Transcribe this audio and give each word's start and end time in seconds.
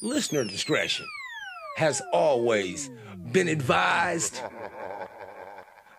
Listener 0.00 0.44
discretion 0.44 1.06
has 1.76 2.02
always 2.12 2.90
been 3.32 3.48
advised. 3.48 4.40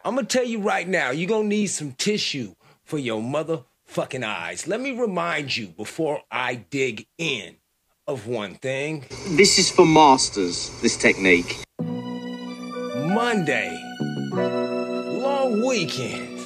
I'm 0.04 0.16
gonna 0.16 0.28
tell 0.28 0.44
you 0.44 0.60
right 0.60 0.88
now, 0.88 1.12
you're 1.12 1.30
gonna 1.30 1.48
need 1.48 1.68
some 1.68 1.94
tissue 1.94 2.56
for 2.84 2.98
your 3.00 3.22
motherfucking 3.22 4.24
eyes. 4.24 4.68
Let 4.68 4.82
me 4.82 4.92
remind 4.92 5.56
you 5.58 5.68
before 5.68 6.22
I 6.30 6.56
dig 6.56 7.08
in 7.18 7.56
of 8.06 8.28
one 8.28 8.56
thing. 8.56 9.06
This 9.30 9.58
is 9.58 9.72
for 9.72 9.86
masters, 9.86 10.70
this 10.82 10.98
technique. 10.98 11.64
Monday, 11.80 13.76
long 14.34 15.66
weekend. 15.66 16.40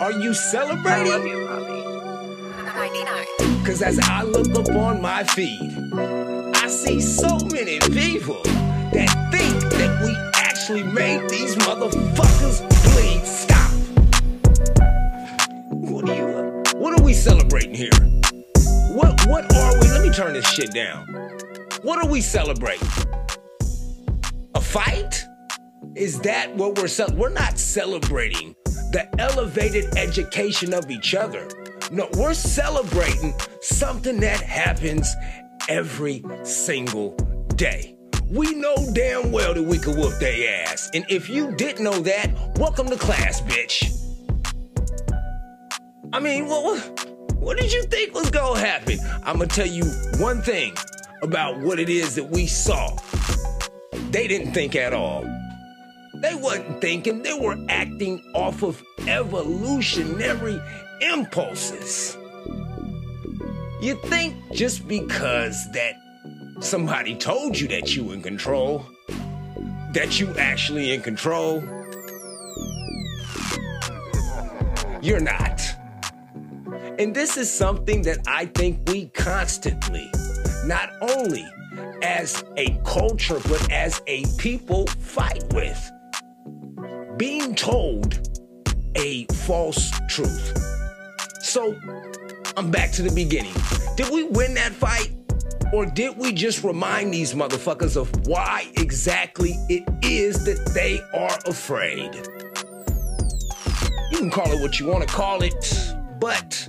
Are 0.00 0.12
you 0.12 0.34
celebrating? 0.34 1.26
you, 1.28 1.46
Robbie. 1.46 2.64
99. 2.64 3.26
Cause 3.64 3.80
as 3.80 3.98
I 3.98 4.22
look 4.24 4.58
up 4.58 4.76
on 4.76 5.00
my 5.00 5.24
feed, 5.24 5.72
I 5.94 6.68
see 6.68 7.00
so 7.00 7.38
many 7.50 7.78
people 7.80 8.42
that 8.92 9.08
think 9.32 9.58
that 9.72 10.02
we 10.04 10.14
actually 10.34 10.82
made 10.82 11.26
these 11.30 11.56
motherfuckers 11.56 12.60
bleed. 12.84 13.24
Stop. 13.24 13.70
What 15.70 16.06
are 16.10 16.14
you? 16.14 16.26
Uh, 16.26 16.78
what 16.78 17.00
are 17.00 17.02
we 17.02 17.14
celebrating 17.14 17.74
here? 17.74 17.88
What? 18.92 19.26
What 19.26 19.50
are 19.56 19.80
we? 19.80 19.88
Let 19.88 20.02
me 20.02 20.10
turn 20.10 20.34
this 20.34 20.46
shit 20.46 20.70
down. 20.72 21.06
What 21.80 22.04
are 22.04 22.08
we 22.08 22.20
celebrating? 22.20 22.86
A 24.54 24.60
fight? 24.60 25.24
Is 25.96 26.20
that 26.20 26.54
what 26.54 26.76
we're 26.76 26.86
celebrating? 26.86 27.18
We're 27.18 27.30
not 27.30 27.58
celebrating 27.58 28.54
the 28.92 29.08
elevated 29.18 29.96
education 29.96 30.74
of 30.74 30.90
each 30.90 31.14
other. 31.14 31.48
No, 31.90 32.08
we're 32.16 32.34
celebrating 32.34 33.34
something 33.60 34.18
that 34.20 34.40
happens 34.40 35.14
every 35.68 36.24
single 36.42 37.10
day. 37.56 37.94
We 38.30 38.54
know 38.54 38.74
damn 38.94 39.30
well 39.30 39.52
that 39.52 39.62
we 39.62 39.78
could 39.78 39.96
whoop 39.96 40.18
their 40.18 40.64
ass. 40.64 40.90
And 40.94 41.04
if 41.10 41.28
you 41.28 41.54
didn't 41.56 41.84
know 41.84 41.98
that, 42.00 42.30
welcome 42.58 42.88
to 42.88 42.96
class, 42.96 43.42
bitch. 43.42 43.90
I 46.12 46.20
mean, 46.20 46.46
what, 46.46 47.08
what, 47.34 47.58
did 47.58 47.70
you 47.72 47.82
think 47.82 48.14
was 48.14 48.30
gonna 48.30 48.60
happen? 48.60 48.98
I'm 49.24 49.38
gonna 49.38 49.46
tell 49.46 49.66
you 49.66 49.84
one 50.18 50.40
thing 50.40 50.74
about 51.22 51.60
what 51.60 51.78
it 51.78 51.90
is 51.90 52.14
that 52.14 52.30
we 52.30 52.46
saw. 52.46 52.96
They 54.10 54.26
didn't 54.26 54.52
think 54.52 54.74
at 54.74 54.94
all. 54.94 55.22
They 56.14 56.34
wasn't 56.34 56.80
thinking, 56.80 57.22
they 57.22 57.34
were 57.34 57.58
acting 57.68 58.22
off 58.34 58.62
of 58.62 58.82
evolutionary 59.06 60.58
impulses. 61.12 62.16
You 63.80 63.96
think 64.04 64.34
just 64.52 64.88
because 64.88 65.70
that 65.72 65.94
somebody 66.60 67.14
told 67.16 67.58
you 67.58 67.68
that 67.68 67.94
you 67.94 68.12
in 68.12 68.22
control, 68.22 68.86
that 69.92 70.18
you 70.18 70.34
actually 70.38 70.92
in 70.92 71.02
control? 71.02 71.62
You're 75.02 75.20
not. 75.20 75.60
And 76.98 77.14
this 77.14 77.36
is 77.36 77.52
something 77.52 78.02
that 78.02 78.18
I 78.26 78.46
think 78.46 78.88
we 78.88 79.06
constantly, 79.08 80.10
not 80.64 80.90
only 81.02 81.44
as 82.02 82.42
a 82.56 82.78
culture, 82.84 83.40
but 83.48 83.70
as 83.70 84.00
a 84.06 84.24
people, 84.38 84.86
fight 84.86 85.44
with. 85.52 85.90
Being 87.16 87.54
told 87.54 88.28
a 88.94 89.26
false 89.26 89.90
truth. 90.08 90.73
So 91.54 91.78
I'm 92.56 92.72
back 92.72 92.90
to 92.94 93.02
the 93.02 93.12
beginning. 93.14 93.54
Did 93.96 94.12
we 94.12 94.24
win 94.24 94.54
that 94.54 94.72
fight? 94.72 95.14
Or 95.72 95.86
did 95.86 96.18
we 96.18 96.32
just 96.32 96.64
remind 96.64 97.14
these 97.14 97.32
motherfuckers 97.32 97.96
of 97.96 98.10
why 98.26 98.66
exactly 98.76 99.52
it 99.68 99.84
is 100.02 100.44
that 100.46 100.72
they 100.74 100.98
are 101.16 101.38
afraid? 101.46 102.12
You 104.10 104.18
can 104.18 104.30
call 104.32 104.50
it 104.50 104.60
what 104.60 104.80
you 104.80 104.88
want 104.88 105.08
to 105.08 105.14
call 105.14 105.44
it, 105.44 105.94
but 106.18 106.68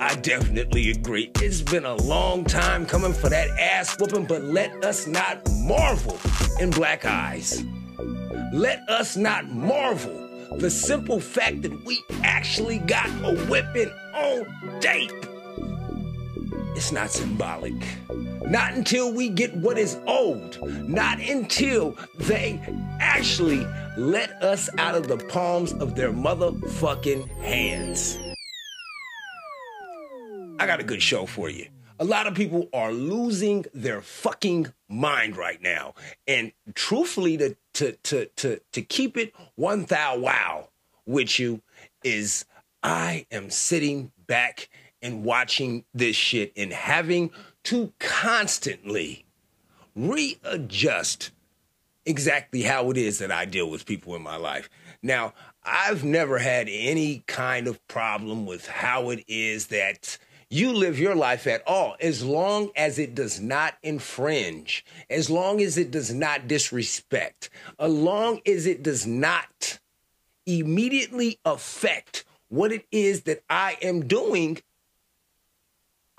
I 0.00 0.16
definitely 0.16 0.90
agree. 0.90 1.30
It's 1.36 1.62
been 1.62 1.84
a 1.84 1.94
long 1.94 2.42
time 2.44 2.86
coming 2.86 3.12
for 3.12 3.28
that 3.28 3.50
ass 3.50 3.96
whooping, 4.00 4.26
but 4.26 4.42
let 4.42 4.84
us 4.84 5.06
not 5.06 5.48
marvel 5.60 6.18
in 6.58 6.70
black 6.70 7.04
eyes. 7.04 7.62
Let 8.52 8.80
us 8.88 9.16
not 9.16 9.48
marvel 9.48 10.21
the 10.58 10.70
simple 10.70 11.20
fact 11.20 11.62
that 11.62 11.84
we 11.84 12.02
actually 12.22 12.78
got 12.78 13.08
a 13.24 13.36
whipping 13.46 13.90
on 14.14 14.80
tape. 14.80 15.12
It's 16.74 16.92
not 16.92 17.10
symbolic. 17.10 17.74
Not 18.48 18.72
until 18.72 19.12
we 19.12 19.28
get 19.28 19.54
what 19.56 19.78
is 19.78 19.98
owed. 20.06 20.58
Not 20.88 21.20
until 21.20 21.96
they 22.16 22.60
actually 23.00 23.66
let 23.96 24.30
us 24.42 24.68
out 24.78 24.94
of 24.94 25.08
the 25.08 25.18
palms 25.18 25.72
of 25.74 25.94
their 25.94 26.12
motherfucking 26.12 27.28
hands. 27.42 28.18
I 30.58 30.66
got 30.66 30.80
a 30.80 30.84
good 30.84 31.02
show 31.02 31.26
for 31.26 31.48
you. 31.50 31.66
A 31.98 32.04
lot 32.04 32.26
of 32.26 32.34
people 32.34 32.68
are 32.72 32.92
losing 32.92 33.64
their 33.74 34.00
fucking 34.00 34.72
mind 34.88 35.36
right 35.36 35.60
now. 35.60 35.94
And 36.26 36.52
truthfully, 36.74 37.36
to 37.38 37.56
to 37.74 37.92
to 37.92 38.26
to 38.36 38.60
to 38.72 38.82
keep 38.82 39.16
it 39.16 39.34
one 39.54 39.84
thou 39.84 40.18
wow 40.18 40.68
with 41.06 41.38
you 41.38 41.62
is 42.02 42.44
I 42.82 43.26
am 43.30 43.50
sitting 43.50 44.12
back 44.26 44.68
and 45.00 45.24
watching 45.24 45.84
this 45.92 46.16
shit 46.16 46.52
and 46.56 46.72
having 46.72 47.30
to 47.64 47.92
constantly 47.98 49.24
readjust 49.94 51.30
exactly 52.04 52.62
how 52.62 52.90
it 52.90 52.96
is 52.96 53.18
that 53.18 53.30
I 53.30 53.44
deal 53.44 53.70
with 53.70 53.86
people 53.86 54.16
in 54.16 54.22
my 54.22 54.36
life. 54.36 54.68
Now, 55.02 55.34
I've 55.64 56.04
never 56.04 56.38
had 56.38 56.68
any 56.70 57.22
kind 57.26 57.68
of 57.68 57.86
problem 57.86 58.46
with 58.46 58.66
how 58.66 59.10
it 59.10 59.24
is 59.28 59.68
that 59.68 60.18
you 60.52 60.72
live 60.72 60.98
your 60.98 61.14
life 61.14 61.46
at 61.46 61.66
all, 61.66 61.96
as 61.98 62.22
long 62.22 62.70
as 62.76 62.98
it 62.98 63.14
does 63.14 63.40
not 63.40 63.74
infringe, 63.82 64.84
as 65.08 65.30
long 65.30 65.62
as 65.62 65.78
it 65.78 65.90
does 65.90 66.12
not 66.12 66.46
disrespect, 66.46 67.48
as 67.78 67.90
long 67.90 68.40
as 68.44 68.66
it 68.66 68.82
does 68.82 69.06
not 69.06 69.78
immediately 70.44 71.38
affect 71.44 72.24
what 72.48 72.70
it 72.70 72.84
is 72.92 73.22
that 73.22 73.42
I 73.48 73.78
am 73.80 74.06
doing. 74.06 74.58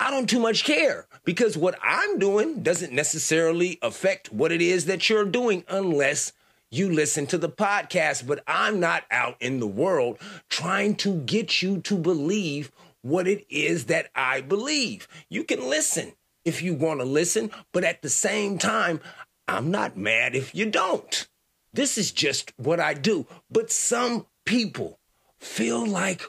I 0.00 0.10
don't 0.10 0.28
too 0.28 0.40
much 0.40 0.64
care 0.64 1.06
because 1.24 1.56
what 1.56 1.78
I'm 1.80 2.18
doing 2.18 2.64
doesn't 2.64 2.92
necessarily 2.92 3.78
affect 3.82 4.32
what 4.32 4.50
it 4.50 4.60
is 4.60 4.86
that 4.86 5.08
you're 5.08 5.24
doing 5.24 5.64
unless 5.68 6.32
you 6.70 6.92
listen 6.92 7.26
to 7.28 7.38
the 7.38 7.48
podcast. 7.48 8.26
But 8.26 8.42
I'm 8.48 8.80
not 8.80 9.04
out 9.12 9.36
in 9.40 9.60
the 9.60 9.66
world 9.68 10.18
trying 10.48 10.96
to 10.96 11.20
get 11.20 11.62
you 11.62 11.80
to 11.82 11.96
believe 11.96 12.72
what 13.04 13.28
it 13.28 13.44
is 13.50 13.84
that 13.84 14.08
I 14.14 14.40
believe. 14.40 15.06
You 15.28 15.44
can 15.44 15.68
listen 15.68 16.14
if 16.44 16.62
you 16.62 16.74
want 16.74 17.00
to 17.00 17.06
listen, 17.06 17.50
but 17.70 17.84
at 17.84 18.00
the 18.00 18.08
same 18.08 18.56
time, 18.56 19.00
I'm 19.46 19.70
not 19.70 19.96
mad 19.96 20.34
if 20.34 20.54
you 20.54 20.70
don't. 20.70 21.28
This 21.72 21.98
is 21.98 22.12
just 22.12 22.52
what 22.56 22.80
I 22.80 22.94
do. 22.94 23.26
But 23.50 23.70
some 23.70 24.26
people 24.46 24.98
feel 25.38 25.86
like 25.86 26.22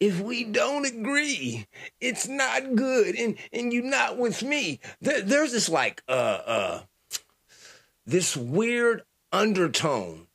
if 0.00 0.20
we 0.20 0.44
don't 0.44 0.86
agree, 0.86 1.66
it's 2.00 2.26
not 2.26 2.76
good, 2.76 3.14
and 3.14 3.36
and 3.52 3.72
you're 3.72 3.84
not 3.84 4.16
with 4.16 4.42
me. 4.42 4.80
There, 5.00 5.20
there's 5.20 5.52
this 5.52 5.68
like 5.68 6.02
uh 6.08 6.12
uh 6.46 6.82
this 8.06 8.36
weird 8.36 9.02
undertone 9.32 10.28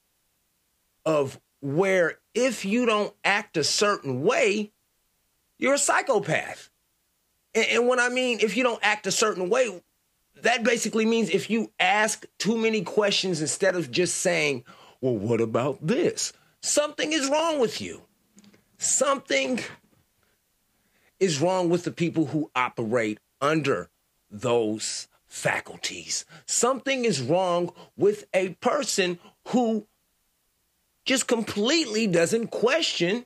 of 1.05 1.39
where 1.59 2.19
if 2.35 2.65
you 2.65 2.85
don't 2.85 3.13
act 3.23 3.57
a 3.57 3.63
certain 3.63 4.21
way, 4.21 4.71
you're 5.57 5.75
a 5.75 5.79
psychopath. 5.79 6.69
And, 7.53 7.65
and 7.67 7.87
when 7.87 7.99
I 7.99 8.09
mean 8.09 8.39
if 8.41 8.57
you 8.57 8.63
don't 8.63 8.83
act 8.83 9.07
a 9.07 9.11
certain 9.11 9.49
way, 9.49 9.81
that 10.41 10.63
basically 10.63 11.05
means 11.05 11.29
if 11.29 11.49
you 11.49 11.71
ask 11.79 12.25
too 12.37 12.57
many 12.57 12.81
questions 12.83 13.41
instead 13.41 13.75
of 13.75 13.91
just 13.91 14.17
saying, 14.17 14.63
well, 15.01 15.17
what 15.17 15.41
about 15.41 15.79
this? 15.85 16.33
Something 16.61 17.13
is 17.13 17.29
wrong 17.29 17.59
with 17.59 17.81
you. 17.81 18.03
Something 18.77 19.59
is 21.19 21.41
wrong 21.41 21.69
with 21.69 21.83
the 21.83 21.91
people 21.91 22.27
who 22.27 22.51
operate 22.55 23.19
under 23.41 23.89
those 24.29 25.07
faculties. 25.25 26.25
Something 26.45 27.05
is 27.05 27.21
wrong 27.21 27.71
with 27.95 28.25
a 28.33 28.49
person 28.55 29.19
who 29.49 29.87
just 31.05 31.27
completely 31.27 32.05
doesn't 32.07 32.47
question 32.47 33.25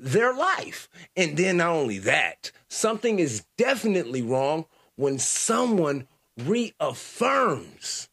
their 0.00 0.34
life. 0.34 0.88
And 1.16 1.36
then 1.36 1.58
not 1.58 1.70
only 1.70 1.98
that, 1.98 2.50
something 2.68 3.18
is 3.18 3.44
definitely 3.56 4.22
wrong 4.22 4.66
when 4.96 5.18
someone 5.18 6.06
reaffirms 6.38 8.08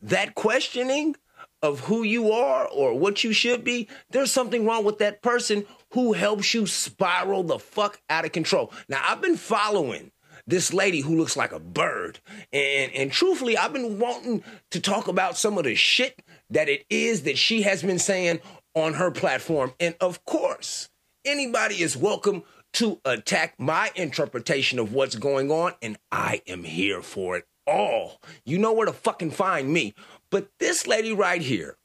that 0.00 0.34
questioning 0.34 1.16
of 1.60 1.80
who 1.80 2.04
you 2.04 2.30
are 2.30 2.68
or 2.68 2.96
what 2.96 3.24
you 3.24 3.32
should 3.32 3.64
be, 3.64 3.88
there's 4.10 4.30
something 4.30 4.64
wrong 4.64 4.84
with 4.84 4.98
that 4.98 5.22
person 5.22 5.66
who 5.92 6.12
helps 6.12 6.54
you 6.54 6.66
spiral 6.66 7.42
the 7.42 7.58
fuck 7.58 8.00
out 8.08 8.24
of 8.24 8.32
control. 8.32 8.72
Now, 8.88 9.02
I've 9.04 9.20
been 9.20 9.36
following 9.36 10.12
this 10.48 10.72
lady 10.72 11.00
who 11.00 11.16
looks 11.16 11.36
like 11.36 11.52
a 11.52 11.60
bird. 11.60 12.18
And 12.52 12.92
and 12.92 13.12
truthfully, 13.12 13.56
I've 13.56 13.72
been 13.72 13.98
wanting 13.98 14.42
to 14.70 14.80
talk 14.80 15.06
about 15.06 15.36
some 15.36 15.58
of 15.58 15.64
the 15.64 15.74
shit 15.74 16.22
that 16.50 16.68
it 16.68 16.86
is 16.88 17.22
that 17.22 17.38
she 17.38 17.62
has 17.62 17.82
been 17.82 17.98
saying 17.98 18.40
on 18.74 18.94
her 18.94 19.10
platform. 19.10 19.72
And 19.80 19.94
of 20.00 20.24
course, 20.24 20.88
anybody 21.24 21.82
is 21.82 21.96
welcome 21.96 22.42
to 22.74 23.00
attack 23.04 23.54
my 23.58 23.90
interpretation 23.94 24.78
of 24.78 24.92
what's 24.92 25.14
going 25.14 25.50
on, 25.50 25.74
and 25.80 25.98
I 26.12 26.42
am 26.46 26.64
here 26.64 27.02
for 27.02 27.36
it 27.36 27.46
all. 27.66 28.20
You 28.44 28.58
know 28.58 28.72
where 28.72 28.86
to 28.86 28.92
fucking 28.92 29.30
find 29.30 29.72
me. 29.72 29.94
But 30.30 30.48
this 30.58 30.86
lady 30.86 31.12
right 31.12 31.42
here 31.42 31.76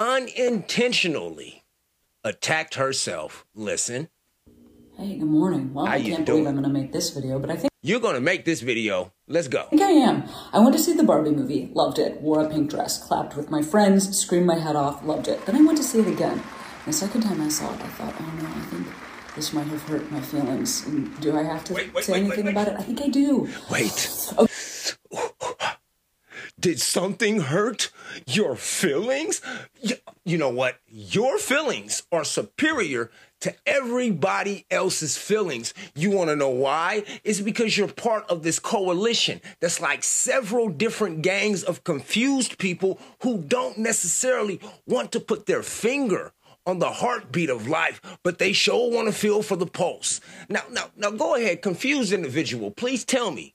unintentionally 0.00 1.64
attacked 2.24 2.74
herself. 2.74 3.46
Listen. 3.54 4.08
Hey, 4.98 5.16
good 5.16 5.28
morning. 5.28 5.72
Well, 5.72 5.86
How 5.86 5.92
I 5.92 6.02
can't 6.02 6.26
doing? 6.26 6.42
believe 6.42 6.46
I'm 6.48 6.54
going 6.54 6.64
to 6.64 6.80
make 6.80 6.92
this 6.92 7.10
video, 7.10 7.38
but 7.38 7.50
I 7.50 7.56
think 7.56 7.70
You're 7.82 8.00
gonna 8.00 8.20
make 8.20 8.44
this 8.44 8.60
video. 8.62 9.12
Let's 9.28 9.46
go. 9.46 9.60
I 9.60 9.66
think 9.66 9.82
I 9.82 9.90
am. 9.90 10.24
I 10.52 10.58
went 10.58 10.72
to 10.74 10.82
see 10.82 10.92
the 10.92 11.04
Barbie 11.04 11.30
movie, 11.30 11.70
loved 11.72 12.00
it, 12.00 12.20
wore 12.20 12.40
a 12.42 12.48
pink 12.48 12.68
dress, 12.70 12.98
clapped 13.06 13.36
with 13.36 13.48
my 13.48 13.62
friends, 13.62 14.18
screamed 14.18 14.46
my 14.46 14.58
head 14.58 14.74
off, 14.74 15.04
loved 15.04 15.28
it. 15.28 15.46
Then 15.46 15.54
I 15.54 15.62
went 15.62 15.78
to 15.78 15.84
see 15.84 16.00
it 16.00 16.08
again. 16.08 16.42
The 16.84 16.92
second 16.92 17.20
time 17.20 17.40
I 17.40 17.48
saw 17.48 17.72
it, 17.72 17.80
I 17.80 17.86
thought, 17.88 18.14
oh 18.18 18.32
no, 18.42 18.48
I 18.48 18.60
think 18.70 18.88
this 19.36 19.52
might 19.52 19.68
have 19.68 19.82
hurt 19.84 20.10
my 20.10 20.20
feelings. 20.20 20.84
And 20.86 21.18
do 21.20 21.36
I 21.38 21.44
have 21.44 21.62
to 21.66 21.74
Wait, 21.74 21.94
wait, 21.94 22.04
say 22.04 22.14
wait, 22.14 22.24
anything 22.24 22.48
about 22.48 22.66
it? 22.66 22.74
I 22.76 22.82
think 22.82 23.00
I 23.00 23.08
do. 23.08 23.48
Wait. 23.70 24.32
Oh. 24.36 24.48
Did 26.60 26.80
something 26.80 27.42
hurt 27.42 27.92
your 28.26 28.56
feelings? 28.56 29.40
You 30.24 30.38
know 30.38 30.48
what? 30.48 30.80
Your 30.88 31.38
feelings 31.38 32.02
are 32.10 32.24
superior 32.24 33.12
to 33.40 33.54
everybody 33.66 34.66
else's 34.70 35.16
feelings. 35.16 35.74
You 35.94 36.10
want 36.10 36.30
to 36.30 36.36
know 36.36 36.48
why? 36.48 37.04
It's 37.24 37.40
because 37.40 37.76
you're 37.76 37.88
part 37.88 38.28
of 38.28 38.42
this 38.42 38.58
coalition 38.58 39.40
that's 39.60 39.80
like 39.80 40.02
several 40.02 40.68
different 40.68 41.22
gangs 41.22 41.62
of 41.62 41.84
confused 41.84 42.58
people 42.58 43.00
who 43.22 43.38
don't 43.38 43.78
necessarily 43.78 44.60
want 44.86 45.12
to 45.12 45.20
put 45.20 45.46
their 45.46 45.62
finger 45.62 46.32
on 46.66 46.78
the 46.78 46.90
heartbeat 46.90 47.48
of 47.48 47.66
life, 47.66 48.00
but 48.22 48.38
they 48.38 48.52
sure 48.52 48.90
want 48.90 49.08
to 49.08 49.12
feel 49.12 49.42
for 49.42 49.56
the 49.56 49.66
pulse. 49.66 50.20
Now, 50.50 50.62
now, 50.70 50.90
now 50.96 51.10
go 51.10 51.34
ahead, 51.34 51.62
confused 51.62 52.12
individual. 52.12 52.70
Please 52.70 53.04
tell 53.04 53.30
me, 53.30 53.54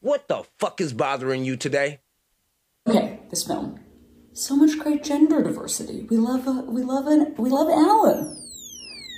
what 0.00 0.28
the 0.28 0.44
fuck 0.58 0.80
is 0.80 0.92
bothering 0.92 1.44
you 1.44 1.56
today? 1.56 2.00
Okay, 2.86 3.20
this 3.30 3.46
film. 3.46 3.80
So 4.34 4.56
much 4.56 4.78
great 4.78 5.02
gender 5.02 5.42
diversity. 5.42 6.06
We 6.10 6.16
love 6.16 6.46
a, 6.46 6.52
we 6.62 6.82
love 6.82 7.06
an, 7.06 7.34
we 7.38 7.48
love 7.48 7.68
Alan. 7.68 8.41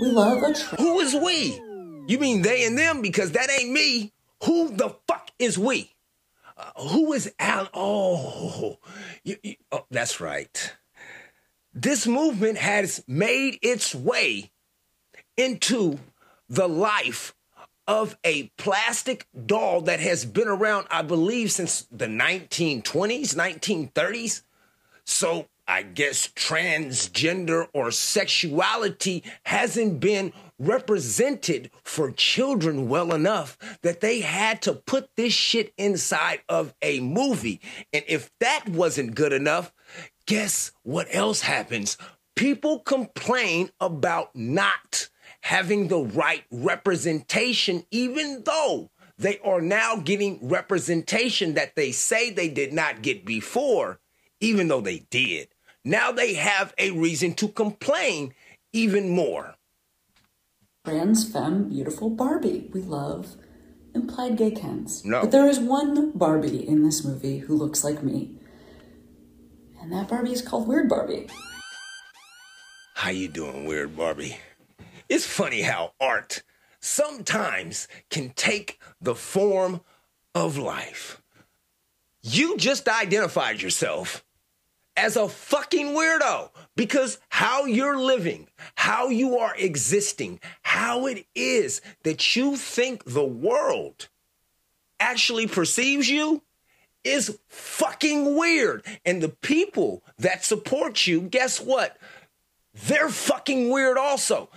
We 0.01 0.09
love 0.09 0.43
a 0.43 0.53
Who 0.77 1.01
is 1.01 1.15
we? 1.15 1.61
You 2.07 2.19
mean 2.19 2.43
they 2.43 2.65
and 2.67 2.77
them? 2.77 3.01
Because 3.03 3.33
that 3.33 3.51
ain't 3.51 3.71
me. 3.71 4.13
Who 4.45 4.71
the 4.71 4.95
fuck 5.09 5.31
is 5.39 5.59
we? 5.59 5.95
Uh, 6.57 6.71
who 6.89 7.13
is 7.13 7.33
Al? 7.39 7.69
Oh, 7.75 8.79
you- 9.23 9.39
you- 9.43 9.57
oh, 9.73 9.87
that's 9.91 10.21
right. 10.21 10.75
This 11.73 12.07
movement 12.07 12.59
has 12.59 13.03
made 13.09 13.59
its 13.63 13.95
way 13.95 14.53
into 15.37 15.99
the 16.49 16.69
life 16.69 17.35
of 17.87 18.17
a 18.25 18.45
plastic 18.57 19.27
doll 19.47 19.81
that 19.83 20.01
has 20.01 20.25
been 20.25 20.49
around, 20.49 20.87
I 20.91 21.03
believe, 21.03 21.51
since 21.53 21.87
the 21.91 22.07
1920s, 22.07 23.35
1930s. 23.35 24.43
So 25.05 25.49
I 25.67 25.83
guess 25.83 26.29
transgender 26.29 27.69
or 27.73 27.91
sexuality 27.91 29.25
hasn't 29.47 29.99
been 29.99 30.33
represented 30.59 31.71
for 31.83 32.11
children 32.11 32.89
well 32.89 33.15
enough 33.15 33.57
that 33.83 34.01
they 34.01 34.21
had 34.21 34.61
to 34.63 34.75
put 34.75 35.09
this 35.17 35.33
shit 35.33 35.73
inside 35.79 36.41
of 36.49 36.75
a 36.83 37.01
movie. 37.01 37.61
And 37.93 38.05
if 38.07 38.31
that 38.41 38.69
wasn't 38.69 39.15
good 39.15 39.33
enough, 39.33 39.73
guess 40.27 40.73
what 40.83 41.09
else 41.11 41.41
happens? 41.41 41.97
People 42.37 42.81
complain 42.81 43.71
about 43.81 44.35
not 44.37 45.09
having 45.41 45.89
the 45.89 46.01
right 46.01 46.45
representation, 46.51 47.85
even 47.91 48.43
though 48.45 48.91
they 49.17 49.39
are 49.39 49.61
now 49.61 49.97
getting 49.97 50.47
representation 50.47 51.55
that 51.55 51.75
they 51.75 51.93
say 51.93 52.31
they 52.31 52.49
did 52.49 52.73
not 52.73 53.03
get 53.03 53.25
before 53.25 54.01
even 54.45 54.69
though 54.69 54.81
they 54.81 55.07
did. 55.11 55.49
Now 55.85 56.13
they 56.13 56.35
have 56.35 56.73
a 56.79 56.91
reason 56.93 57.35
to 57.35 57.49
complain 57.49 58.35
even 58.73 59.11
more. 59.11 59.55
trans 60.85 61.31
femme 61.31 61.69
beautiful 61.69 62.11
Barbie. 62.11 62.71
We 62.73 62.81
love 62.81 63.37
implied 63.95 64.37
gay 64.37 64.51
Kens. 64.51 65.05
No. 65.05 65.21
But 65.21 65.31
there 65.31 65.47
is 65.47 65.61
one 65.61 66.13
Barbie 66.13 66.67
in 66.67 66.83
this 66.83 67.05
movie 67.05 67.39
who 67.39 67.55
looks 67.55 67.85
like 67.85 68.03
me. 68.03 68.31
And 69.81 69.93
that 69.93 70.09
Barbie 70.09 70.33
is 70.33 70.43
called 70.43 70.67
Weird 70.67 70.89
Barbie. 70.89 71.29
How 72.95 73.11
you 73.11 73.29
doing, 73.29 73.67
weird 73.67 73.97
Barbie? 73.97 74.39
It's 75.09 75.27
funny 75.27 75.63
how 75.63 75.93
art 76.01 76.43
sometimes 76.81 77.87
can 78.09 78.31
take 78.31 78.81
the 79.01 79.15
form 79.15 79.83
of 80.35 80.57
life. 80.57 81.23
You 82.23 82.57
just 82.57 82.89
identified 82.89 83.61
yourself 83.61 84.24
as 84.97 85.17
a 85.17 85.29
fucking 85.29 85.89
weirdo 85.89 86.51
because 86.77 87.19
how 87.29 87.65
you're 87.65 87.99
living, 87.99 88.49
how 88.77 89.09
you 89.09 89.39
are 89.39 89.55
existing, 89.57 90.41
how 90.63 91.07
it 91.07 91.27
is 91.35 91.81
that 92.05 92.37
you 92.37 92.57
think 92.57 93.05
the 93.05 93.25
world 93.25 94.09
actually 95.01 95.47
perceives 95.47 96.09
you 96.09 96.43
is 97.03 97.39
fucking 97.49 98.37
weird. 98.37 98.85
And 99.05 99.23
the 99.23 99.29
people 99.29 100.03
that 100.19 100.45
support 100.45 101.07
you, 101.07 101.21
guess 101.23 101.61
what? 101.61 101.97
They're 102.87 103.11
fucking 103.11 103.71
weird 103.71 103.99
also. 103.99 104.49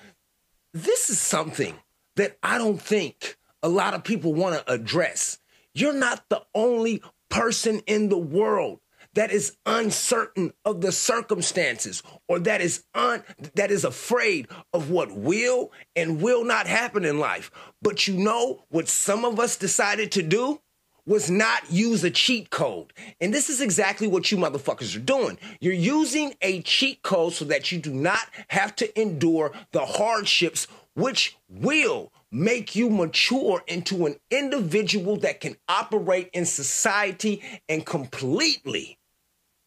This 0.73 1.09
is 1.09 1.19
something 1.19 1.75
that 2.15 2.37
I 2.41 2.57
don't 2.57 2.81
think 2.81 3.37
a 3.61 3.69
lot 3.69 3.93
of 3.93 4.03
people 4.03 4.33
want 4.33 4.55
to 4.55 4.71
address. 4.71 5.39
You're 5.73 5.93
not 5.93 6.29
the 6.29 6.43
only 6.55 7.01
person 7.29 7.81
in 7.85 8.09
the 8.09 8.17
world 8.17 8.79
that 9.17 9.31
is 9.31 9.57
uncertain 9.65 10.53
of 10.63 10.81
the 10.81 10.91
circumstances 10.91 12.03
or 12.27 12.37
that 12.37 12.61
is 12.61 12.83
un 12.93 13.23
that 13.55 13.71
is 13.71 13.83
afraid 13.83 14.47
of 14.73 14.91
what 14.91 15.11
will 15.11 15.71
and 15.95 16.21
will 16.21 16.43
not 16.43 16.67
happen 16.67 17.03
in 17.03 17.17
life. 17.17 17.49
But 17.81 18.07
you 18.07 18.15
know 18.15 18.63
what 18.69 18.87
some 18.87 19.25
of 19.25 19.39
us 19.39 19.57
decided 19.57 20.11
to 20.13 20.21
do? 20.21 20.61
was 21.07 21.31
not 21.31 21.71
use 21.71 22.03
a 22.03 22.11
cheat 22.11 22.49
code. 22.49 22.91
And 23.21 23.33
this 23.33 23.49
is 23.49 23.61
exactly 23.61 24.09
what 24.09 24.29
you 24.29 24.37
motherfuckers 24.37 24.93
are 24.93 24.99
doing. 24.99 25.37
You're 25.61 25.71
using 25.71 26.35
a 26.41 26.61
cheat 26.63 27.01
code 27.01 27.31
so 27.31 27.45
that 27.45 27.71
you 27.71 27.79
do 27.79 27.93
not 27.93 28.27
have 28.49 28.75
to 28.75 28.99
endure 28.99 29.53
the 29.71 29.85
hardships 29.85 30.67
which 30.95 31.37
will 31.47 32.11
make 32.29 32.75
you 32.75 32.89
mature 32.89 33.63
into 33.67 34.05
an 34.05 34.17
individual 34.29 35.15
that 35.17 35.39
can 35.39 35.55
operate 35.69 36.29
in 36.33 36.45
society 36.45 37.41
and 37.69 37.85
completely 37.85 38.96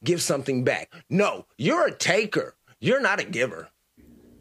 give 0.04 0.22
something 0.22 0.64
back. 0.64 0.92
No, 1.08 1.46
you're 1.58 1.86
a 1.86 1.94
taker. 1.94 2.54
You're 2.80 3.00
not 3.00 3.20
a 3.20 3.24
giver. 3.24 3.68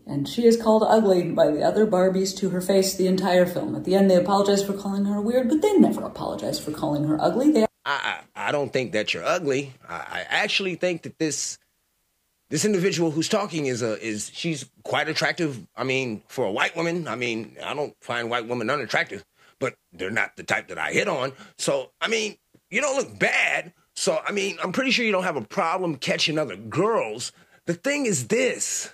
And 0.05 0.27
she 0.27 0.45
is 0.45 0.59
called 0.59 0.83
ugly 0.87 1.31
by 1.31 1.51
the 1.51 1.61
other 1.61 1.85
Barbies 1.85 2.35
to 2.37 2.49
her 2.49 2.61
face 2.61 2.95
the 2.95 3.05
entire 3.05 3.45
film. 3.45 3.75
At 3.75 3.83
the 3.83 3.93
end, 3.93 4.09
they 4.09 4.15
apologize 4.15 4.63
for 4.63 4.73
calling 4.73 5.05
her 5.05 5.21
weird, 5.21 5.49
but 5.49 5.61
they 5.61 5.73
never 5.77 6.01
apologize 6.01 6.59
for 6.59 6.71
calling 6.71 7.03
her 7.03 7.21
ugly. 7.21 7.51
They 7.51 7.65
I, 7.85 8.21
I 8.35 8.49
I 8.49 8.51
don't 8.51 8.73
think 8.73 8.93
that 8.93 9.13
you're 9.13 9.23
ugly. 9.23 9.73
I, 9.87 9.95
I 9.95 10.25
actually 10.29 10.75
think 10.75 11.03
that 11.03 11.19
this 11.19 11.59
this 12.49 12.65
individual 12.65 13.11
who's 13.11 13.29
talking 13.29 13.67
is 13.67 13.83
a 13.83 14.03
is 14.03 14.31
she's 14.33 14.67
quite 14.83 15.09
attractive. 15.09 15.67
I 15.75 15.83
mean, 15.83 16.23
for 16.27 16.45
a 16.45 16.51
white 16.51 16.75
woman, 16.75 17.07
I 17.07 17.15
mean, 17.15 17.55
I 17.63 17.75
don't 17.75 17.95
find 18.01 18.31
white 18.31 18.47
women 18.47 18.69
unattractive, 18.71 19.23
but 19.59 19.75
they're 19.93 20.09
not 20.09 20.35
the 20.35 20.43
type 20.43 20.69
that 20.69 20.79
I 20.79 20.91
hit 20.91 21.07
on. 21.07 21.33
So 21.59 21.91
I 22.01 22.07
mean, 22.07 22.37
you 22.71 22.81
don't 22.81 22.97
look 22.97 23.19
bad. 23.19 23.73
So 23.99 24.21
I 24.25 24.31
mean, 24.31 24.57
I'm 24.63 24.71
pretty 24.71 24.91
sure 24.91 25.03
you 25.03 25.11
don't 25.11 25.25
have 25.25 25.35
a 25.35 25.41
problem 25.41 25.97
catching 25.97 26.39
other 26.39 26.55
girls. 26.55 27.33
The 27.65 27.73
thing 27.73 28.05
is 28.05 28.27
this. 28.29 28.93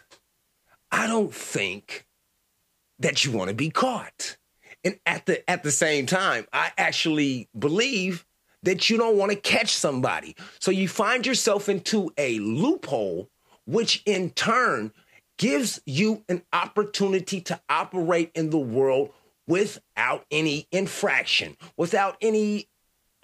I 0.91 1.05
don't 1.05 1.31
think 1.31 2.07
that 2.97 3.23
you 3.23 3.31
want 3.31 3.49
to 3.49 3.55
be 3.55 3.69
caught. 3.69 4.37
And 4.83 4.97
at 5.05 5.27
the 5.27 5.47
at 5.47 5.61
the 5.61 5.69
same 5.69 6.07
time, 6.07 6.47
I 6.51 6.71
actually 6.75 7.49
believe 7.57 8.25
that 8.63 8.89
you 8.89 8.97
don't 8.97 9.15
want 9.15 9.31
to 9.31 9.37
catch 9.37 9.75
somebody. 9.75 10.35
So 10.59 10.71
you 10.71 10.87
find 10.87 11.23
yourself 11.23 11.69
into 11.69 12.11
a 12.17 12.39
loophole 12.39 13.29
which 13.67 14.01
in 14.07 14.31
turn 14.31 14.91
gives 15.37 15.79
you 15.85 16.23
an 16.29 16.41
opportunity 16.51 17.41
to 17.41 17.61
operate 17.69 18.31
in 18.33 18.49
the 18.49 18.57
world 18.57 19.11
without 19.47 20.25
any 20.31 20.67
infraction, 20.71 21.57
without 21.77 22.17
any 22.21 22.69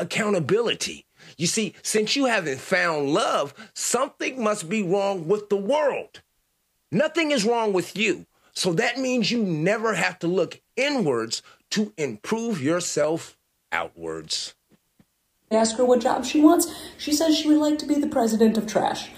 accountability. 0.01 1.05
You 1.37 1.47
see, 1.47 1.73
since 1.81 2.15
you 2.15 2.25
haven't 2.25 2.59
found 2.59 3.13
love, 3.13 3.53
something 3.73 4.43
must 4.43 4.67
be 4.67 4.83
wrong 4.83 5.27
with 5.27 5.49
the 5.49 5.57
world. 5.57 6.21
Nothing 6.91 7.31
is 7.31 7.45
wrong 7.45 7.71
with 7.71 7.95
you. 7.95 8.25
So 8.53 8.73
that 8.73 8.97
means 8.97 9.31
you 9.31 9.41
never 9.41 9.93
have 9.93 10.19
to 10.19 10.27
look 10.27 10.59
inwards 10.75 11.41
to 11.71 11.93
improve 11.97 12.61
yourself 12.61 13.37
outwards. 13.71 14.55
I 15.51 15.55
ask 15.55 15.77
her 15.77 15.85
what 15.85 16.01
job 16.01 16.25
she 16.25 16.41
wants. 16.41 16.73
She 16.97 17.13
says 17.13 17.37
she 17.37 17.47
would 17.47 17.57
like 17.57 17.79
to 17.79 17.85
be 17.85 17.95
the 17.95 18.07
president 18.07 18.57
of 18.57 18.67
trash. 18.67 19.09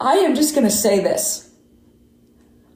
I 0.00 0.14
am 0.14 0.34
just 0.34 0.54
going 0.54 0.66
to 0.66 0.72
say 0.72 1.00
this. 1.00 1.50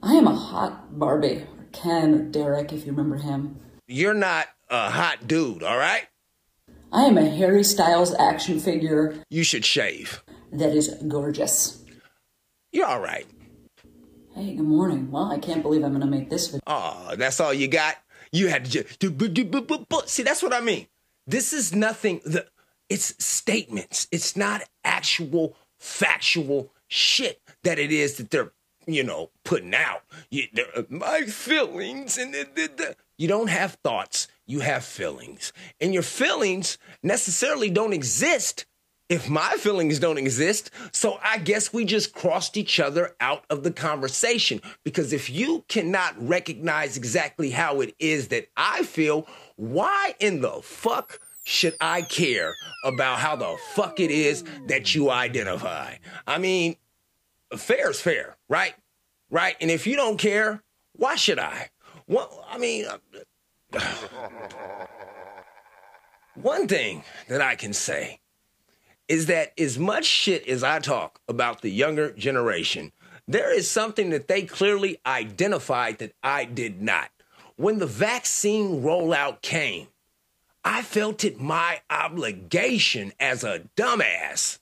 I 0.03 0.15
am 0.15 0.27
a 0.27 0.35
hot 0.35 0.99
Barbie. 0.99 1.47
Or 1.59 1.65
Ken 1.73 2.15
or 2.15 2.19
Derek, 2.19 2.73
if 2.73 2.87
you 2.87 2.93
remember 2.93 3.17
him. 3.17 3.59
You're 3.87 4.15
not 4.15 4.49
a 4.69 4.91
hot 4.91 5.27
dude, 5.27 5.63
all 5.63 5.79
right? 5.79 6.07
I 6.93 7.05
am 7.05 7.19
a 7.19 7.29
Harry 7.29 7.65
Styles 7.65 8.15
action 8.15 8.61
figure 8.61 9.15
You 9.29 9.45
should 9.45 9.65
shave. 9.65 10.23
that 10.53 10.71
is 10.75 10.89
gorgeous. 11.09 11.85
You're 12.73 12.87
all 12.87 13.01
right. 13.01 13.27
Hey, 14.35 14.55
good 14.55 14.67
morning. 14.67 15.11
Well, 15.11 15.31
I 15.33 15.39
can't 15.39 15.63
believe 15.63 15.83
I'm 15.83 15.91
going 15.91 16.01
to 16.03 16.07
make 16.07 16.29
this 16.31 16.49
video. 16.49 16.61
Oh, 16.67 17.15
that's 17.17 17.41
all 17.41 17.55
you 17.55 17.69
got? 17.69 17.97
You 18.33 18.49
had 18.49 18.67
to 18.67 18.71
just 18.71 20.09
see. 20.11 20.23
That's 20.23 20.43
what 20.43 20.53
I 20.53 20.61
mean. 20.61 20.87
This 21.27 21.53
is 21.53 21.75
nothing. 21.75 22.21
The 22.25 22.47
it's 22.89 23.15
statements. 23.25 24.07
It's 24.13 24.37
not 24.37 24.63
actual 24.85 25.57
factual 25.79 26.73
shit 26.89 27.41
that 27.65 27.79
it 27.79 27.91
is 27.91 28.17
that 28.19 28.31
they're 28.31 28.53
you 28.87 29.03
know 29.03 29.31
putting 29.45 29.75
out. 29.75 30.03
You, 30.31 30.45
uh, 30.77 30.83
my 30.91 31.23
feelings 31.23 32.19
and 32.19 32.35
the, 32.35 32.47
the, 32.55 32.71
the. 32.77 32.97
you 33.17 33.29
don't 33.29 33.49
have 33.49 33.79
thoughts. 33.83 34.29
You 34.47 34.61
have 34.61 34.85
feelings, 34.85 35.53
and 35.81 35.93
your 35.93 36.05
feelings 36.05 36.79
necessarily 37.03 37.69
don't 37.69 37.93
exist 37.93 38.65
if 39.09 39.29
my 39.29 39.51
feelings 39.59 40.01
don't 40.01 40.19
exist, 40.19 40.71
so 40.93 41.19
I 41.23 41.39
guess 41.39 41.73
we 41.73 41.85
just 41.85 42.13
crossed 42.13 42.57
each 42.57 42.81
other 42.81 43.15
out 43.21 43.45
of 43.51 43.63
the 43.63 43.71
conversation. 43.71 44.61
Because 44.83 45.13
if 45.13 45.31
you 45.31 45.65
cannot 45.69 46.15
recognize 46.19 46.97
exactly 46.97 47.51
how 47.51 47.81
it 47.81 47.95
is 48.01 48.29
that 48.29 48.49
I 48.57 48.83
feel, 48.83 49.29
why 49.55 50.15
in 50.19 50.41
the 50.41 50.61
fuck 50.63 51.21
should 51.45 51.77
I 51.81 52.03
care 52.03 52.55
about 52.85 53.21
how 53.21 53.37
the 53.37 53.57
fuck 53.75 54.01
it 54.01 54.11
is 54.11 54.43
that 54.67 54.95
you 54.95 55.11
identify? 55.11 55.95
I 56.27 56.39
mean, 56.39 56.75
fair's 57.57 58.01
fair, 58.01 58.37
right? 58.49 58.75
Right? 59.31 59.55
And 59.61 59.71
if 59.71 59.87
you 59.87 59.95
don't 59.95 60.19
care, 60.19 60.63
why 60.95 61.15
should 61.15 61.39
I? 61.39 61.71
Well, 62.09 62.45
I 62.49 62.59
mean, 62.59 62.87
one 66.35 66.69
thing 66.69 67.05
that 67.29 67.41
I 67.41 67.55
can 67.55 67.73
say 67.73 68.21
is 69.09 69.27
that 69.27 69.53
as 69.59 69.79
much 69.79 70.05
shit 70.05 70.47
as 70.49 70.63
I 70.63 70.81
talk 70.81 71.21
about 71.29 71.63
the 71.63 71.71
younger 71.71 72.13
generation, 72.13 72.93
there 73.29 73.53
is 73.53 73.71
something 73.71 74.11
that 74.11 74.29
they 74.29 74.43
clearly 74.43 74.99
identified 75.07 75.99
that 75.99 76.13
I 76.23 76.45
did 76.45 76.83
not. 76.83 77.11
When 77.57 77.79
the 77.79 77.87
vaccine 77.87 78.83
rollout 78.83 79.43
came, 79.43 79.89
I 80.65 80.83
felt 80.83 81.25
it 81.25 81.41
my 81.41 81.81
obligation 81.89 83.13
as 83.21 83.45
a 83.45 83.63
dumbass 83.77 84.59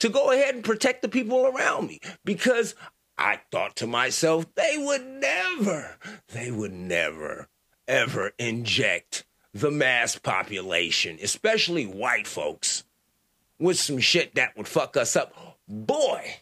to 0.00 0.08
go 0.08 0.32
ahead 0.32 0.54
and 0.54 0.64
protect 0.64 1.02
the 1.02 1.08
people 1.08 1.46
around 1.46 1.86
me 1.86 2.00
because 2.24 2.74
I 3.16 3.40
thought 3.52 3.76
to 3.76 3.86
myself, 3.86 4.52
they 4.54 4.76
would 4.76 5.06
never, 5.06 5.96
they 6.32 6.50
would 6.50 6.72
never, 6.72 7.48
ever 7.86 8.32
inject 8.38 9.24
the 9.52 9.70
mass 9.70 10.18
population, 10.18 11.18
especially 11.22 11.84
white 11.84 12.26
folks 12.26 12.84
with 13.58 13.78
some 13.78 13.98
shit 13.98 14.34
that 14.34 14.56
would 14.56 14.68
fuck 14.68 14.96
us 14.96 15.16
up. 15.16 15.58
Boy, 15.68 16.36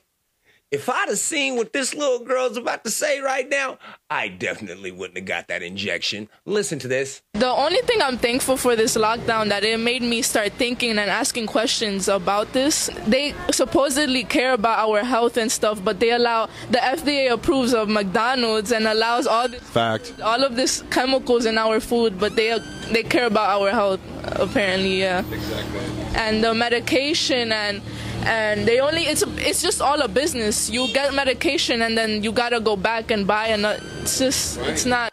if 0.72 0.88
I'd 0.88 1.10
have 1.10 1.18
seen 1.18 1.56
what 1.56 1.74
this 1.74 1.94
little 1.94 2.20
girl's 2.20 2.56
about 2.56 2.82
to 2.84 2.90
say 2.90 3.20
right 3.20 3.46
now, 3.48 3.78
I 4.08 4.28
definitely 4.28 4.90
wouldn't 4.90 5.18
have 5.18 5.26
got 5.26 5.48
that 5.48 5.62
injection. 5.62 6.30
Listen 6.46 6.78
to 6.78 6.88
this. 6.88 7.20
The 7.34 7.46
only 7.46 7.80
thing 7.82 8.00
I'm 8.00 8.16
thankful 8.16 8.56
for 8.56 8.74
this 8.74 8.96
lockdown 8.96 9.50
that 9.50 9.64
it 9.64 9.78
made 9.78 10.00
me 10.00 10.22
start 10.22 10.52
thinking 10.54 10.92
and 10.92 11.10
asking 11.10 11.46
questions 11.46 12.08
about 12.08 12.54
this. 12.54 12.88
They 13.06 13.34
supposedly 13.50 14.24
care 14.24 14.54
about 14.54 14.78
our 14.78 15.04
health 15.04 15.36
and 15.36 15.52
stuff, 15.52 15.84
but 15.84 16.00
they 16.00 16.12
allow 16.12 16.48
the 16.70 16.78
FDA 16.78 17.30
approves 17.30 17.74
of 17.74 17.90
McDonald's 17.90 18.72
and 18.72 18.86
allows 18.86 19.26
all 19.26 19.48
this, 19.48 19.60
Fact. 19.62 20.14
all 20.22 20.42
of 20.42 20.56
this 20.56 20.82
chemicals 20.90 21.44
in 21.44 21.58
our 21.58 21.80
food, 21.80 22.18
but 22.18 22.34
they 22.34 22.58
they 22.90 23.02
care 23.02 23.26
about 23.26 23.60
our 23.60 23.70
health 23.70 24.00
apparently, 24.22 25.00
yeah. 25.00 25.20
Exactly. 25.30 25.80
And 26.14 26.42
the 26.42 26.54
medication 26.54 27.52
and 27.52 27.82
and 28.24 28.66
they 28.66 28.80
only 28.80 29.02
it's 29.02 29.22
it's 29.38 29.62
just 29.62 29.80
all 29.80 30.00
a 30.00 30.08
business. 30.08 30.70
You 30.70 30.88
get 30.92 31.14
medication 31.14 31.82
and 31.82 31.96
then 31.96 32.22
you 32.22 32.32
gotta 32.32 32.60
go 32.60 32.76
back 32.76 33.10
and 33.10 33.26
buy 33.26 33.48
another. 33.48 33.82
It's 34.02 34.18
just 34.18 34.58
it's 34.58 34.86
not. 34.86 35.12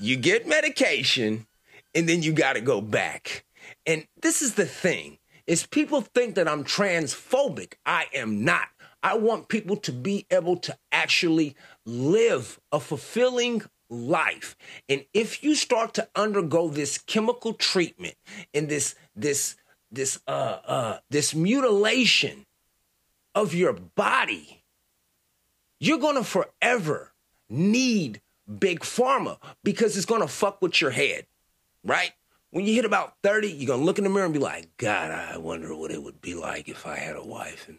You 0.00 0.16
get 0.16 0.46
medication 0.46 1.46
and 1.94 2.08
then 2.08 2.22
you 2.22 2.32
got 2.32 2.54
to 2.54 2.60
go 2.60 2.80
back. 2.80 3.44
And 3.86 4.06
this 4.22 4.42
is 4.42 4.54
the 4.54 4.66
thing. 4.66 5.18
Is 5.46 5.66
people 5.66 6.00
think 6.00 6.36
that 6.36 6.46
I'm 6.46 6.64
transphobic. 6.64 7.74
I 7.84 8.06
am 8.14 8.44
not. 8.44 8.68
I 9.02 9.16
want 9.16 9.48
people 9.48 9.76
to 9.76 9.92
be 9.92 10.26
able 10.30 10.56
to 10.58 10.76
actually 10.92 11.56
live 11.84 12.60
a 12.70 12.78
fulfilling 12.78 13.62
life. 13.90 14.56
And 14.88 15.04
if 15.12 15.42
you 15.42 15.54
start 15.54 15.94
to 15.94 16.08
undergo 16.14 16.68
this 16.68 16.96
chemical 16.96 17.52
treatment 17.52 18.14
and 18.54 18.68
this 18.68 18.94
this 19.14 19.56
this 19.90 20.20
uh 20.26 20.58
uh 20.64 20.98
this 21.10 21.34
mutilation 21.34 22.46
of 23.34 23.54
your 23.54 23.72
body, 23.72 24.62
you're 25.78 25.98
going 25.98 26.16
to 26.16 26.24
forever 26.24 27.12
need 27.48 28.20
big 28.58 28.80
pharma 28.80 29.38
because 29.64 29.96
it's 29.96 30.06
going 30.06 30.20
to 30.20 30.28
fuck 30.28 30.62
with 30.62 30.80
your 30.80 30.90
head, 30.90 31.26
right? 31.84 32.12
When 32.50 32.66
you 32.66 32.74
hit 32.74 32.84
about 32.84 33.14
30, 33.22 33.48
you're 33.48 33.68
going 33.68 33.80
to 33.80 33.86
look 33.86 33.98
in 33.98 34.04
the 34.04 34.10
mirror 34.10 34.24
and 34.24 34.34
be 34.34 34.40
like, 34.40 34.76
God, 34.76 35.10
I 35.12 35.36
wonder 35.38 35.74
what 35.74 35.92
it 35.92 36.02
would 36.02 36.20
be 36.20 36.34
like 36.34 36.68
if 36.68 36.86
I 36.86 36.96
had 36.96 37.16
a 37.16 37.24
wife 37.24 37.68
and 37.68 37.78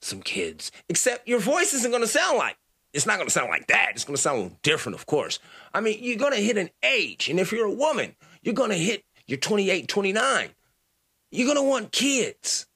some 0.00 0.22
kids. 0.22 0.70
Except 0.88 1.26
your 1.26 1.40
voice 1.40 1.74
isn't 1.74 1.90
going 1.90 2.02
to 2.02 2.08
sound 2.08 2.38
like. 2.38 2.56
It's 2.96 3.04
not 3.04 3.16
going 3.16 3.26
to 3.26 3.32
sound 3.32 3.50
like 3.50 3.66
that. 3.66 3.90
It's 3.90 4.04
going 4.04 4.16
to 4.16 4.22
sound 4.22 4.56
different, 4.62 4.96
of 4.96 5.04
course. 5.04 5.38
I 5.74 5.82
mean, 5.82 5.98
you're 6.00 6.16
going 6.16 6.32
to 6.32 6.40
hit 6.40 6.56
an 6.56 6.70
age. 6.82 7.28
And 7.28 7.38
if 7.38 7.52
you're 7.52 7.66
a 7.66 7.70
woman, 7.70 8.16
you're 8.40 8.54
going 8.54 8.70
to 8.70 8.76
hit, 8.76 9.04
you're 9.26 9.38
28, 9.38 9.86
29. 9.86 10.48
You're 11.30 11.46
going 11.46 11.58
to 11.58 11.70
want 11.70 11.92
kids. 11.92 12.66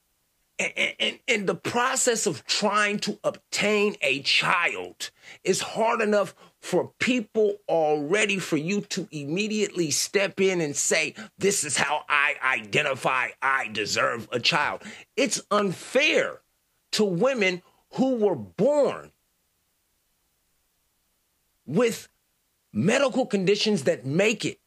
And, 0.59 0.95
and, 1.01 1.19
and 1.27 1.47
the 1.47 1.55
process 1.55 2.27
of 2.27 2.45
trying 2.45 2.99
to 2.99 3.19
obtain 3.25 3.97
a 4.03 4.21
child 4.21 5.11
is 5.43 5.63
hard 5.63 6.03
enough 6.03 6.35
for 6.61 6.93
people 7.01 7.57
already 7.67 8.39
for 8.39 8.59
you 8.59 8.83
to 8.83 9.09
immediately 9.11 9.91
step 9.91 10.39
in 10.39 10.61
and 10.61 10.77
say, 10.77 11.15
This 11.39 11.65
is 11.65 11.79
how 11.79 12.03
I 12.11 12.35
identify 12.45 13.29
I 13.41 13.69
deserve 13.69 14.29
a 14.33 14.39
child. 14.39 14.83
It's 15.17 15.41
unfair 15.51 16.41
to 16.93 17.05
women 17.05 17.63
who 17.95 18.17
were 18.17 18.37
born 18.37 19.13
with 21.67 22.09
medical 22.73 23.27
conditions 23.27 23.85
that 23.85 24.07
make 24.07 24.45
it 24.45 24.61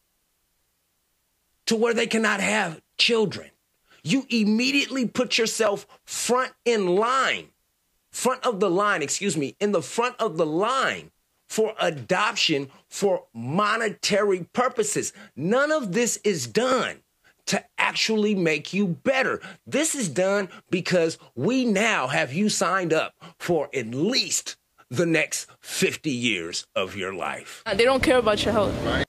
to 1.66 1.76
where 1.76 1.94
they 1.94 2.06
cannot 2.06 2.40
have 2.40 2.80
children 2.98 3.50
you 4.04 4.26
immediately 4.28 5.08
put 5.08 5.38
yourself 5.38 5.86
front 6.04 6.52
in 6.64 6.86
line, 6.86 7.48
front 8.12 8.44
of 8.46 8.60
the 8.60 8.70
line, 8.70 9.02
excuse 9.02 9.36
me, 9.36 9.56
in 9.58 9.72
the 9.72 9.82
front 9.82 10.14
of 10.20 10.36
the 10.36 10.46
line 10.46 11.10
for 11.48 11.74
adoption 11.80 12.68
for 12.88 13.24
monetary 13.32 14.46
purposes. 14.52 15.12
None 15.34 15.72
of 15.72 15.92
this 15.92 16.18
is 16.18 16.46
done 16.46 17.00
to 17.46 17.64
actually 17.78 18.34
make 18.34 18.72
you 18.72 18.86
better. 18.86 19.40
This 19.66 19.94
is 19.94 20.08
done 20.08 20.48
because 20.70 21.18
we 21.34 21.64
now 21.64 22.06
have 22.06 22.32
you 22.32 22.48
signed 22.48 22.92
up 22.92 23.14
for 23.38 23.68
at 23.74 23.88
least 23.88 24.56
the 24.96 25.06
next 25.06 25.48
50 25.60 26.10
years 26.10 26.66
of 26.74 26.96
your 26.96 27.12
life. 27.12 27.62
Uh, 27.66 27.74
they 27.74 27.84
don't 27.84 28.02
care 28.02 28.18
about 28.18 28.44
your 28.44 28.52
health. 28.52 28.74
Right. 28.84 29.06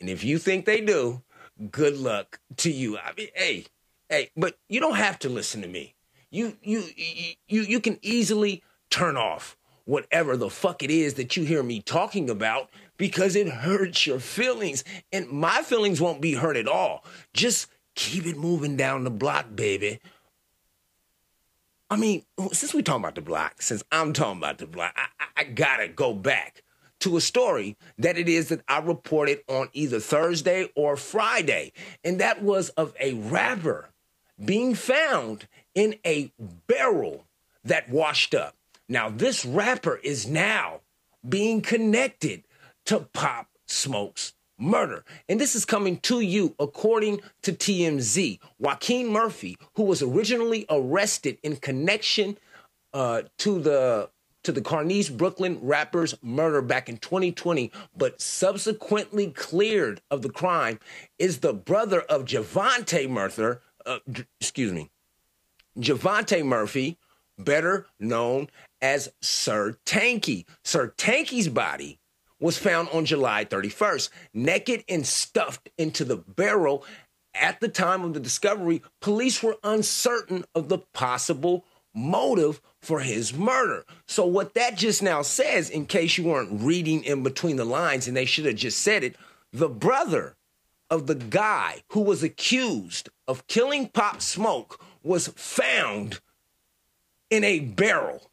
And 0.00 0.08
if 0.10 0.24
you 0.24 0.38
think 0.38 0.64
they 0.64 0.80
do, 0.80 1.22
good 1.70 1.96
luck 1.96 2.40
to 2.58 2.70
you. 2.70 2.98
I 2.98 3.12
mean, 3.16 3.28
hey, 3.34 3.66
hey, 4.08 4.30
but 4.36 4.58
you 4.68 4.80
don't 4.80 4.96
have 4.96 5.18
to 5.20 5.28
listen 5.28 5.62
to 5.62 5.68
me. 5.68 5.94
You 6.30 6.56
you 6.62 6.84
you 7.46 7.62
you 7.62 7.80
can 7.80 7.98
easily 8.02 8.62
turn 8.90 9.16
off 9.16 9.56
whatever 9.84 10.36
the 10.36 10.50
fuck 10.50 10.82
it 10.82 10.90
is 10.90 11.14
that 11.14 11.36
you 11.36 11.44
hear 11.44 11.62
me 11.62 11.80
talking 11.80 12.30
about 12.30 12.70
because 12.96 13.36
it 13.36 13.48
hurts 13.48 14.06
your 14.06 14.20
feelings 14.20 14.84
and 15.12 15.28
my 15.28 15.62
feelings 15.62 16.00
won't 16.00 16.20
be 16.20 16.34
hurt 16.34 16.56
at 16.56 16.68
all. 16.68 17.04
Just 17.34 17.68
keep 17.94 18.26
it 18.26 18.36
moving 18.36 18.76
down 18.76 19.04
the 19.04 19.10
block, 19.10 19.54
baby. 19.54 20.00
I 21.92 21.96
mean, 21.96 22.24
since 22.52 22.72
we 22.72 22.82
talking 22.82 23.02
about 23.02 23.16
the 23.16 23.20
block, 23.20 23.60
since 23.60 23.84
I'm 23.92 24.14
talking 24.14 24.38
about 24.38 24.56
the 24.56 24.66
block, 24.66 24.94
I, 24.96 25.08
I, 25.20 25.26
I 25.42 25.44
gotta 25.44 25.88
go 25.88 26.14
back 26.14 26.62
to 27.00 27.18
a 27.18 27.20
story 27.20 27.76
that 27.98 28.16
it 28.16 28.30
is 28.30 28.48
that 28.48 28.62
I 28.66 28.78
reported 28.78 29.40
on 29.46 29.68
either 29.74 30.00
Thursday 30.00 30.70
or 30.74 30.96
Friday. 30.96 31.72
And 32.02 32.18
that 32.18 32.42
was 32.42 32.70
of 32.70 32.94
a 32.98 33.12
rapper 33.12 33.90
being 34.42 34.74
found 34.74 35.46
in 35.74 35.96
a 36.06 36.32
barrel 36.66 37.26
that 37.62 37.90
washed 37.90 38.34
up. 38.34 38.56
Now, 38.88 39.10
this 39.10 39.44
rapper 39.44 39.96
is 39.96 40.26
now 40.26 40.80
being 41.28 41.60
connected 41.60 42.44
to 42.86 43.00
Pop 43.00 43.48
Smoke's 43.66 44.32
murder. 44.62 45.04
And 45.28 45.40
this 45.40 45.54
is 45.54 45.64
coming 45.64 45.98
to 45.98 46.20
you 46.20 46.54
according 46.58 47.20
to 47.42 47.52
TMZ. 47.52 48.38
Joaquin 48.58 49.08
Murphy, 49.08 49.56
who 49.74 49.82
was 49.82 50.02
originally 50.02 50.64
arrested 50.70 51.38
in 51.42 51.56
connection 51.56 52.38
uh, 52.94 53.22
to 53.38 53.60
the 53.60 54.10
to 54.44 54.50
the 54.50 54.60
Canarsie 54.60 55.16
Brooklyn 55.16 55.58
rapper's 55.62 56.16
murder 56.20 56.60
back 56.62 56.88
in 56.88 56.96
2020, 56.96 57.70
but 57.96 58.20
subsequently 58.20 59.28
cleared 59.28 60.00
of 60.10 60.22
the 60.22 60.30
crime, 60.30 60.80
is 61.16 61.38
the 61.38 61.52
brother 61.52 62.00
of 62.00 62.24
Javante 62.24 63.08
Murther, 63.08 63.60
uh, 63.86 64.00
excuse 64.40 64.72
me, 64.72 64.90
Javante 65.78 66.44
Murphy, 66.44 66.98
better 67.38 67.86
known 68.00 68.48
as 68.80 69.12
Sir 69.20 69.76
Tanky. 69.86 70.44
Sir 70.64 70.92
Tanky's 70.96 71.48
body 71.48 72.00
was 72.42 72.58
found 72.58 72.88
on 72.92 73.04
July 73.06 73.44
31st, 73.44 74.10
naked 74.34 74.84
and 74.88 75.06
stuffed 75.06 75.70
into 75.78 76.04
the 76.04 76.16
barrel. 76.16 76.84
At 77.34 77.60
the 77.60 77.68
time 77.68 78.04
of 78.04 78.12
the 78.12 78.20
discovery, 78.20 78.82
police 79.00 79.42
were 79.42 79.56
uncertain 79.62 80.44
of 80.54 80.68
the 80.68 80.78
possible 80.92 81.64
motive 81.94 82.60
for 82.80 83.00
his 83.00 83.32
murder. 83.32 83.84
So, 84.06 84.26
what 84.26 84.54
that 84.54 84.76
just 84.76 85.02
now 85.02 85.22
says, 85.22 85.70
in 85.70 85.86
case 85.86 86.18
you 86.18 86.24
weren't 86.24 86.62
reading 86.62 87.04
in 87.04 87.22
between 87.22 87.56
the 87.56 87.64
lines 87.64 88.08
and 88.08 88.16
they 88.16 88.24
should 88.24 88.44
have 88.44 88.56
just 88.56 88.80
said 88.80 89.04
it, 89.04 89.16
the 89.52 89.68
brother 89.68 90.36
of 90.90 91.06
the 91.06 91.14
guy 91.14 91.84
who 91.88 92.00
was 92.00 92.22
accused 92.22 93.08
of 93.26 93.46
killing 93.46 93.88
Pop 93.88 94.20
Smoke 94.20 94.78
was 95.02 95.28
found 95.28 96.20
in 97.30 97.44
a 97.44 97.60
barrel. 97.60 98.30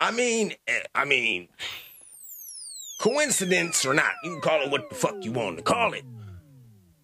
I 0.00 0.10
mean, 0.10 0.54
eh, 0.66 0.80
I 0.94 1.06
mean, 1.06 1.48
coincidence 2.98 3.84
or 3.84 3.94
not, 3.94 4.12
you 4.22 4.32
can 4.32 4.40
call 4.40 4.62
it 4.62 4.70
what 4.70 4.88
the 4.88 4.94
fuck 4.94 5.24
you 5.24 5.32
want 5.32 5.58
to 5.58 5.62
call 5.62 5.92
it. 5.92 6.04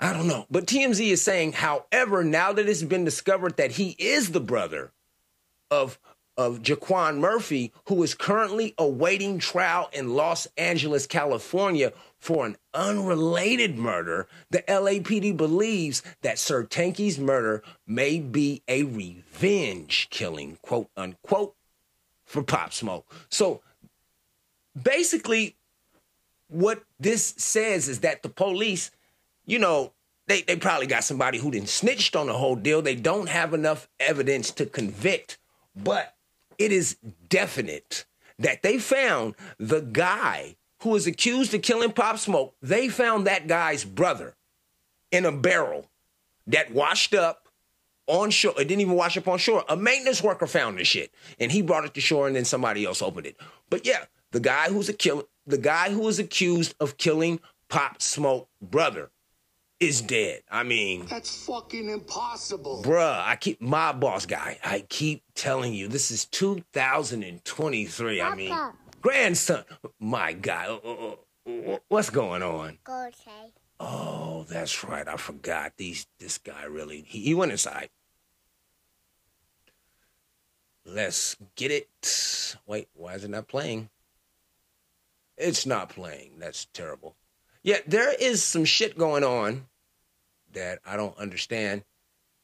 I 0.01 0.13
don't 0.13 0.29
know. 0.29 0.47
But 0.51 0.67
TMZ 0.67 1.07
is 1.09 1.23
saying, 1.23 1.53
however, 1.53 2.25
now 2.25 2.53
that 2.53 2.69
it's 2.69 2.83
been 2.83 3.05
discovered 3.05 3.57
that 3.59 3.73
he 3.73 3.97
is 3.99 4.31
the 4.31 4.41
brother 4.41 4.93
of 5.71 5.99
of 6.41 6.63
Jaquan 6.63 7.19
Murphy, 7.19 7.71
who 7.87 8.03
is 8.03 8.15
currently 8.15 8.75
awaiting 8.79 9.39
trial 9.39 9.91
in 9.93 10.15
Los 10.15 10.47
Angeles, 10.57 11.07
California 11.07 11.93
for 12.19 12.47
an 12.47 12.57
unrelated 12.73 13.77
murder, 13.77 14.27
the 14.49 14.63
LAPD 14.63 15.37
believes 15.37 16.03
that 16.23 16.39
Sir 16.39 16.65
Tanky's 16.65 17.19
murder 17.19 17.63
may 17.87 18.21
be 18.21 18.63
a 18.69 18.85
revenge 18.85 20.09
killing, 20.11 20.57
quote 20.63 20.89
unquote, 20.97 21.55
for 22.25 22.43
Pop 22.43 22.73
Smoke. 22.73 23.13
So 23.29 23.61
basically, 24.81 25.57
what 26.51 26.83
this 26.99 27.35
says 27.37 27.89
is 27.89 28.01
that 28.01 28.23
the 28.23 28.29
police, 28.29 28.91
you 29.47 29.59
know, 29.59 29.93
they, 30.27 30.43
they 30.43 30.57
probably 30.57 30.87
got 30.87 31.05
somebody 31.05 31.39
who 31.39 31.51
didn't 31.51 31.69
snitched 31.69 32.15
on 32.15 32.27
the 32.27 32.35
whole 32.35 32.57
deal. 32.57 32.83
They 32.83 32.95
don't 32.95 33.29
have 33.29 33.55
enough 33.55 33.89
evidence 33.99 34.51
to 34.53 34.67
convict, 34.67 35.39
but 35.75 36.15
it 36.59 36.73
is 36.73 36.97
definite 37.29 38.05
that 38.39 38.63
they 38.63 38.79
found 38.79 39.35
the 39.59 39.81
guy 39.81 40.57
who 40.83 40.91
was 40.91 41.07
accused 41.07 41.53
of 41.55 41.63
killing 41.63 41.93
Pop 41.93 42.19
Smoke. 42.19 42.55
They 42.63 42.89
found 42.89 43.27
that 43.27 43.47
guy's 43.47 43.85
brother 43.85 44.35
in 45.11 45.25
a 45.25 45.33
barrel 45.33 45.87
that 46.47 46.73
washed 46.73 47.15
up 47.15 47.49
on 48.07 48.31
shore. 48.31 48.55
It 48.59 48.65
didn't 48.69 48.81
even 48.81 48.95
wash 48.95 49.17
up 49.17 49.29
on 49.29 49.39
shore. 49.39 49.65
A 49.69 49.77
maintenance 49.77 50.23
worker 50.23 50.47
found 50.47 50.79
this 50.79 50.89
shit, 50.89 51.13
and 51.39 51.53
he 51.53 51.63
brought 51.63 51.85
it 51.85 51.95
to 51.95 52.01
shore, 52.01 52.27
and 52.27 52.35
then 52.35 52.45
somebody 52.45 52.85
else 52.85 53.03
opened 53.03 53.27
it. 53.27 53.37
But 53.69 53.87
yeah, 53.87 54.05
the 54.33 54.41
guy 54.41 54.69
who's 54.69 54.89
a 54.89 54.93
killer, 54.93 55.25
the 55.51 55.59
guy 55.59 55.91
who 55.91 56.01
was 56.01 56.19
accused 56.19 56.75
of 56.81 56.97
killing 56.97 57.41
Pop 57.69 58.01
Smoke 58.03 58.49
brother 58.63 59.11
is 59.79 60.03
dead. 60.03 60.43
I 60.51 60.63
mean, 60.63 61.07
That's 61.07 61.45
fucking 61.47 61.89
impossible. 61.89 62.83
bruh, 62.85 63.23
I 63.27 63.37
keep 63.37 63.61
my 63.63 63.93
boss 63.93 64.27
guy. 64.27 64.59
I 64.65 64.85
keep 64.89 65.23
telling 65.35 65.73
you, 65.73 65.89
this 65.89 66.11
is 66.11 66.27
2023. 66.27 68.21
I 68.21 68.35
mean, 68.35 68.57
grandson, 69.01 69.65
my 69.99 70.33
guy. 70.35 70.67
uh, 70.67 70.77
uh, 70.77 71.15
uh, 71.47 71.79
What's 71.89 72.11
going 72.11 72.43
on? 72.43 72.79
Okay. 72.89 73.53
Oh, 73.81 74.45
that's 74.49 74.85
right. 74.85 75.09
I 75.09 75.17
forgot. 75.17 75.73
These 75.79 76.07
this 76.19 76.37
guy 76.37 76.65
really 76.65 77.03
he, 77.07 77.21
he 77.21 77.35
went 77.35 77.51
inside. 77.53 77.89
Let's 80.85 81.37
get 81.57 81.71
it. 81.71 82.57
Wait, 82.67 82.89
why 82.95 83.15
is 83.15 83.25
it 83.25 83.31
not 83.31 83.49
playing? 83.49 83.89
It's 85.41 85.67
not 85.67 85.89
playing. 85.89 86.39
That's 86.39 86.67
terrible. 86.67 87.17
Yet 87.63 87.85
there 87.87 88.13
is 88.13 88.43
some 88.43 88.65
shit 88.65 88.97
going 88.97 89.25
on 89.25 89.67
that 90.53 90.81
I 90.85 90.97
don't 90.97 91.17
understand 91.19 91.85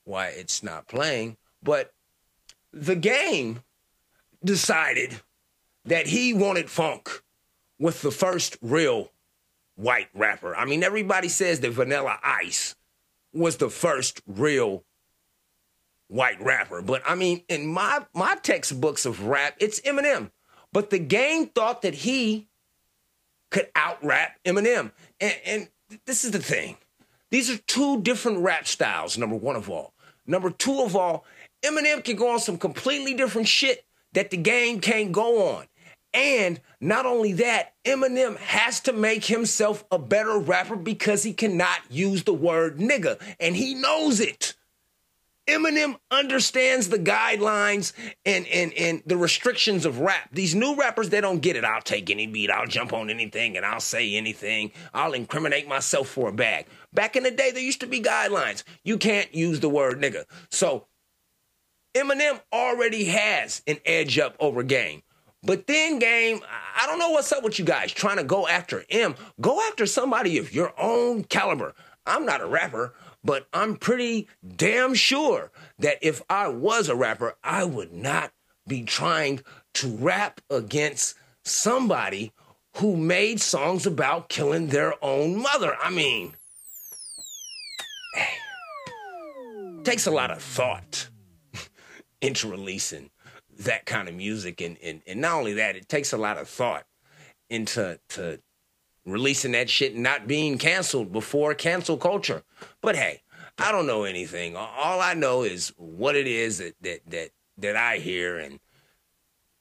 why 0.04 0.28
it's 0.28 0.62
not 0.62 0.88
playing, 0.88 1.36
but 1.62 1.92
the 2.72 2.96
game 2.96 3.62
decided 4.44 5.20
that 5.84 6.06
he 6.06 6.32
wanted 6.32 6.70
funk 6.70 7.22
with 7.78 8.02
the 8.02 8.10
first 8.10 8.56
real 8.62 9.10
white 9.74 10.08
rapper. 10.14 10.54
I 10.54 10.64
mean, 10.64 10.82
everybody 10.82 11.28
says 11.28 11.60
that 11.60 11.72
Vanilla 11.72 12.18
Ice 12.22 12.74
was 13.32 13.56
the 13.56 13.70
first 13.70 14.22
real 14.26 14.84
white 16.08 16.40
rapper, 16.40 16.82
but 16.82 17.02
I 17.04 17.14
mean, 17.14 17.42
in 17.48 17.66
my 17.66 18.06
my 18.14 18.36
textbooks 18.36 19.06
of 19.06 19.26
rap, 19.26 19.56
it's 19.58 19.80
Eminem. 19.80 20.30
But 20.72 20.90
the 20.90 20.98
game 20.98 21.46
thought 21.46 21.82
that 21.82 21.94
he 21.94 22.48
could 23.56 23.70
out 23.74 24.04
rap 24.04 24.38
Eminem, 24.44 24.92
and, 25.18 25.34
and 25.46 25.68
this 26.04 26.24
is 26.24 26.30
the 26.30 26.38
thing: 26.38 26.76
these 27.30 27.50
are 27.50 27.56
two 27.66 28.02
different 28.02 28.40
rap 28.40 28.66
styles. 28.66 29.16
Number 29.16 29.36
one 29.36 29.56
of 29.56 29.70
all, 29.70 29.94
number 30.26 30.50
two 30.50 30.82
of 30.82 30.94
all, 30.94 31.24
Eminem 31.64 32.04
can 32.04 32.16
go 32.16 32.32
on 32.32 32.38
some 32.38 32.58
completely 32.58 33.14
different 33.14 33.48
shit 33.48 33.86
that 34.12 34.30
the 34.30 34.36
game 34.36 34.80
can't 34.80 35.10
go 35.10 35.56
on. 35.56 35.64
And 36.12 36.60
not 36.82 37.06
only 37.06 37.32
that, 37.34 37.72
Eminem 37.86 38.36
has 38.36 38.80
to 38.80 38.92
make 38.92 39.24
himself 39.24 39.84
a 39.90 39.98
better 39.98 40.38
rapper 40.38 40.76
because 40.76 41.22
he 41.22 41.32
cannot 41.32 41.78
use 41.90 42.24
the 42.24 42.34
word 42.34 42.76
nigga, 42.76 43.18
and 43.40 43.56
he 43.56 43.74
knows 43.74 44.20
it. 44.20 44.54
Eminem 45.48 45.96
understands 46.10 46.88
the 46.88 46.98
guidelines 46.98 47.92
and, 48.24 48.46
and, 48.48 48.72
and 48.72 49.02
the 49.06 49.16
restrictions 49.16 49.86
of 49.86 50.00
rap. 50.00 50.28
These 50.32 50.54
new 50.56 50.74
rappers, 50.74 51.10
they 51.10 51.20
don't 51.20 51.40
get 51.40 51.54
it. 51.54 51.64
I'll 51.64 51.80
take 51.80 52.10
any 52.10 52.26
beat, 52.26 52.50
I'll 52.50 52.66
jump 52.66 52.92
on 52.92 53.10
anything, 53.10 53.56
and 53.56 53.64
I'll 53.64 53.80
say 53.80 54.16
anything. 54.16 54.72
I'll 54.92 55.12
incriminate 55.12 55.68
myself 55.68 56.08
for 56.08 56.28
a 56.28 56.32
bag. 56.32 56.66
Back 56.92 57.14
in 57.14 57.22
the 57.22 57.30
day, 57.30 57.52
there 57.52 57.62
used 57.62 57.80
to 57.80 57.86
be 57.86 58.02
guidelines. 58.02 58.64
You 58.84 58.98
can't 58.98 59.32
use 59.34 59.60
the 59.60 59.68
word 59.68 60.00
nigga. 60.00 60.24
So 60.50 60.88
Eminem 61.94 62.40
already 62.52 63.04
has 63.04 63.62
an 63.66 63.78
edge 63.84 64.18
up 64.18 64.36
over 64.40 64.62
game. 64.62 65.02
But 65.42 65.68
then, 65.68 66.00
game, 66.00 66.40
I 66.76 66.86
don't 66.86 66.98
know 66.98 67.10
what's 67.10 67.30
up 67.30 67.44
with 67.44 67.58
you 67.58 67.64
guys 67.64 67.92
trying 67.92 68.16
to 68.16 68.24
go 68.24 68.48
after 68.48 68.84
M. 68.90 69.14
Go 69.40 69.60
after 69.68 69.86
somebody 69.86 70.38
of 70.38 70.52
your 70.52 70.72
own 70.78 71.22
caliber. 71.22 71.72
I'm 72.04 72.26
not 72.26 72.40
a 72.40 72.46
rapper, 72.46 72.94
but 73.26 73.48
I'm 73.52 73.76
pretty 73.76 74.28
damn 74.56 74.94
sure 74.94 75.50
that 75.80 75.98
if 76.00 76.22
I 76.30 76.46
was 76.46 76.88
a 76.88 76.94
rapper, 76.94 77.36
I 77.42 77.64
would 77.64 77.92
not 77.92 78.32
be 78.68 78.84
trying 78.84 79.40
to 79.74 79.88
rap 79.96 80.40
against 80.48 81.16
somebody 81.44 82.32
who 82.76 82.96
made 82.96 83.40
songs 83.40 83.84
about 83.84 84.28
killing 84.28 84.68
their 84.68 84.94
own 85.02 85.42
mother. 85.42 85.76
I 85.82 85.90
mean, 85.90 86.36
takes 89.84 90.06
a 90.06 90.12
lot 90.12 90.30
of 90.30 90.40
thought 90.40 91.08
into 92.20 92.48
releasing 92.48 93.10
that 93.58 93.86
kind 93.86 94.08
of 94.08 94.14
music 94.14 94.60
and, 94.60 94.76
and 94.82 95.02
and 95.06 95.20
not 95.20 95.32
only 95.32 95.54
that 95.54 95.76
it 95.76 95.88
takes 95.88 96.12
a 96.12 96.16
lot 96.18 96.36
of 96.38 96.46
thought 96.46 96.84
into 97.48 97.98
to 98.10 98.38
releasing 99.06 99.52
that 99.52 99.70
shit 99.70 99.94
and 99.94 100.02
not 100.02 100.26
being 100.26 100.58
canceled 100.58 101.12
before 101.12 101.54
cancel 101.54 101.96
culture. 101.96 102.42
But 102.80 102.96
hey 102.96 103.22
i 103.58 103.72
don't 103.72 103.86
know 103.86 104.04
anything. 104.04 104.56
All 104.56 105.00
i 105.00 105.14
know 105.14 105.42
is 105.42 105.72
what 105.76 106.16
it 106.16 106.26
is 106.26 106.58
that 106.58 106.74
that 106.82 107.00
that, 107.08 107.30
that 107.58 107.76
i 107.76 107.96
hear 107.96 108.38
and 108.38 108.60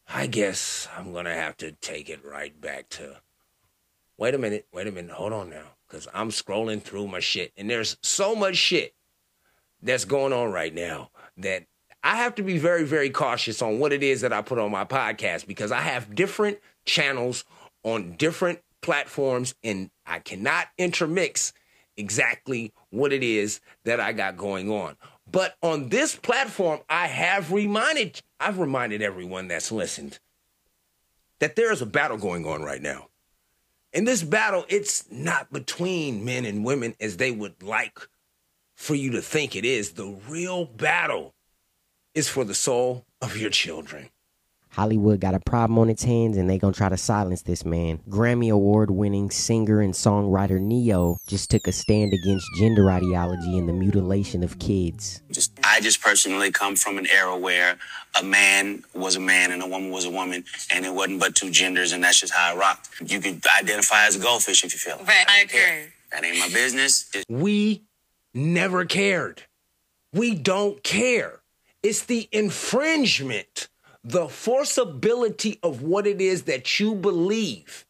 i 0.08 0.28
guess 0.28 0.88
i'm 0.98 1.14
gonna 1.14 1.34
have 1.34 1.56
to 1.58 1.72
take 1.74 2.10
it 2.10 2.24
right 2.26 2.60
back 2.60 2.90
to 2.90 3.22
wait 4.18 4.36
a 4.36 4.38
minute 4.38 4.68
wait 4.74 4.88
a 4.88 4.92
minute 4.92 5.12
hold 5.12 5.34
on 5.34 5.50
now 5.50 5.64
because 5.88 6.08
i'm 6.14 6.30
scrolling 6.30 6.82
through 6.82 7.08
my 7.08 7.20
shit 7.20 7.52
and 7.58 7.70
there's 7.70 7.98
so 8.04 8.36
much 8.36 8.56
shit 8.56 8.94
that's 9.82 10.06
going 10.06 10.34
on 10.34 10.52
right 10.52 10.74
now 10.74 11.10
that 11.38 11.66
I 12.04 12.18
have 12.18 12.36
to 12.36 12.44
be 12.44 12.60
very, 12.60 12.84
very 12.84 13.10
cautious 13.10 13.64
on 13.64 13.80
what 13.80 13.92
it 13.92 14.04
is 14.04 14.22
that 14.22 14.32
I 14.32 14.44
put 14.44 14.60
on 14.60 14.70
my 14.70 14.86
podcast 14.86 15.48
because 15.48 15.72
I 15.72 15.82
have 15.82 16.14
different 16.14 16.60
channels 16.86 17.46
on 17.84 18.16
different 18.16 18.60
platforms 18.86 19.56
and 19.64 19.90
I 20.06 20.20
cannot 20.20 20.68
intermix 20.78 21.52
exactly 21.98 22.72
what 22.92 23.12
it 23.12 23.24
is 23.24 23.60
that 23.84 24.00
I 24.00 24.14
got 24.14 24.38
going 24.38 24.70
on. 24.70 24.96
But 25.30 25.56
on 25.64 25.90
this 25.90 26.16
platform, 26.16 26.82
I 26.88 27.08
have 27.08 27.52
reminded, 27.52 28.22
I've 28.40 28.60
reminded 28.60 29.02
everyone 29.02 29.48
that's 29.48 29.72
listened 29.72 30.20
that 31.40 31.56
there 31.56 31.72
is 31.72 31.82
a 31.82 31.88
battle 31.88 32.18
going 32.18 32.46
on 32.46 32.62
right 32.62 32.82
now. 32.82 33.08
In 33.92 34.06
this 34.06 34.22
battle, 34.22 34.66
it's 34.70 35.10
not 35.10 35.52
between 35.52 36.24
men 36.24 36.46
and 36.46 36.64
women 36.64 36.94
as 37.00 37.18
they 37.18 37.32
would 37.32 37.64
like 37.64 37.98
for 38.76 38.94
you 38.94 39.12
to 39.14 39.22
think 39.22 39.56
it 39.56 39.66
is. 39.66 39.94
The 39.94 40.16
real 40.30 40.66
battle 40.66 41.34
is 42.14 42.30
for 42.30 42.44
the 42.44 42.54
soul 42.54 43.08
of 43.20 43.36
your 43.36 43.50
children. 43.50 44.12
Hollywood 44.76 45.22
got 45.22 45.34
a 45.34 45.40
problem 45.40 45.80
on 45.80 45.90
its 45.90 46.04
hands 46.04 46.36
and 46.36 46.50
they 46.50 46.58
gonna 46.58 46.74
try 46.74 46.90
to 46.90 46.98
silence 46.98 47.44
this 47.44 47.64
man. 47.64 48.00
Grammy 48.10 48.52
Award 48.52 48.92
winning 48.92 49.32
singer 49.32 49.80
and 49.80 49.94
songwriter 49.94 50.60
Ne-Yo 50.60 51.18
just 51.28 51.50
took 51.50 51.66
a 51.66 51.72
stand 51.72 52.14
against 52.14 52.46
gender 52.58 52.92
ideology 52.92 53.58
and 53.58 53.70
the 53.70 53.74
mutilation 53.74 54.44
of 54.44 54.60
kids. 54.60 55.22
Just 55.32 55.58
I 55.64 55.80
just 55.80 56.02
personally 56.02 56.52
come 56.52 56.76
from 56.76 56.98
an 56.98 57.08
era 57.08 57.38
where 57.38 57.78
a 58.20 58.24
man 58.24 58.84
was 58.94 59.16
a 59.16 59.22
man 59.22 59.54
and 59.54 59.64
a 59.64 59.68
woman 59.68 59.92
was 59.92 60.04
a 60.04 60.12
woman 60.12 60.44
and 60.70 60.86
it 60.86 60.94
wasn't 60.94 61.22
but 61.22 61.36
two 61.36 61.52
genders 61.52 61.94
and 61.94 62.04
that's 62.04 62.20
just 62.20 62.34
how 62.34 62.54
I 62.54 62.58
rocked. 62.58 62.90
You 63.06 63.22
could 63.22 63.42
identify 63.58 64.06
as 64.06 64.18
a 64.18 64.20
goldfish 64.20 64.66
if 64.66 64.74
you 64.74 64.80
feel 64.80 64.98
it. 64.98 65.08
Right, 65.08 65.26
I 65.26 65.40
don't 65.40 65.50
care. 65.52 65.94
That 66.12 66.26
ain't 66.26 66.38
my 66.38 66.50
business. 66.50 67.10
It's 67.14 67.24
We 67.30 67.84
never 68.34 68.84
cared. 68.84 69.44
We 70.12 70.36
don't 70.36 70.84
care. 70.84 71.40
It's 71.82 72.04
the 72.04 72.28
infringement, 72.32 73.70
the 74.08 74.28
forcibility 74.28 75.58
of 75.64 75.82
what 75.82 76.06
it 76.06 76.22
is 76.22 76.44
that 76.44 76.80
you 76.80 76.94
believe 76.94 77.86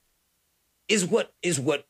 is 0.88 1.06
what 1.06 1.34
is 1.43 1.60
what 1.60 1.86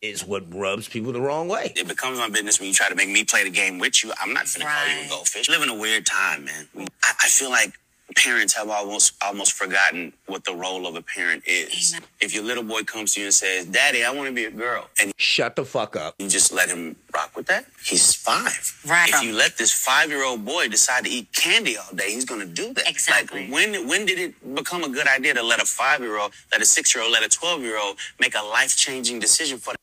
is 0.00 0.24
what 0.24 0.52
rubs 0.54 0.88
people 0.88 1.12
the 1.12 1.20
wrong 1.20 1.46
way. 1.48 1.72
it 1.76 1.86
becomes 1.86 2.18
my 2.18 2.28
business 2.28 2.58
when 2.58 2.68
you 2.68 2.74
try 2.74 2.88
to 2.88 2.94
make 2.94 3.08
me 3.08 3.22
play 3.24 3.44
the 3.44 3.50
game 3.50 3.78
with 3.78 4.02
you. 4.02 4.12
I'm 4.20 4.32
not 4.32 4.44
finna 4.46 4.62
call 4.62 4.86
you 4.88 4.98
a 4.98 5.00
Right. 5.02 5.10
goldfish. 5.10 5.48
We 5.48 5.54
live 5.54 5.62
in 5.62 5.68
a 5.68 5.74
weird 5.74 6.06
time, 6.06 6.44
man. 6.46 6.68
I, 6.76 7.12
I 7.24 7.28
feel 7.28 7.50
like 7.50 7.72
parents 8.14 8.54
have 8.54 8.68
almost 8.70 9.14
almost 9.24 9.52
forgotten 9.52 10.12
what 10.26 10.44
the 10.44 10.54
role 10.54 10.86
of 10.86 10.94
a 10.94 11.02
parent 11.02 11.42
is. 11.46 11.92
Amen. 11.92 12.08
If 12.20 12.34
your 12.34 12.44
little 12.44 12.62
boy 12.62 12.82
comes 12.82 13.14
to 13.14 13.20
you 13.20 13.26
and 13.26 13.34
says, 13.34 13.66
"Daddy, 13.66 14.04
I 14.04 14.10
want 14.10 14.28
to 14.28 14.34
be 14.34 14.44
a 14.44 14.50
girl," 14.50 14.88
and 15.00 15.12
Shut 15.16 15.56
the 15.56 15.64
fuck 15.64 15.96
up. 15.96 16.14
you 16.18 16.28
just 16.28 16.52
let 16.52 16.68
him 16.68 16.96
rock 17.12 17.34
with 17.36 17.46
that, 17.46 17.66
he's 17.84 18.14
five. 18.14 18.78
Right. 18.86 19.08
If 19.08 19.22
you 19.22 19.32
let 19.32 19.58
this 19.58 19.72
five-year-old 19.72 20.44
boy 20.44 20.68
decide 20.68 21.04
to 21.04 21.10
eat 21.10 21.32
candy 21.32 21.76
all 21.76 21.92
day, 21.94 22.12
he's 22.12 22.24
gonna 22.24 22.46
do 22.46 22.72
that. 22.74 22.88
Exactly. 22.88 23.42
Like 23.42 23.52
when 23.52 23.88
when 23.88 24.06
did 24.06 24.18
it 24.18 24.54
become 24.54 24.84
a 24.84 24.88
good 24.88 25.08
idea 25.08 25.34
to 25.34 25.42
let 25.42 25.60
a 25.60 25.66
five-year-old, 25.66 26.32
let 26.52 26.62
a 26.62 26.66
six-year-old, 26.66 27.12
let 27.12 27.24
a 27.24 27.28
twelve-year-old 27.28 27.96
make 28.20 28.34
a 28.36 28.42
life-changing 28.42 29.18
decision 29.18 29.58
for 29.58 29.74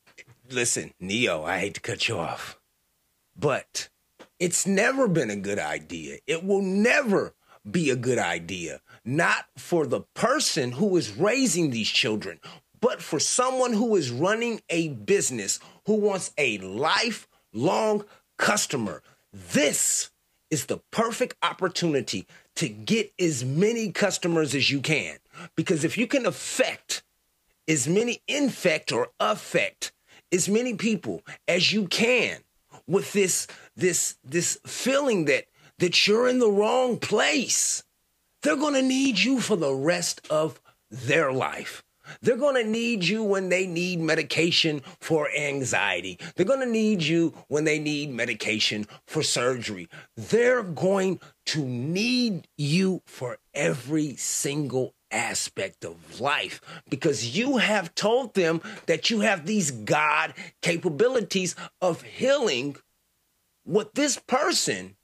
Listen, 0.50 0.94
Ne-Yo, 1.00 1.44
I 1.44 1.60
hate 1.60 1.74
to 1.76 1.82
cut 1.82 2.08
you 2.08 2.20
off, 2.20 2.58
but 3.36 3.90
it's 4.40 4.66
never 4.68 5.08
been 5.08 5.30
a 5.32 5.36
good 5.36 5.58
idea. 5.58 6.20
It 6.28 6.44
will 6.44 6.62
never 6.62 7.34
be 7.70 7.90
a 7.90 7.96
good 7.96 8.20
idea, 8.20 8.82
not 9.06 9.46
for 9.58 9.86
the 9.86 10.02
person 10.14 10.74
who 10.74 10.96
is 10.98 11.16
raising 11.16 11.70
these 11.70 11.90
children, 11.90 12.40
but 12.80 13.02
for 13.02 13.20
someone 13.20 13.74
who 13.74 13.96
is 13.96 14.12
running 14.12 14.62
a 14.70 14.90
business 14.90 15.60
who 15.86 15.96
wants 15.96 16.32
a 16.38 16.58
lifelong 16.60 18.04
customer. 18.38 19.02
This 19.32 20.10
is 20.50 20.66
the 20.66 20.78
perfect 20.92 21.36
opportunity 21.42 22.28
to 22.56 22.70
get 22.70 23.12
as 23.20 23.44
many 23.44 23.92
customers 23.92 24.54
as 24.54 24.70
you 24.70 24.82
can. 24.82 25.18
Because 25.56 25.84
if 25.84 25.98
you 25.98 26.08
can 26.08 26.26
affect 26.26 27.04
as 27.68 27.88
many 27.88 28.22
infect 28.28 28.92
or 28.92 29.10
affect 29.20 29.92
as 30.32 30.50
many 30.50 30.74
people 30.74 31.22
as 31.48 31.72
you 31.72 31.88
can 31.88 32.40
with 32.88 33.14
this 33.14 33.48
this 33.76 34.18
this 34.24 34.60
feeling 34.66 35.26
that 35.26 35.46
that 35.84 36.08
you're 36.08 36.30
in 36.30 36.40
the 36.40 36.50
wrong 36.50 36.98
place 36.98 37.84
they're 38.42 38.56
going 38.56 38.74
to 38.74 38.82
need 38.82 39.20
you 39.20 39.42
for 39.42 39.58
the 39.58 39.74
rest 39.74 40.22
of 40.30 40.62
their 40.90 41.34
life 41.34 41.84
they're 42.22 42.38
going 42.38 42.64
to 42.64 42.70
need 42.70 43.04
you 43.04 43.22
when 43.22 43.50
they 43.50 43.66
need 43.66 44.00
medication 44.00 44.82
for 45.00 45.30
anxiety. 45.32 46.20
They're 46.36 46.46
going 46.46 46.60
to 46.60 46.66
need 46.66 47.02
you 47.02 47.34
when 47.48 47.64
they 47.64 47.80
need 47.80 48.12
medication 48.12 48.88
for 49.08 49.24
surgery. 49.24 49.88
They're 50.18 50.64
going 50.64 51.22
to 51.48 51.66
need 51.66 52.48
you 52.58 53.02
for 53.06 53.38
every 53.54 54.16
single 54.18 54.94
aspect 55.12 55.86
of 55.86 56.20
life 56.20 56.60
because 56.90 57.38
you 57.38 57.58
have 57.58 57.96
told 57.96 58.34
them 58.34 58.62
that 58.88 59.10
you 59.10 59.22
have 59.22 59.46
these 59.46 59.72
God 59.72 60.34
capabilities 60.62 61.56
of 61.82 62.02
healing 62.02 62.76
what 63.64 63.96
this 63.96 64.18
person 64.18 64.98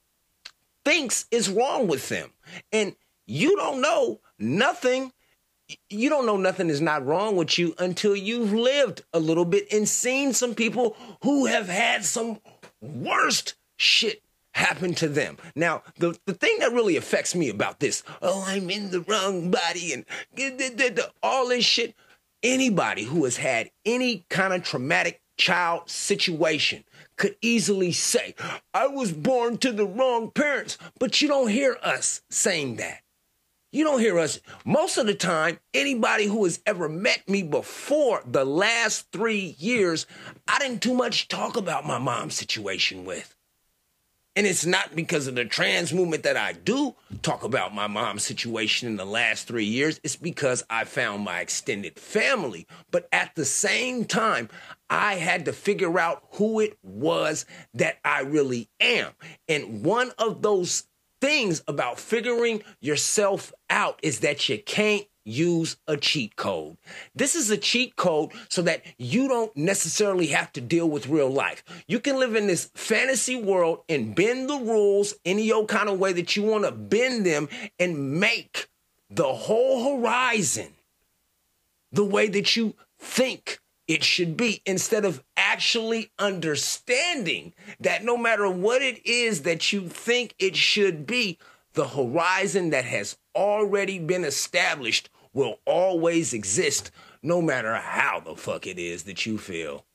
thinks 0.89 1.27
is 1.29 1.49
wrong 1.49 1.87
with 1.87 2.09
them. 2.09 2.31
And 2.71 2.95
you 3.27 3.55
don't 3.55 3.79
know 3.79 4.21
nothing. 4.39 5.11
You 5.87 6.09
don't 6.09 6.25
know 6.25 6.37
nothing 6.37 6.69
is 6.69 6.81
not 6.81 7.05
wrong 7.05 7.35
with 7.35 7.59
you 7.59 7.75
until 7.77 8.15
you've 8.15 8.53
lived 8.53 9.03
a 9.13 9.19
little 9.19 9.45
bit 9.45 9.71
and 9.71 9.87
seen 9.87 10.33
some 10.33 10.55
people 10.55 10.97
who 11.21 11.45
have 11.45 11.69
had 11.69 12.05
some 12.05 12.39
worst 12.81 13.53
shit 13.77 14.23
happen 14.55 14.95
to 14.95 15.07
them. 15.07 15.37
Now, 15.55 15.83
the, 15.99 16.17
the 16.25 16.33
thing 16.33 16.57
that 16.59 16.73
really 16.73 16.97
affects 16.97 17.35
me 17.35 17.49
about 17.49 17.79
this, 17.79 18.01
oh, 18.23 18.43
I'm 18.47 18.71
in 18.71 18.89
the 18.89 19.01
wrong 19.01 19.51
body 19.51 19.93
and 19.93 20.05
all 21.21 21.49
this 21.49 21.65
shit, 21.65 21.93
anybody 22.41 23.03
who 23.03 23.25
has 23.25 23.37
had 23.37 23.69
any 23.85 24.25
kind 24.31 24.53
of 24.53 24.63
traumatic 24.63 25.21
child 25.39 25.89
situation 25.89 26.83
could 27.17 27.35
easily 27.41 27.91
say, 27.91 28.35
I 28.73 28.87
was 28.87 29.11
born 29.11 29.57
to 29.59 29.71
the 29.71 29.87
wrong 29.87 30.29
parents, 30.29 30.77
but 30.99 31.21
you 31.21 31.27
don't 31.27 31.47
hear 31.49 31.77
us 31.81 32.21
saying 32.29 32.75
that. 32.75 32.99
You 33.71 33.83
don't 33.83 33.99
hear 33.99 34.19
us. 34.19 34.39
Most 34.65 34.97
of 34.97 35.05
the 35.05 35.13
time, 35.13 35.59
anybody 35.73 36.25
who 36.25 36.43
has 36.43 36.59
ever 36.65 36.89
met 36.89 37.27
me 37.29 37.43
before 37.43 38.23
the 38.25 38.43
last 38.43 39.11
three 39.11 39.55
years, 39.59 40.07
I 40.47 40.59
didn't 40.59 40.81
too 40.81 40.93
much 40.93 41.27
talk 41.27 41.55
about 41.55 41.85
my 41.85 41.99
mom's 41.99 42.35
situation 42.35 43.05
with. 43.05 43.35
And 44.35 44.47
it's 44.47 44.65
not 44.65 44.95
because 44.95 45.27
of 45.27 45.35
the 45.35 45.43
trans 45.43 45.91
movement 45.91 46.23
that 46.23 46.37
I 46.37 46.53
do 46.53 46.95
talk 47.21 47.43
about 47.43 47.73
my 47.73 47.87
mom's 47.87 48.23
situation 48.23 48.87
in 48.87 48.95
the 48.95 49.05
last 49.05 49.47
three 49.47 49.65
years. 49.65 49.99
It's 50.03 50.15
because 50.15 50.63
I 50.69 50.85
found 50.85 51.23
my 51.23 51.41
extended 51.41 51.99
family. 51.99 52.67
But 52.91 53.09
at 53.11 53.35
the 53.35 53.45
same 53.45 54.05
time, 54.05 54.49
I 54.89 55.15
had 55.15 55.45
to 55.45 55.53
figure 55.53 55.99
out 55.99 56.23
who 56.33 56.59
it 56.59 56.77
was 56.83 57.45
that 57.73 57.97
I 58.05 58.21
really 58.21 58.69
am. 58.79 59.11
And 59.47 59.83
one 59.83 60.11
of 60.17 60.41
those 60.41 60.83
things 61.19 61.61
about 61.67 61.99
figuring 61.99 62.63
yourself 62.79 63.51
out 63.69 63.99
is 64.01 64.21
that 64.21 64.47
you 64.47 64.57
can't 64.57 65.05
use 65.25 65.77
a 65.87 65.97
cheat 65.97 66.35
code. 66.35 66.77
This 67.15 67.35
is 67.35 67.49
a 67.49 67.57
cheat 67.57 67.95
code 67.95 68.31
so 68.49 68.61
that 68.63 68.83
you 68.97 69.27
don't 69.27 69.55
necessarily 69.55 70.27
have 70.27 70.51
to 70.53 70.61
deal 70.61 70.89
with 70.89 71.07
real 71.07 71.29
life. 71.29 71.63
You 71.87 71.99
can 71.99 72.19
live 72.19 72.35
in 72.35 72.47
this 72.47 72.71
fantasy 72.73 73.35
world 73.35 73.83
and 73.89 74.15
bend 74.15 74.49
the 74.49 74.57
rules 74.57 75.13
any 75.25 75.51
old 75.51 75.67
kind 75.67 75.89
of 75.89 75.99
way 75.99 76.13
that 76.13 76.35
you 76.35 76.43
want 76.43 76.65
to 76.65 76.71
bend 76.71 77.25
them 77.25 77.49
and 77.79 78.19
make 78.19 78.69
the 79.09 79.33
whole 79.33 79.97
horizon 79.97 80.73
the 81.91 82.05
way 82.05 82.27
that 82.27 82.55
you 82.55 82.75
think 82.99 83.59
it 83.87 84.03
should 84.03 84.37
be 84.37 84.61
instead 84.67 85.03
of 85.03 85.23
actually 85.35 86.11
understanding 86.19 87.53
that 87.79 88.03
no 88.03 88.15
matter 88.15 88.47
what 88.47 88.83
it 88.83 89.03
is 89.03 89.41
that 89.41 89.73
you 89.73 89.89
think 89.89 90.35
it 90.37 90.55
should 90.55 91.07
be, 91.07 91.39
the 91.73 91.87
horizon 91.87 92.71
that 92.71 92.85
has 92.85 93.17
already 93.35 93.99
been 93.99 94.23
established 94.25 95.09
will 95.33 95.59
always 95.65 96.33
exist 96.33 96.91
no 97.21 97.41
matter 97.41 97.75
how 97.75 98.19
the 98.19 98.35
fuck 98.35 98.65
it 98.67 98.79
is 98.79 99.03
that 99.03 99.25
you 99.25 99.37
feel. 99.37 99.85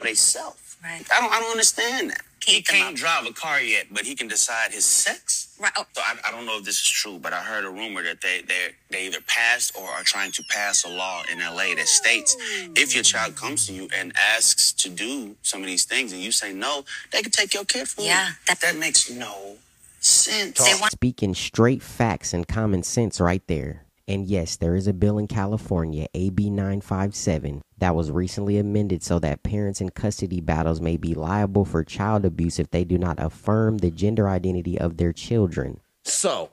they 0.00 0.14
self. 0.14 0.58
Right. 0.82 1.04
I 1.14 1.20
don't 1.20 1.32
I 1.32 1.38
don't 1.40 1.50
understand 1.52 2.10
that. 2.10 2.22
Can 2.40 2.54
he 2.54 2.56
you 2.58 2.62
can't 2.64 2.96
drive 2.96 3.24
a 3.24 3.32
car 3.32 3.60
yet, 3.60 3.86
but 3.92 4.04
he 4.04 4.16
can 4.16 4.26
decide 4.26 4.72
his 4.72 4.84
sex. 4.84 5.56
Right. 5.60 5.70
Oh, 5.76 5.84
So 5.92 6.02
I, 6.04 6.16
I 6.26 6.32
don't 6.32 6.44
know 6.44 6.58
if 6.58 6.64
this 6.64 6.74
is 6.80 6.88
true, 6.88 7.20
but 7.22 7.32
I 7.32 7.36
heard 7.40 7.64
a 7.64 7.70
rumor 7.70 8.02
that 8.02 8.20
they 8.20 8.42
they 8.42 8.70
they 8.90 9.06
either 9.06 9.20
passed 9.28 9.76
or 9.78 9.88
are 9.88 10.02
trying 10.02 10.32
to 10.32 10.42
pass 10.50 10.82
a 10.84 10.88
law 10.88 11.22
in 11.30 11.38
LA 11.38 11.76
that 11.76 11.86
states 11.86 12.36
if 12.74 12.96
your 12.96 13.04
child 13.04 13.36
comes 13.36 13.66
to 13.68 13.72
you 13.72 13.88
and 13.96 14.12
asks 14.16 14.72
to 14.72 14.88
do 14.88 15.36
some 15.42 15.60
of 15.60 15.66
these 15.68 15.84
things 15.84 16.10
and 16.12 16.20
you 16.20 16.32
say 16.32 16.52
no, 16.52 16.84
they 17.12 17.22
can 17.22 17.30
take 17.30 17.54
your 17.54 17.64
kid 17.64 17.86
from 17.88 18.02
Yeah, 18.04 18.10
you. 18.10 18.26
Yeah, 18.26 18.32
that- 18.48 18.60
that 18.62 18.76
makes 18.76 19.08
no 19.08 19.56
sense. 20.04 20.58
They 20.58 20.74
want- 20.80 20.92
Speaking 20.92 21.34
straight 21.34 21.82
facts 21.82 22.32
and 22.32 22.46
common 22.46 22.82
sense 22.82 23.20
right 23.20 23.42
there. 23.46 23.84
And 24.08 24.26
yes, 24.26 24.56
there 24.56 24.74
is 24.74 24.88
a 24.88 24.92
bill 24.92 25.16
in 25.16 25.28
California, 25.28 26.08
AB 26.12 26.50
957, 26.50 27.62
that 27.78 27.94
was 27.94 28.10
recently 28.10 28.58
amended 28.58 29.02
so 29.02 29.18
that 29.20 29.44
parents 29.44 29.80
in 29.80 29.90
custody 29.90 30.40
battles 30.40 30.80
may 30.80 30.96
be 30.96 31.14
liable 31.14 31.64
for 31.64 31.84
child 31.84 32.24
abuse 32.24 32.58
if 32.58 32.70
they 32.72 32.82
do 32.84 32.98
not 32.98 33.22
affirm 33.22 33.78
the 33.78 33.90
gender 33.92 34.28
identity 34.28 34.78
of 34.78 34.96
their 34.96 35.12
children. 35.12 35.80
So 36.04 36.50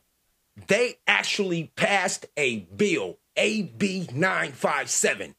they 0.67 0.97
actually 1.07 1.71
passed 1.75 2.27
a 2.37 2.59
bill, 2.75 3.17
AB 3.35 4.09
957, 4.13 5.35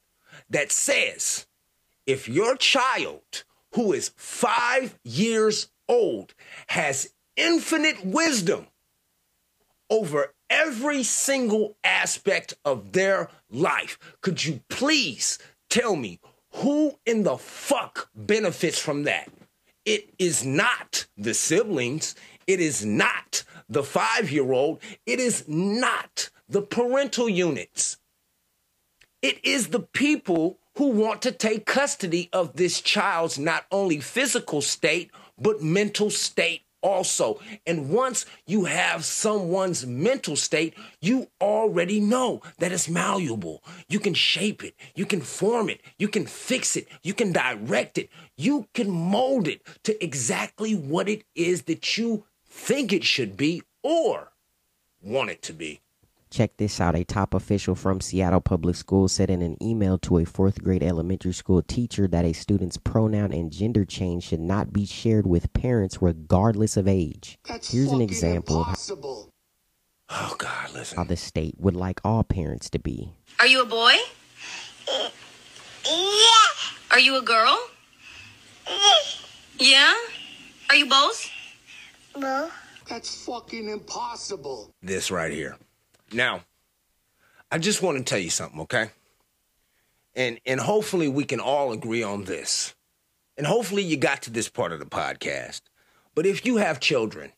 that 0.49 0.71
says 0.71 1.47
if 2.05 2.27
your 2.27 2.57
child 2.57 3.43
who 3.73 3.93
is 3.93 4.11
five 4.17 4.99
years 5.03 5.69
old 5.87 6.33
has 6.67 7.13
infinite 7.41 8.05
wisdom 8.05 8.67
over 9.89 10.33
every 10.49 11.03
single 11.03 11.75
aspect 11.83 12.53
of 12.63 12.91
their 12.91 13.29
life, 13.49 13.97
could 14.21 14.45
you 14.45 14.61
please 14.69 15.39
tell 15.69 15.95
me 15.95 16.19
who 16.55 16.93
in 17.05 17.23
the 17.23 17.37
fuck 17.37 18.09
benefits 18.15 18.79
from 18.79 19.03
that? 19.03 19.29
It 19.85 20.13
is 20.19 20.45
not 20.45 21.07
the 21.17 21.33
siblings. 21.33 22.15
It 22.45 22.59
is 22.59 22.85
not 22.85 23.43
the 23.67 23.83
five 23.83 24.29
year 24.29 24.51
old. 24.51 24.79
It 25.05 25.19
is 25.19 25.47
not 25.47 26.29
the 26.47 26.61
parental 26.61 27.27
units. 27.27 27.97
It 29.21 29.43
is 29.43 29.69
the 29.69 29.79
people 29.79 30.59
who 30.77 30.87
want 30.89 31.21
to 31.23 31.31
take 31.31 31.65
custody 31.65 32.29
of 32.31 32.55
this 32.55 32.81
child's 32.81 33.39
not 33.39 33.65
only 33.71 33.99
physical 33.99 34.61
state, 34.61 35.11
but 35.37 35.61
mental 35.61 36.09
state 36.09 36.63
also. 36.81 37.39
And 37.65 37.89
once 37.89 38.25
you 38.45 38.65
have 38.65 39.05
someone's 39.05 39.85
mental 39.85 40.35
state, 40.35 40.73
you 40.99 41.27
already 41.39 41.99
know 41.99 42.41
that 42.59 42.71
it's 42.71 42.89
malleable. 42.89 43.63
You 43.87 43.99
can 43.99 44.13
shape 44.13 44.63
it, 44.63 44.75
you 44.95 45.05
can 45.05 45.21
form 45.21 45.69
it, 45.69 45.81
you 45.97 46.07
can 46.07 46.25
fix 46.25 46.75
it, 46.75 46.87
you 47.03 47.13
can 47.13 47.31
direct 47.31 47.97
it, 47.97 48.09
you 48.35 48.67
can 48.73 48.89
mold 48.89 49.47
it 49.47 49.61
to 49.83 50.03
exactly 50.03 50.73
what 50.75 51.07
it 51.07 51.23
is 51.35 51.63
that 51.63 51.97
you 51.97 52.25
think 52.45 52.91
it 52.91 53.03
should 53.03 53.37
be 53.37 53.63
or 53.83 54.31
want 55.01 55.29
it 55.29 55.41
to 55.43 55.53
be. 55.53 55.79
Check 56.31 56.55
this 56.55 56.79
out. 56.79 56.95
A 56.95 57.03
top 57.03 57.33
official 57.33 57.75
from 57.75 57.99
Seattle 57.99 58.39
Public 58.39 58.77
Schools 58.77 59.11
said 59.11 59.29
in 59.29 59.41
an 59.41 59.61
email 59.61 59.97
to 59.99 60.17
a 60.19 60.25
fourth 60.25 60.63
grade 60.63 60.81
elementary 60.81 61.33
school 61.33 61.61
teacher 61.61 62.07
that 62.07 62.23
a 62.23 62.31
student's 62.31 62.77
pronoun 62.77 63.33
and 63.33 63.51
gender 63.51 63.83
change 63.83 64.23
should 64.23 64.39
not 64.39 64.71
be 64.71 64.85
shared 64.85 65.27
with 65.27 65.51
parents 65.51 66.01
regardless 66.01 66.77
of 66.77 66.87
age. 66.87 67.37
That's 67.45 67.71
Here's 67.71 67.87
an 67.87 67.95
fucking 67.95 68.09
example 68.09 68.61
of 68.61 68.67
impossible. 68.67 69.29
Oh, 70.09 70.35
God, 70.37 70.73
listen. 70.73 70.97
how 70.97 71.03
the 71.03 71.17
state 71.17 71.55
would 71.57 71.75
like 71.75 71.99
all 72.05 72.23
parents 72.23 72.69
to 72.71 72.79
be. 72.79 73.11
Are 73.39 73.47
you 73.47 73.61
a 73.61 73.65
boy? 73.65 73.93
Yeah. 74.87 76.31
Are 76.91 76.99
you 76.99 77.17
a 77.17 77.21
girl? 77.21 77.57
Yeah? 79.57 79.93
Are 80.69 80.75
you 80.75 80.87
both? 80.87 81.29
No. 82.17 82.49
That's 82.87 83.25
fucking 83.25 83.69
impossible. 83.69 84.73
this 84.81 85.11
right 85.11 85.31
here. 85.31 85.57
Now, 86.13 86.41
I 87.51 87.57
just 87.57 87.81
want 87.81 87.97
to 87.97 88.03
tell 88.03 88.19
you 88.19 88.29
something, 88.29 88.61
okay? 88.61 88.89
And 90.15 90.39
and 90.45 90.59
hopefully 90.59 91.07
we 91.07 91.23
can 91.23 91.39
all 91.39 91.71
agree 91.71 92.03
on 92.03 92.25
this. 92.25 92.75
And 93.37 93.47
hopefully 93.47 93.83
you 93.83 93.97
got 93.97 94.21
to 94.23 94.29
this 94.31 94.49
part 94.49 94.71
of 94.71 94.79
the 94.79 94.85
podcast. 94.85 95.61
But 96.13 96.25
if 96.25 96.45
you 96.45 96.57
have 96.57 96.79
children, 96.79 97.31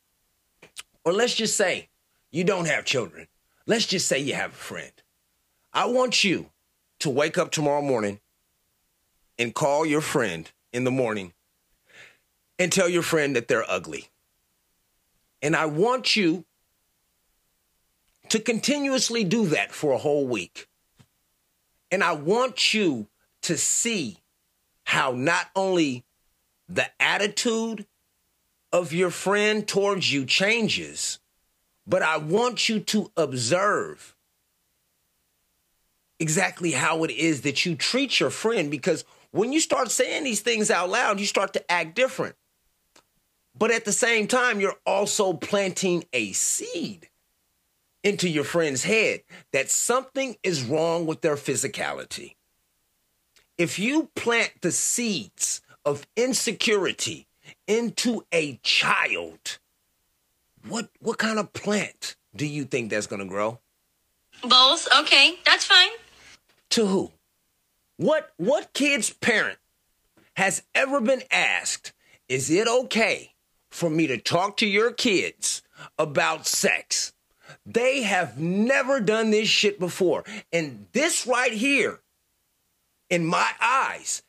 or 1.06 1.14
let's 1.14 1.36
just 1.36 1.56
say 1.56 1.90
you 2.32 2.44
don't 2.44 2.66
have 2.68 2.86
children, 2.86 3.28
let's 3.68 3.86
just 3.86 4.08
say 4.08 4.20
you 4.20 4.34
have 4.34 4.52
a 4.52 4.56
friend. 4.56 4.92
I 5.72 5.86
want 5.86 6.24
you 6.24 6.50
to 7.00 7.10
wake 7.10 7.38
up 7.38 7.52
tomorrow 7.52 7.82
morning 7.82 8.20
and 9.38 9.54
call 9.54 9.86
your 9.86 10.02
friend 10.02 10.50
in 10.72 10.84
the 10.84 10.92
morning 10.92 11.34
and 12.58 12.72
tell 12.72 12.90
your 12.90 13.02
friend 13.02 13.36
that 13.36 13.48
they're 13.48 13.70
ugly. 13.70 14.08
And 15.42 15.56
I 15.56 15.66
want 15.66 16.16
you 16.16 16.46
to 18.30 18.40
continuously 18.40 19.24
do 19.24 19.48
that 19.48 19.72
for 19.72 19.92
a 19.92 19.98
whole 19.98 20.28
week. 20.28 20.68
And 21.92 22.04
I 22.04 22.14
want 22.14 22.74
you 22.74 23.08
to 23.44 23.58
see 23.58 24.18
how 24.86 25.12
not 25.12 25.48
only 25.56 26.04
the 26.68 26.88
attitude 27.00 27.86
of 28.72 28.92
your 28.94 29.12
friend 29.12 29.68
towards 29.68 30.12
you 30.12 30.26
changes, 30.26 31.20
but 31.86 32.02
I 32.02 32.18
want 32.18 32.70
you 32.70 32.80
to 32.80 33.12
observe 33.16 34.16
exactly 36.20 36.72
how 36.72 37.04
it 37.04 37.12
is 37.12 37.42
that 37.42 37.66
you 37.66 37.76
treat 37.76 38.20
your 38.20 38.30
friend 38.30 38.72
because 38.72 39.04
when 39.32 39.52
you 39.52 39.60
start 39.60 39.92
saying 39.92 40.24
these 40.24 40.42
things 40.42 40.72
out 40.72 40.90
loud, 40.90 41.20
you 41.20 41.26
start 41.26 41.54
to 41.54 41.72
act 41.72 41.96
different. 41.96 42.36
But 43.58 43.72
at 43.72 43.86
the 43.86 43.92
same 43.92 44.28
time, 44.28 44.60
you're 44.60 44.76
also 44.86 45.34
planting 45.34 46.06
a 46.14 46.32
seed 46.32 47.10
into 48.04 48.30
your 48.30 48.44
friend's 48.44 48.84
head 48.84 49.24
that 49.52 49.70
something 49.70 50.36
is 50.44 50.64
wrong 50.64 51.06
with 51.06 51.22
their 51.22 51.36
physicality. 51.36 52.36
If 53.58 53.80
you 53.80 54.10
plant 54.16 54.52
the 54.62 54.72
seeds 54.72 55.62
of 55.86 56.06
insecurity 56.16 57.28
into 57.68 58.26
a 58.32 58.60
child, 58.64 59.60
what 60.68 60.90
what 61.00 61.18
kind 61.18 61.40
of 61.40 61.54
plant 61.54 62.16
do 62.36 62.46
you 62.46 62.66
think 62.66 62.90
that's 62.90 63.08
going 63.08 63.22
to 63.22 63.28
grow? 63.28 63.60
Both? 64.42 64.88
Okay, 65.00 65.36
that's 65.46 65.66
fine. 65.66 65.92
To 66.72 66.86
who? 66.86 67.12
What 67.98 68.32
what 68.38 68.74
kid's 68.74 69.12
parent 69.12 69.60
has 70.36 70.64
ever 70.74 71.00
been 71.00 71.24
asked, 71.32 71.94
is 72.28 72.50
it 72.50 72.68
okay 72.68 73.34
for 73.70 73.90
me 73.90 74.08
to 74.08 74.18
talk 74.18 74.58
to 74.58 74.66
your 74.66 74.92
kids 74.92 75.62
about 75.98 76.48
sex? 76.48 77.14
They 77.66 78.04
have 78.04 78.40
never 78.40 79.00
done 79.00 79.32
this 79.32 79.48
shit 79.48 79.80
before. 79.80 80.24
And 80.52 80.88
this 80.92 81.28
right 81.28 81.54
here, 81.54 82.00
in 83.10 83.26
my 83.26 83.50
eyes, 83.62 84.24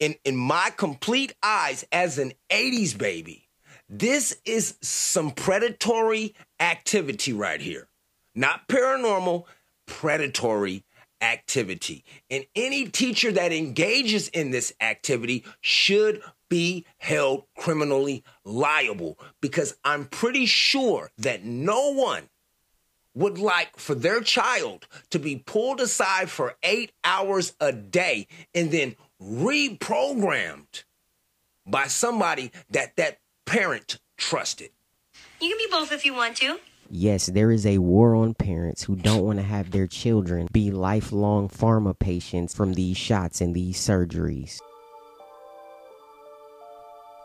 in, 0.00 0.16
in 0.24 0.36
my 0.36 0.70
complete 0.76 1.34
eyes 1.42 1.84
as 1.92 2.18
an 2.18 2.32
80s 2.50 2.96
baby, 2.96 3.48
this 3.88 4.36
is 4.44 4.76
some 4.80 5.30
predatory 5.30 6.34
activity 6.58 7.32
right 7.32 7.60
here. 7.60 7.88
Not 8.34 8.66
paranormal, 8.66 9.44
predatory 9.86 10.84
activity. 11.20 12.04
And 12.30 12.44
any 12.56 12.88
teacher 12.88 13.32
that 13.32 13.52
engages 13.52 14.28
in 14.28 14.50
this 14.50 14.72
activity 14.80 15.44
should 15.60 16.22
be 16.48 16.84
held 16.98 17.44
criminally 17.56 18.24
liable 18.44 19.18
because 19.40 19.74
I'm 19.84 20.06
pretty 20.06 20.46
sure 20.46 21.10
that 21.18 21.44
no 21.44 21.92
one 21.92 22.28
would 23.14 23.38
like 23.38 23.76
for 23.76 23.94
their 23.94 24.20
child 24.20 24.86
to 25.10 25.18
be 25.18 25.36
pulled 25.36 25.80
aside 25.80 26.30
for 26.30 26.56
eight 26.62 26.92
hours 27.04 27.54
a 27.60 27.72
day 27.72 28.26
and 28.54 28.70
then 28.70 28.96
reprogrammed 29.20 30.84
by 31.66 31.86
somebody 31.86 32.50
that 32.70 32.96
that 32.96 33.18
parent 33.44 33.98
trusted. 34.16 34.70
You 35.40 35.48
can 35.50 35.58
be 35.58 35.70
both 35.70 35.92
if 35.92 36.04
you 36.04 36.14
want 36.14 36.36
to. 36.38 36.58
Yes, 36.90 37.26
there 37.26 37.50
is 37.50 37.64
a 37.64 37.78
war 37.78 38.14
on 38.14 38.34
parents 38.34 38.82
who 38.82 38.96
don't 38.96 39.24
want 39.24 39.38
to 39.38 39.44
have 39.44 39.70
their 39.70 39.86
children 39.86 40.46
be 40.52 40.70
lifelong 40.70 41.48
pharma 41.48 41.98
patients 41.98 42.54
from 42.54 42.74
these 42.74 42.98
shots 42.98 43.40
and 43.40 43.54
these 43.54 43.78
surgeries. 43.78 44.60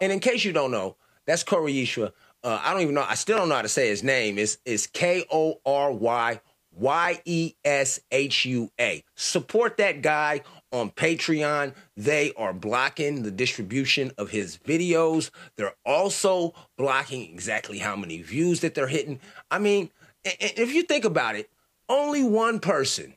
And 0.01 0.11
in 0.11 0.19
case 0.19 0.45
you 0.45 0.53
don't 0.53 0.71
know, 0.71 0.95
that's 1.25 1.43
Kory 1.43 1.73
Yeshua. 1.73 2.13
Uh, 2.43 2.61
I 2.63 2.71
don't 2.71 2.81
even 2.81 2.95
know. 2.95 3.05
I 3.07 3.15
still 3.15 3.37
don't 3.37 3.49
know 3.49 3.55
how 3.55 3.61
to 3.61 3.69
say 3.69 3.89
his 3.89 4.03
name. 4.03 4.37
It's, 4.37 4.57
it's 4.65 4.87
K 4.87 5.25
O 5.31 5.59
R 5.65 5.91
Y 5.91 6.39
Y 6.71 7.21
E 7.25 7.53
S 7.65 7.99
H 8.11 8.45
U 8.45 8.71
A. 8.79 9.03
Support 9.15 9.77
that 9.77 10.01
guy 10.01 10.41
on 10.71 10.91
Patreon. 10.91 11.73
They 11.95 12.33
are 12.37 12.53
blocking 12.53 13.23
the 13.23 13.31
distribution 13.31 14.11
of 14.17 14.29
his 14.29 14.57
videos. 14.57 15.31
They're 15.55 15.75
also 15.85 16.53
blocking 16.77 17.31
exactly 17.33 17.79
how 17.79 17.95
many 17.95 18.21
views 18.21 18.61
that 18.61 18.75
they're 18.75 18.87
hitting. 18.87 19.19
I 19.49 19.59
mean, 19.59 19.89
if 20.23 20.73
you 20.73 20.83
think 20.83 21.05
about 21.05 21.35
it, 21.35 21.49
only 21.89 22.23
one 22.23 22.59
person, 22.59 23.15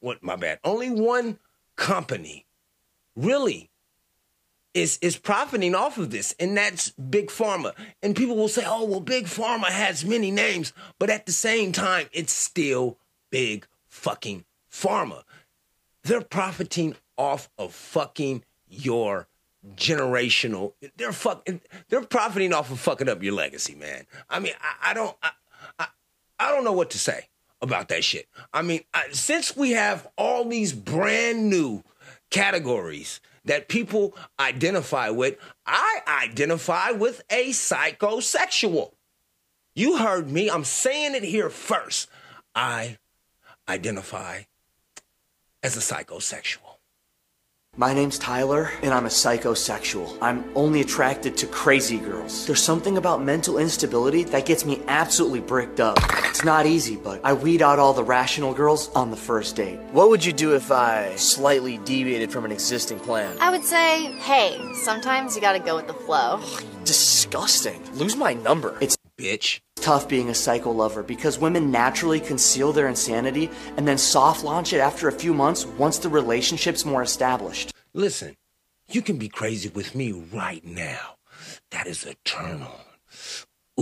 what, 0.00 0.22
my 0.22 0.36
bad, 0.36 0.58
only 0.64 0.90
one 0.90 1.38
company 1.76 2.46
really 3.14 3.69
is 4.74 4.98
is 5.02 5.16
profiting 5.16 5.74
off 5.74 5.98
of 5.98 6.10
this, 6.10 6.34
and 6.38 6.56
that's 6.56 6.90
Big 6.90 7.28
Pharma. 7.28 7.74
And 8.02 8.14
people 8.14 8.36
will 8.36 8.48
say, 8.48 8.64
"Oh, 8.66 8.84
well, 8.84 9.00
Big 9.00 9.26
Pharma 9.26 9.66
has 9.66 10.04
many 10.04 10.30
names," 10.30 10.72
but 10.98 11.10
at 11.10 11.26
the 11.26 11.32
same 11.32 11.72
time, 11.72 12.08
it's 12.12 12.32
still 12.32 12.98
Big 13.30 13.66
fucking 13.88 14.44
Pharma. 14.70 15.22
They're 16.04 16.22
profiting 16.22 16.96
off 17.16 17.48
of 17.58 17.74
fucking 17.74 18.44
your 18.68 19.28
generational. 19.76 20.74
They're 20.96 21.12
fucking. 21.12 21.60
They're 21.88 22.02
profiting 22.02 22.52
off 22.52 22.70
of 22.70 22.80
fucking 22.80 23.08
up 23.08 23.22
your 23.22 23.34
legacy, 23.34 23.74
man. 23.74 24.06
I 24.28 24.38
mean, 24.38 24.52
I, 24.60 24.90
I 24.90 24.94
don't. 24.94 25.16
I, 25.22 25.30
I, 26.38 26.50
don't 26.50 26.64
know 26.64 26.72
what 26.72 26.90
to 26.90 26.98
say 26.98 27.28
about 27.60 27.88
that 27.88 28.02
shit. 28.02 28.26
I 28.52 28.62
mean, 28.62 28.80
I, 28.94 29.08
since 29.12 29.56
we 29.56 29.72
have 29.72 30.08
all 30.16 30.46
these 30.46 30.72
brand 30.72 31.50
new 31.50 31.82
categories 32.30 33.20
that 33.44 33.68
people 33.68 34.14
identify 34.38 35.10
with, 35.10 35.36
I 35.66 36.00
identify 36.24 36.90
with 36.90 37.22
a 37.30 37.50
psychosexual. 37.50 38.92
You 39.74 39.98
heard 39.98 40.30
me. 40.30 40.50
I'm 40.50 40.64
saying 40.64 41.14
it 41.14 41.22
here 41.22 41.50
first. 41.50 42.08
I 42.54 42.98
identify 43.68 44.42
as 45.62 45.76
a 45.76 45.80
psychosexual. 45.80 46.69
My 47.80 47.94
name's 47.94 48.18
Tyler, 48.18 48.72
and 48.82 48.92
I'm 48.92 49.06
a 49.06 49.08
psychosexual. 49.08 50.18
I'm 50.20 50.44
only 50.54 50.82
attracted 50.82 51.38
to 51.38 51.46
crazy 51.46 51.96
girls. 51.96 52.46
There's 52.46 52.62
something 52.62 52.98
about 52.98 53.24
mental 53.24 53.56
instability 53.56 54.22
that 54.24 54.44
gets 54.44 54.66
me 54.66 54.82
absolutely 54.86 55.40
bricked 55.40 55.80
up. 55.80 55.96
It's 56.26 56.44
not 56.44 56.66
easy, 56.66 56.96
but 56.96 57.22
I 57.24 57.32
weed 57.32 57.62
out 57.62 57.78
all 57.78 57.94
the 57.94 58.04
rational 58.04 58.52
girls 58.52 58.90
on 58.90 59.10
the 59.10 59.16
first 59.16 59.56
date. 59.56 59.78
What 59.92 60.10
would 60.10 60.22
you 60.22 60.34
do 60.34 60.54
if 60.54 60.70
I 60.70 61.16
slightly 61.16 61.78
deviated 61.78 62.30
from 62.30 62.44
an 62.44 62.52
existing 62.52 63.00
plan? 63.00 63.34
I 63.40 63.48
would 63.48 63.64
say, 63.64 64.12
hey, 64.18 64.60
sometimes 64.74 65.34
you 65.34 65.40
gotta 65.40 65.58
go 65.58 65.76
with 65.76 65.86
the 65.86 65.94
flow. 65.94 66.38
Disgusting. 66.84 67.82
Lose 67.94 68.14
my 68.14 68.34
number. 68.34 68.76
It's 68.82 68.99
bitch. 69.20 69.60
tough 69.76 70.08
being 70.08 70.28
a 70.28 70.34
psycho 70.34 70.70
lover 70.70 71.02
because 71.02 71.38
women 71.38 71.70
naturally 71.70 72.20
conceal 72.20 72.72
their 72.72 72.88
insanity 72.88 73.50
and 73.76 73.88
then 73.88 73.98
soft 73.98 74.44
launch 74.44 74.72
it 74.72 74.78
after 74.78 75.08
a 75.08 75.12
few 75.12 75.32
months 75.32 75.64
once 75.66 75.98
the 75.98 76.08
relationship's 76.08 76.84
more 76.84 77.02
established. 77.02 77.72
Listen, 77.94 78.36
you 78.90 79.02
can 79.02 79.16
be 79.16 79.28
crazy 79.28 79.68
with 79.68 79.94
me 79.94 80.12
right 80.12 80.64
now. 80.64 81.16
That 81.70 81.86
is 81.86 82.04
a 82.04 82.14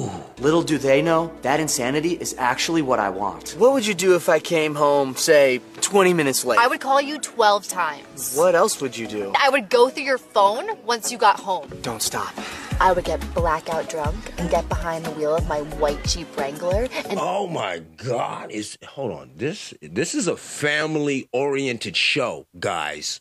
turn 0.01 0.11
on. 0.11 0.25
Little 0.39 0.63
do 0.63 0.79
they 0.79 1.03
know, 1.03 1.33
that 1.43 1.61
insanity 1.61 2.13
is 2.13 2.35
actually 2.39 2.83
what 2.83 2.99
I 2.99 3.11
want. 3.11 3.51
What 3.59 3.73
would 3.73 3.87
you 3.87 3.95
do 3.95 4.15
if 4.15 4.29
I 4.29 4.39
came 4.39 4.75
home, 4.75 5.17
say, 5.17 5.61
20 5.81 6.15
minutes 6.15 6.45
late? 6.45 6.59
I 6.59 6.67
would 6.69 6.81
call 6.81 7.01
you 7.01 7.19
12 7.19 7.67
times. 7.69 8.35
What 8.37 8.55
else 8.55 8.81
would 8.81 8.97
you 8.97 9.07
do? 9.07 9.33
I 9.37 9.49
would 9.49 9.69
go 9.69 9.89
through 9.89 10.05
your 10.05 10.19
phone 10.19 10.69
once 10.85 11.11
you 11.11 11.19
got 11.19 11.41
home. 11.41 11.71
Don't 11.83 12.03
stop. 12.03 12.33
I 12.81 12.93
would 12.93 13.05
get 13.05 13.19
blackout 13.35 13.89
drunk 13.91 14.17
and 14.39 14.49
get 14.49 14.69
behind 14.69 15.05
the 15.05 15.11
wheel 15.11 15.35
of 15.35 15.49
my 15.49 15.63
white 15.81 16.03
Jeep 16.05 16.29
Wrangler 16.37 16.87
and 17.09 17.19
Oh 17.21 17.49
my 17.49 17.81
God! 17.97 18.53
Is 18.53 18.79
hold 18.87 19.11
on. 19.11 19.33
This 19.35 19.75
this 19.83 20.15
is 20.15 20.29
a 20.29 20.37
family 20.37 21.29
oriented 21.33 21.97
show, 21.97 22.47
guys. 22.61 23.21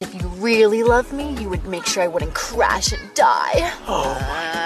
if 0.00 0.12
you 0.12 0.26
really 0.42 0.82
love 0.82 1.12
me, 1.12 1.40
you 1.40 1.48
would 1.48 1.64
make 1.66 1.86
sure 1.86 2.02
I 2.02 2.08
wouldn't 2.08 2.34
crash 2.34 2.90
and 2.90 3.14
die. 3.14 3.72
Oh 3.86 4.65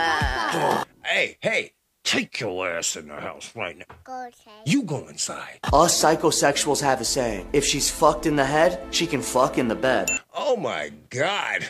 Hey, 1.11 1.38
hey, 1.40 1.73
take 2.05 2.38
your 2.38 2.70
ass 2.70 2.94
in 2.94 3.09
the 3.09 3.16
house 3.16 3.51
right 3.57 3.77
now. 3.77 3.85
Go 4.05 4.29
You 4.64 4.85
go 4.85 5.09
inside. 5.09 5.59
Us 5.73 6.01
psychosexuals 6.01 6.81
have 6.83 7.01
a 7.01 7.05
saying 7.05 7.49
if 7.53 7.64
she's 7.64 7.90
fucked 7.90 8.27
in 8.27 8.37
the 8.37 8.44
head, 8.44 8.81
she 8.92 9.09
can 9.09 9.20
fuck 9.20 9.59
in 9.59 9.66
the 9.66 9.75
bed. 9.75 10.09
Oh 10.33 10.57
my 10.57 10.92
God! 11.09 11.68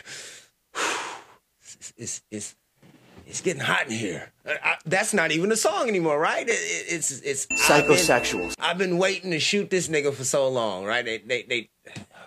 It's 0.75 1.93
it's 1.97 2.21
it's, 2.29 2.55
it's 3.25 3.41
getting 3.41 3.63
hot 3.63 3.87
in 3.87 3.93
here. 3.93 4.31
Uh, 4.45 4.53
I, 4.63 4.75
that's 4.85 5.11
not 5.11 5.31
even 5.31 5.51
a 5.51 5.55
song 5.55 5.89
anymore, 5.89 6.19
right? 6.19 6.47
It, 6.47 6.51
it, 6.51 6.93
it's 6.93 7.09
it's 7.21 7.47
I've 7.67 7.87
been- 7.87 7.97
Psychosexuals. 7.97 8.53
I've 8.59 8.77
been 8.77 8.99
waiting 8.99 9.31
to 9.31 9.39
shoot 9.39 9.71
this 9.71 9.87
nigga 9.87 10.13
for 10.13 10.23
so 10.23 10.47
long, 10.49 10.85
right? 10.85 11.03
They 11.03 11.17
they 11.17 11.41
they 11.41 11.69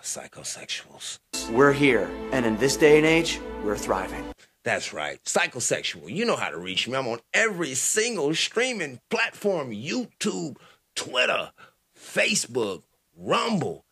psychosexuals. 0.02 1.20
We're 1.52 1.72
here, 1.74 2.10
and 2.32 2.44
in 2.44 2.56
this 2.56 2.76
day 2.76 2.96
and 2.96 3.06
age, 3.06 3.38
we're 3.62 3.76
thriving. 3.76 4.24
That's 4.64 4.94
right. 4.94 5.22
Psychosexual. 5.24 6.10
You 6.10 6.24
know 6.24 6.36
how 6.36 6.48
to 6.48 6.58
reach 6.58 6.88
me. 6.88 6.96
I'm 6.96 7.06
on 7.06 7.20
every 7.34 7.74
single 7.74 8.34
streaming 8.34 8.98
platform 9.10 9.70
YouTube, 9.70 10.56
Twitter, 10.94 11.52
Facebook, 11.96 12.82
Rumble, 13.16 13.84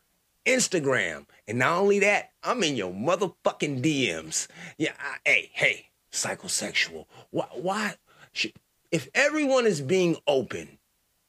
Instagram. 0.46 1.26
And 1.46 1.58
not 1.58 1.78
only 1.78 1.98
that, 2.00 2.30
I'm 2.42 2.62
in 2.62 2.76
your 2.76 2.90
motherfucking 2.90 3.82
DMs. 3.82 4.48
Yeah, 4.78 4.94
I, 4.98 5.16
hey, 5.26 5.50
hey, 5.52 5.86
psychosexual. 6.10 7.04
Why, 7.30 7.46
why 7.52 7.94
should, 8.32 8.54
if 8.90 9.08
everyone 9.14 9.66
is 9.66 9.82
being 9.82 10.16
open, 10.26 10.78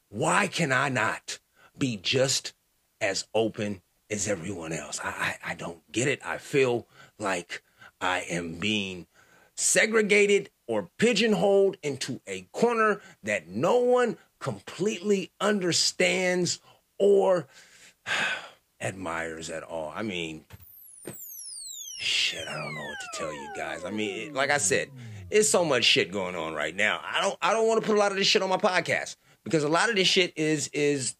why 0.08 0.46
can 0.46 0.72
I 0.72 0.88
not 0.88 1.38
be 1.76 1.98
just 1.98 2.54
as 2.98 3.26
open 3.34 3.82
as 4.08 4.26
everyone 4.26 4.72
else? 4.72 5.00
I, 5.04 5.36
I, 5.44 5.50
I 5.50 5.54
don't 5.54 5.80
get 5.92 6.08
it. 6.08 6.20
I 6.24 6.38
feel 6.38 6.86
like 7.18 7.62
I 8.00 8.20
am 8.30 8.54
being 8.54 9.06
segregated 9.56 10.50
or 10.66 10.90
pigeonholed 10.98 11.76
into 11.82 12.20
a 12.26 12.42
corner 12.52 13.00
that 13.22 13.48
no 13.48 13.78
one 13.78 14.16
completely 14.38 15.30
understands 15.40 16.60
or 16.98 17.46
admires 18.80 19.50
at 19.50 19.62
all. 19.62 19.92
I 19.94 20.02
mean, 20.02 20.44
shit, 21.98 22.46
I 22.46 22.52
don't 22.52 22.74
know 22.74 22.80
what 22.80 22.98
to 23.00 23.18
tell 23.18 23.32
you 23.32 23.48
guys. 23.56 23.84
I 23.84 23.90
mean, 23.90 24.34
like 24.34 24.50
I 24.50 24.58
said, 24.58 24.90
it's 25.30 25.48
so 25.48 25.64
much 25.64 25.84
shit 25.84 26.12
going 26.12 26.36
on 26.36 26.54
right 26.54 26.74
now. 26.74 27.00
I 27.04 27.20
don't 27.20 27.36
I 27.40 27.52
don't 27.52 27.66
want 27.66 27.82
to 27.82 27.86
put 27.86 27.96
a 27.96 27.98
lot 27.98 28.12
of 28.12 28.18
this 28.18 28.26
shit 28.26 28.42
on 28.42 28.50
my 28.50 28.56
podcast 28.56 29.16
because 29.42 29.64
a 29.64 29.68
lot 29.68 29.90
of 29.90 29.96
this 29.96 30.08
shit 30.08 30.32
is 30.36 30.68
is 30.68 31.14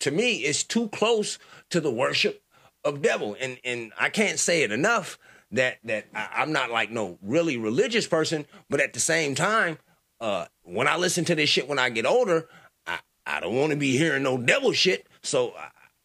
to 0.00 0.10
me 0.10 0.44
is 0.44 0.64
too 0.64 0.88
close 0.88 1.38
to 1.70 1.80
the 1.80 1.90
worship 1.90 2.42
of 2.84 3.02
devil 3.02 3.36
and 3.40 3.58
and 3.64 3.92
I 3.98 4.08
can't 4.08 4.38
say 4.38 4.62
it 4.62 4.72
enough 4.72 5.18
that 5.52 5.78
that 5.84 6.06
I, 6.14 6.28
I'm 6.36 6.52
not 6.52 6.70
like 6.70 6.90
no 6.90 7.18
really 7.22 7.56
religious 7.56 8.06
person, 8.06 8.46
but 8.68 8.80
at 8.80 8.92
the 8.92 9.00
same 9.00 9.34
time, 9.34 9.78
uh, 10.20 10.46
when 10.62 10.88
I 10.88 10.96
listen 10.96 11.24
to 11.26 11.34
this 11.34 11.48
shit 11.48 11.68
when 11.68 11.78
I 11.78 11.90
get 11.90 12.06
older, 12.06 12.48
I 12.86 12.98
I 13.26 13.40
don't 13.40 13.56
want 13.56 13.70
to 13.70 13.76
be 13.76 13.96
hearing 13.96 14.22
no 14.22 14.38
devil 14.38 14.72
shit. 14.72 15.06
So 15.22 15.54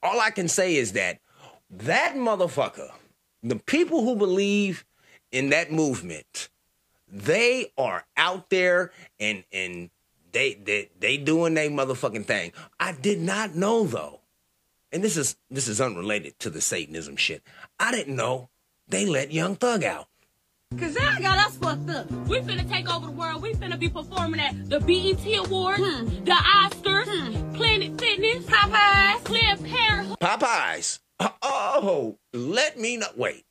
all 0.03 0.19
I 0.19 0.31
can 0.31 0.47
say 0.47 0.75
is 0.75 0.93
that 0.93 1.19
that 1.69 2.15
motherfucker, 2.15 2.91
the 3.43 3.55
people 3.55 4.03
who 4.03 4.15
believe 4.15 4.85
in 5.31 5.49
that 5.49 5.71
movement, 5.71 6.49
they 7.07 7.71
are 7.77 8.05
out 8.17 8.49
there 8.49 8.91
and 9.19 9.43
and 9.51 9.89
they 10.31 10.53
they 10.53 10.89
they 10.99 11.17
doing 11.17 11.53
their 11.53 11.69
motherfucking 11.69 12.25
thing. 12.25 12.53
I 12.79 12.91
did 12.93 13.19
not 13.19 13.55
know 13.55 13.85
though, 13.85 14.19
and 14.91 15.03
this 15.03 15.17
is 15.17 15.35
this 15.49 15.67
is 15.67 15.81
unrelated 15.81 16.37
to 16.39 16.49
the 16.49 16.61
Satanism 16.61 17.15
shit. 17.15 17.43
I 17.79 17.91
didn't 17.91 18.15
know 18.15 18.49
they 18.91 19.05
let 19.05 19.31
Young 19.31 19.55
Thug 19.55 19.83
out. 19.83 20.07
Cause 20.77 20.95
y'all 20.95 21.19
got 21.21 21.37
us 21.37 21.57
fucked 21.57 21.89
up. 21.89 22.09
We 22.27 22.39
finna 22.39 22.69
take 22.69 22.89
over 22.89 23.07
the 23.07 23.11
world. 23.11 23.41
We 23.41 23.53
finna 23.55 23.77
be 23.77 23.89
performing 23.89 24.39
at 24.39 24.69
the 24.69 24.79
BET 24.79 25.45
Awards, 25.45 25.81
hmm. 25.81 26.23
the 26.23 26.31
Oscars, 26.31 27.05
hmm. 27.07 27.53
Planet 27.55 27.99
Fitness, 27.99 28.45
Popeyes, 28.45 29.23
Planned 29.25 29.65
Parenthood. 29.65 30.19
Popeyes. 30.19 30.99
Oh, 31.41 32.17
let 32.33 32.79
me 32.79 32.97
know. 32.97 33.07
Wait, 33.15 33.45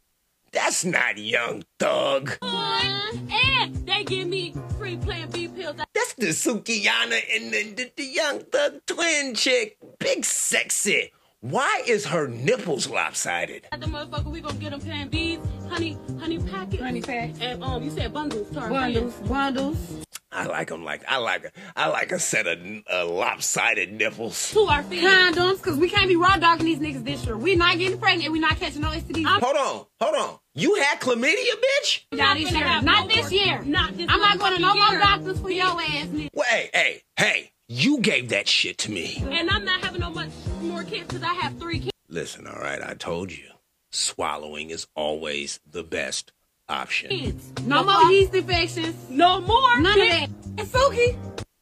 that's 0.51 0.85
not 0.85 1.19
Young 1.19 1.63
Thug. 1.79 2.39
And 2.43 3.87
they 3.87 4.03
give 4.05 4.27
me 4.27 4.55
free 4.79 4.97
Plan 4.97 5.31
B 5.31 5.47
pills. 5.49 5.77
That's 5.95 6.15
the 6.15 6.29
Sukiyana 6.29 7.21
and 7.37 7.53
the, 7.53 7.73
the, 7.75 7.93
the 7.97 8.05
Young 8.05 8.41
Thug 8.41 8.81
twin 8.87 9.35
chick. 9.35 9.77
Big 9.99 10.25
sexy. 10.25 11.13
Why 11.43 11.83
is 11.87 12.05
her 12.05 12.29
nipples 12.29 12.87
lopsided? 12.87 13.67
The 13.73 13.87
motherfucker, 13.87 14.27
we 14.27 14.43
gonna 14.43 14.59
get 14.59 14.73
them 14.73 14.81
Plan 14.81 15.09
Bs, 15.09 15.71
honey, 15.71 15.97
honey 16.19 16.39
packets, 16.39 16.83
honey 16.83 17.01
packs, 17.01 17.39
and 17.41 17.65
um, 17.65 17.83
you 17.83 17.91
said 17.91 18.13
bundles, 18.13 18.47
sorry, 18.53 18.69
bundles, 18.69 19.15
bundles. 19.27 20.05
I 20.31 20.45
like 20.45 20.69
them 20.69 20.85
like 20.85 21.03
I 21.09 21.17
like 21.17 21.47
a, 21.47 21.51
I 21.75 21.89
like 21.89 22.13
a 22.13 22.19
set 22.19 22.47
of 22.47 22.59
uh, 22.93 23.07
lopsided 23.07 23.91
nipples. 23.91 24.53
To 24.53 24.61
our 24.61 24.83
feet. 24.83 25.03
Condoms, 25.03 25.63
cause 25.63 25.79
we 25.79 25.89
can't 25.89 26.09
be 26.09 26.17
raw 26.17 26.37
dogging 26.37 26.67
these 26.67 26.79
niggas 26.79 27.07
this 27.07 27.25
year. 27.25 27.39
We 27.39 27.57
not 27.57 27.79
getting 27.79 27.99
pregnant. 27.99 28.31
We 28.33 28.39
not 28.39 28.57
catching 28.59 28.83
no 28.83 28.91
STDs. 28.91 29.41
Hold 29.41 29.57
on, 29.57 29.87
hold 29.99 30.15
on. 30.15 30.39
You 30.55 30.75
had 30.75 31.01
chlamydia, 31.01 31.55
bitch? 31.81 32.05
Not 32.13 32.37
this 32.37 32.53
year. 32.53 32.83
Not 32.83 33.09
this 33.09 33.33
year. 33.33 33.63
Not 33.63 33.97
this 33.97 34.11
I'm 34.11 34.21
not 34.21 34.39
going 34.39 34.57
to 34.57 34.61
no 34.61 34.75
more 34.75 34.99
doctors 34.99 35.41
for 35.41 35.51
your 35.51 35.65
ass, 35.65 36.07
nigga. 36.09 36.29
Well, 36.35 36.47
hey, 36.51 36.69
hey, 36.75 37.03
hey! 37.17 37.53
You 37.73 38.01
gave 38.01 38.31
that 38.31 38.49
shit 38.49 38.79
to 38.79 38.91
me. 38.91 39.23
And 39.31 39.49
I'm 39.49 39.65
not 39.65 39.81
having 39.81 40.01
no 40.01 40.11
much 40.11 40.31
more 40.63 40.85
kids 40.85 41.09
because 41.09 41.23
I 41.23 41.35
have 41.35 41.59
three 41.59 41.79
kids. 41.81 41.91
Listen, 42.09 42.47
all 42.47 42.61
right, 42.61 42.83
I 42.83 42.95
told 42.95 43.33
you, 43.33 43.45
swallowing 43.91 44.71
is 44.71 44.87
always 44.95 45.61
the 45.69 45.83
best 45.83 46.33
option. 46.69 47.39
No, 47.67 47.85
more 47.85 48.11
yeast 48.11 48.35
infections. 48.35 48.97
No 49.09 49.41
more. 49.41 49.81
None 49.81 50.01
of 50.01 50.09
that. 50.09 50.29
And 50.59 50.69
Suki. 50.69 51.17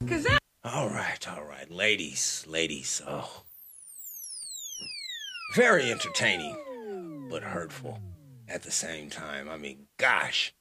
Cause 0.08 0.24
that. 0.24 0.38
All 0.64 0.88
right, 0.88 1.26
all 1.28 1.44
right, 1.44 1.70
ladies, 1.70 2.44
ladies. 2.46 3.00
Oh, 3.06 3.42
very 5.54 5.90
entertaining, 5.90 6.56
but 7.30 7.42
hurtful 7.42 8.00
at 8.48 8.62
the 8.62 8.70
same 8.70 9.11
time. 9.11 9.48
I 9.48 9.56
mean, 9.56 9.87
gosh, 9.98 10.52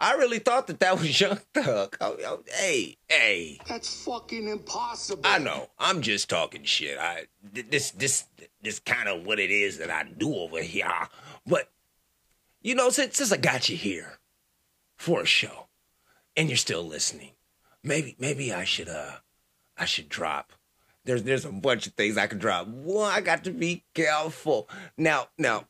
I 0.00 0.14
really 0.14 0.38
thought 0.38 0.68
that 0.68 0.80
that 0.80 0.98
was 0.98 1.20
Young 1.20 1.40
Thug. 1.54 1.96
Oh, 2.00 2.16
oh, 2.24 2.40
hey, 2.54 2.96
hey. 3.08 3.58
That's 3.68 4.04
fucking 4.04 4.48
impossible. 4.48 5.22
I 5.24 5.38
know. 5.38 5.70
I'm 5.78 6.02
just 6.02 6.28
talking 6.28 6.64
shit. 6.64 6.98
I 6.98 7.26
this 7.42 7.90
this 7.92 8.24
this 8.62 8.78
kind 8.78 9.08
of 9.08 9.24
what 9.24 9.40
it 9.40 9.50
is 9.50 9.78
that 9.78 9.90
I 9.90 10.04
do 10.04 10.34
over 10.34 10.62
here. 10.62 11.08
But 11.46 11.70
you 12.62 12.74
know, 12.74 12.90
since 12.90 13.16
since 13.16 13.32
I 13.32 13.36
got 13.36 13.68
you 13.68 13.76
here 13.76 14.18
for 14.96 15.22
a 15.22 15.26
show, 15.26 15.68
and 16.36 16.48
you're 16.48 16.56
still 16.56 16.82
listening, 16.82 17.32
maybe 17.82 18.16
maybe 18.18 18.52
I 18.52 18.64
should 18.64 18.88
uh 18.88 19.16
I 19.76 19.84
should 19.84 20.08
drop. 20.08 20.52
There's 21.04 21.22
there's 21.22 21.44
a 21.44 21.52
bunch 21.52 21.86
of 21.86 21.94
things 21.94 22.16
I 22.16 22.26
could 22.26 22.40
drop. 22.40 22.68
Well, 22.68 23.04
I 23.04 23.20
got 23.20 23.44
to 23.44 23.50
be 23.50 23.84
careful. 23.94 24.68
Now 24.96 25.28
now, 25.38 25.66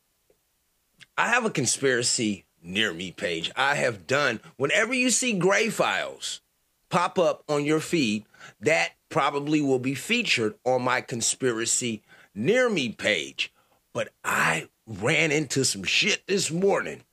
I 1.17 1.29
have 1.29 1.45
a 1.45 1.49
conspiracy 1.49 2.45
near 2.61 2.93
me 2.93 3.11
page. 3.11 3.51
I 3.55 3.75
have 3.75 4.07
done 4.07 4.39
whenever 4.57 4.93
you 4.93 5.09
see 5.09 5.33
gray 5.33 5.69
files 5.69 6.41
pop 6.89 7.19
up 7.19 7.43
on 7.47 7.65
your 7.65 7.79
feed, 7.79 8.25
that 8.59 8.91
probably 9.09 9.61
will 9.61 9.79
be 9.79 9.95
featured 9.95 10.55
on 10.65 10.81
my 10.81 11.01
conspiracy 11.01 12.01
near 12.35 12.69
me 12.69 12.89
page. 12.89 13.53
But 13.93 14.09
I 14.23 14.67
ran 14.85 15.31
into 15.31 15.63
some 15.63 15.83
shit 15.83 16.25
this 16.27 16.51
morning 16.51 17.03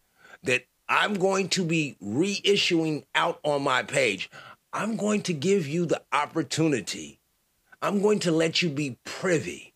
that 0.43 0.65
I'm 0.89 1.15
going 1.15 1.49
to 1.51 1.65
be 1.65 1.97
reissuing 2.03 3.05
out 3.15 3.41
on 3.43 3.63
my 3.63 3.83
page. 3.83 4.31
I'm 4.73 4.97
going 4.97 5.23
to 5.23 5.33
give 5.33 5.67
you 5.67 5.87
the 5.87 6.03
opportunity. 6.13 7.19
I'm 7.83 8.01
going 8.01 8.19
to 8.21 8.31
let 8.31 8.63
you 8.63 8.71
be 8.71 8.99
privy 9.05 9.75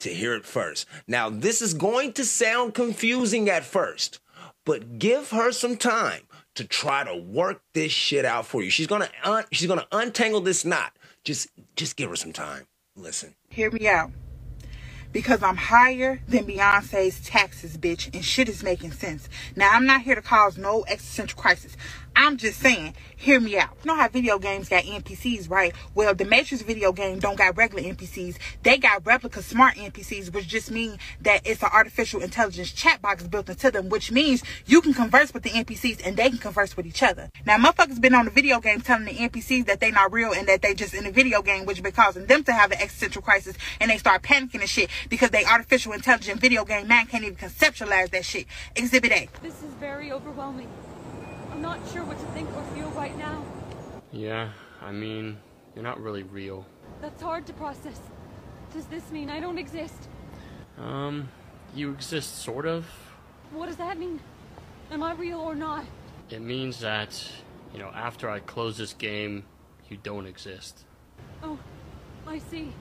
to 0.00 0.08
hear 0.08 0.34
it 0.34 0.44
first. 0.44 0.86
Now, 1.06 1.30
this 1.30 1.62
is 1.62 1.74
going 1.74 2.12
to 2.14 2.24
sound 2.24 2.74
confusing 2.74 3.48
at 3.48 3.64
first, 3.64 4.20
but 4.70 5.00
give 5.00 5.30
her 5.30 5.50
some 5.50 5.76
time 5.76 6.20
to 6.54 6.64
try 6.64 7.02
to 7.02 7.16
work 7.16 7.60
this 7.74 7.90
shit 7.90 8.24
out 8.24 8.46
for 8.46 8.62
you. 8.62 8.70
She's 8.70 8.86
gonna 8.86 9.08
un- 9.24 9.44
she's 9.50 9.66
gonna 9.66 9.88
untangle 9.90 10.40
this 10.40 10.64
knot. 10.64 10.92
Just 11.24 11.48
just 11.74 11.96
give 11.96 12.08
her 12.08 12.14
some 12.14 12.32
time. 12.32 12.68
Listen. 12.94 13.34
Hear 13.48 13.72
me 13.72 13.88
out. 13.88 14.12
Because 15.10 15.42
I'm 15.42 15.56
higher 15.56 16.20
than 16.28 16.44
Beyonce's 16.44 17.18
taxes, 17.26 17.76
bitch, 17.76 18.14
and 18.14 18.24
shit 18.24 18.48
is 18.48 18.62
making 18.62 18.92
sense. 18.92 19.28
Now, 19.56 19.70
I'm 19.72 19.86
not 19.86 20.02
here 20.02 20.14
to 20.14 20.22
cause 20.22 20.56
no 20.56 20.84
existential 20.86 21.36
crisis. 21.36 21.76
I'm 22.22 22.36
just 22.36 22.60
saying, 22.60 22.96
hear 23.16 23.40
me 23.40 23.56
out. 23.56 23.70
You 23.82 23.88
know 23.88 23.96
how 23.96 24.06
video 24.06 24.38
games 24.38 24.68
got 24.68 24.84
NPCs, 24.84 25.48
right? 25.48 25.72
Well, 25.94 26.14
the 26.14 26.26
Matrix 26.26 26.62
video 26.62 26.92
game 26.92 27.18
don't 27.18 27.38
got 27.38 27.56
regular 27.56 27.82
NPCs. 27.82 28.36
They 28.62 28.76
got 28.76 29.06
replica 29.06 29.42
smart 29.42 29.76
NPCs, 29.76 30.30
which 30.30 30.46
just 30.46 30.70
mean 30.70 30.98
that 31.22 31.40
it's 31.46 31.62
an 31.62 31.70
artificial 31.72 32.20
intelligence 32.20 32.72
chat 32.72 33.00
box 33.00 33.26
built 33.26 33.48
into 33.48 33.70
them, 33.70 33.88
which 33.88 34.12
means 34.12 34.42
you 34.66 34.82
can 34.82 34.92
converse 34.92 35.32
with 35.32 35.44
the 35.44 35.48
NPCs 35.48 36.06
and 36.06 36.18
they 36.18 36.28
can 36.28 36.36
converse 36.36 36.76
with 36.76 36.84
each 36.84 37.02
other. 37.02 37.30
Now, 37.46 37.56
motherfuckers 37.56 37.98
been 38.02 38.14
on 38.14 38.26
the 38.26 38.30
video 38.30 38.60
game 38.60 38.82
telling 38.82 39.06
the 39.06 39.14
NPCs 39.14 39.64
that 39.64 39.80
they 39.80 39.90
not 39.90 40.12
real 40.12 40.32
and 40.32 40.46
that 40.46 40.60
they 40.60 40.74
just 40.74 40.92
in 40.92 41.04
the 41.04 41.10
video 41.10 41.40
game, 41.40 41.64
which 41.64 41.82
been 41.82 41.92
causing 41.92 42.26
them 42.26 42.44
to 42.44 42.52
have 42.52 42.70
an 42.70 42.82
existential 42.82 43.22
crisis 43.22 43.56
and 43.80 43.90
they 43.90 43.96
start 43.96 44.22
panicking 44.22 44.60
and 44.60 44.68
shit 44.68 44.90
because 45.08 45.30
they 45.30 45.46
artificial 45.46 45.94
intelligent 45.94 46.38
video 46.38 46.66
game 46.66 46.86
man 46.86 47.06
can't 47.06 47.24
even 47.24 47.36
conceptualize 47.36 48.10
that 48.10 48.26
shit. 48.26 48.44
Exhibit 48.76 49.10
A. 49.10 49.28
This 49.40 49.62
is 49.62 49.72
very 49.80 50.12
overwhelming. 50.12 50.68
I'm 51.60 51.64
not 51.64 51.92
sure 51.92 52.02
what 52.04 52.18
to 52.18 52.24
think 52.32 52.48
or 52.56 52.62
feel 52.74 52.88
right 52.92 53.14
now. 53.18 53.44
Yeah, 54.12 54.48
I 54.80 54.92
mean, 54.92 55.36
you're 55.74 55.84
not 55.84 56.00
really 56.00 56.22
real. 56.22 56.64
That's 57.02 57.20
hard 57.20 57.46
to 57.48 57.52
process. 57.52 58.00
Does 58.72 58.86
this 58.86 59.10
mean 59.10 59.28
I 59.28 59.40
don't 59.40 59.58
exist? 59.58 60.08
Um, 60.78 61.28
you 61.74 61.90
exist 61.90 62.38
sort 62.38 62.64
of. 62.64 62.86
What 63.52 63.66
does 63.66 63.76
that 63.76 63.98
mean? 63.98 64.20
Am 64.90 65.02
I 65.02 65.12
real 65.12 65.38
or 65.38 65.54
not? 65.54 65.84
It 66.30 66.40
means 66.40 66.80
that, 66.80 67.30
you 67.74 67.78
know, 67.78 67.90
after 67.94 68.30
I 68.30 68.38
close 68.38 68.78
this 68.78 68.94
game, 68.94 69.44
you 69.90 69.98
don't 70.02 70.24
exist. 70.24 70.86
Oh, 71.42 71.58
I 72.26 72.38
see. 72.38 72.72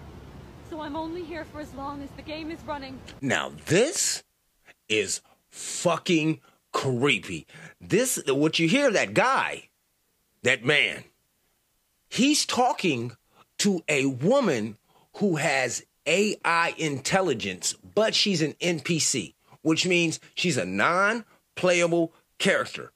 So 0.69 0.79
I'm 0.79 0.95
only 0.95 1.25
here 1.25 1.43
for 1.43 1.59
as 1.59 1.73
long 1.73 2.01
as 2.01 2.09
the 2.11 2.21
game 2.21 2.49
is 2.49 2.59
running. 2.65 2.97
Now 3.19 3.51
this 3.65 4.23
is 4.87 5.19
fucking 5.49 6.39
creepy. 6.71 7.47
This 7.79 8.21
what 8.27 8.59
you 8.59 8.67
hear 8.67 8.91
that 8.91 9.13
guy, 9.13 9.69
that 10.43 10.63
man, 10.63 11.03
he's 12.09 12.45
talking 12.45 13.13
to 13.59 13.83
a 13.87 14.05
woman 14.05 14.77
who 15.17 15.35
has 15.35 15.85
AI 16.05 16.73
intelligence, 16.77 17.73
but 17.73 18.15
she's 18.15 18.41
an 18.41 18.53
NPC, 18.53 19.35
which 19.61 19.85
means 19.85 20.19
she's 20.35 20.57
a 20.57 20.65
non-playable 20.65 22.13
character. 22.37 22.91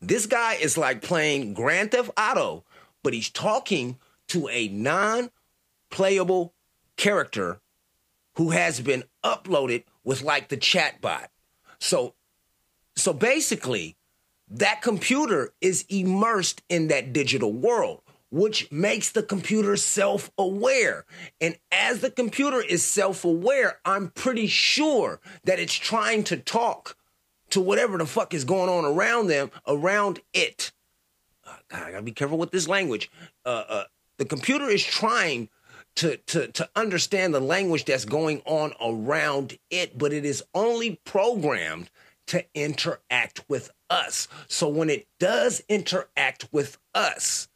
This 0.00 0.26
guy 0.26 0.54
is 0.54 0.78
like 0.78 1.02
playing 1.02 1.54
Grand 1.54 1.92
Theft 1.92 2.10
Auto, 2.18 2.64
but 3.02 3.12
he's 3.12 3.30
talking 3.30 3.98
to 4.28 4.48
a 4.48 4.68
non-playable 4.68 6.54
character 6.96 7.60
who 8.34 8.50
has 8.50 8.80
been 8.80 9.04
uploaded 9.24 9.84
with 10.04 10.22
like 10.22 10.48
the 10.48 10.56
chatbot. 10.56 11.26
So 11.80 12.14
so 12.96 13.12
basically, 13.12 13.96
that 14.48 14.82
computer 14.82 15.52
is 15.60 15.84
immersed 15.88 16.62
in 16.68 16.88
that 16.88 17.12
digital 17.12 17.52
world, 17.52 18.02
which 18.30 18.70
makes 18.70 19.10
the 19.10 19.22
computer 19.22 19.76
self 19.76 20.30
aware. 20.36 21.06
And 21.40 21.56
as 21.72 22.00
the 22.00 22.10
computer 22.10 22.60
is 22.60 22.84
self 22.84 23.24
aware, 23.24 23.78
I'm 23.84 24.10
pretty 24.10 24.46
sure 24.46 25.20
that 25.44 25.58
it's 25.58 25.74
trying 25.74 26.24
to 26.24 26.36
talk 26.36 26.96
to 27.50 27.60
whatever 27.60 27.98
the 27.98 28.06
fuck 28.06 28.34
is 28.34 28.44
going 28.44 28.68
on 28.68 28.84
around 28.84 29.28
them, 29.28 29.50
around 29.66 30.20
it. 30.32 30.72
Uh, 31.44 31.56
God, 31.68 31.82
I 31.82 31.90
gotta 31.92 32.02
be 32.02 32.12
careful 32.12 32.38
with 32.38 32.50
this 32.50 32.68
language. 32.68 33.10
Uh, 33.44 33.64
uh, 33.68 33.84
the 34.18 34.24
computer 34.24 34.68
is 34.68 34.84
trying 34.84 35.48
to, 36.00 36.16
to, 36.16 36.46
to 36.48 36.68
understand 36.74 37.34
the 37.34 37.40
language 37.40 37.84
that's 37.84 38.06
going 38.06 38.40
on 38.46 38.72
around 38.80 39.58
it, 39.68 39.98
but 39.98 40.14
it 40.14 40.24
is 40.24 40.42
only 40.54 40.98
programmed 41.04 41.90
to 42.26 42.42
interact 42.54 43.44
with 43.48 43.70
us. 43.90 44.26
So 44.48 44.66
when 44.66 44.88
it 44.88 45.06
does 45.18 45.62
interact 45.68 46.48
with 46.52 46.78
us, 46.94 47.48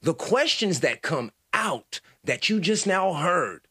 the 0.00 0.14
questions 0.14 0.80
that 0.80 1.02
come 1.02 1.32
out 1.52 2.00
that 2.24 2.48
you 2.48 2.60
just 2.60 2.86
now 2.86 3.12
heard 3.12 3.68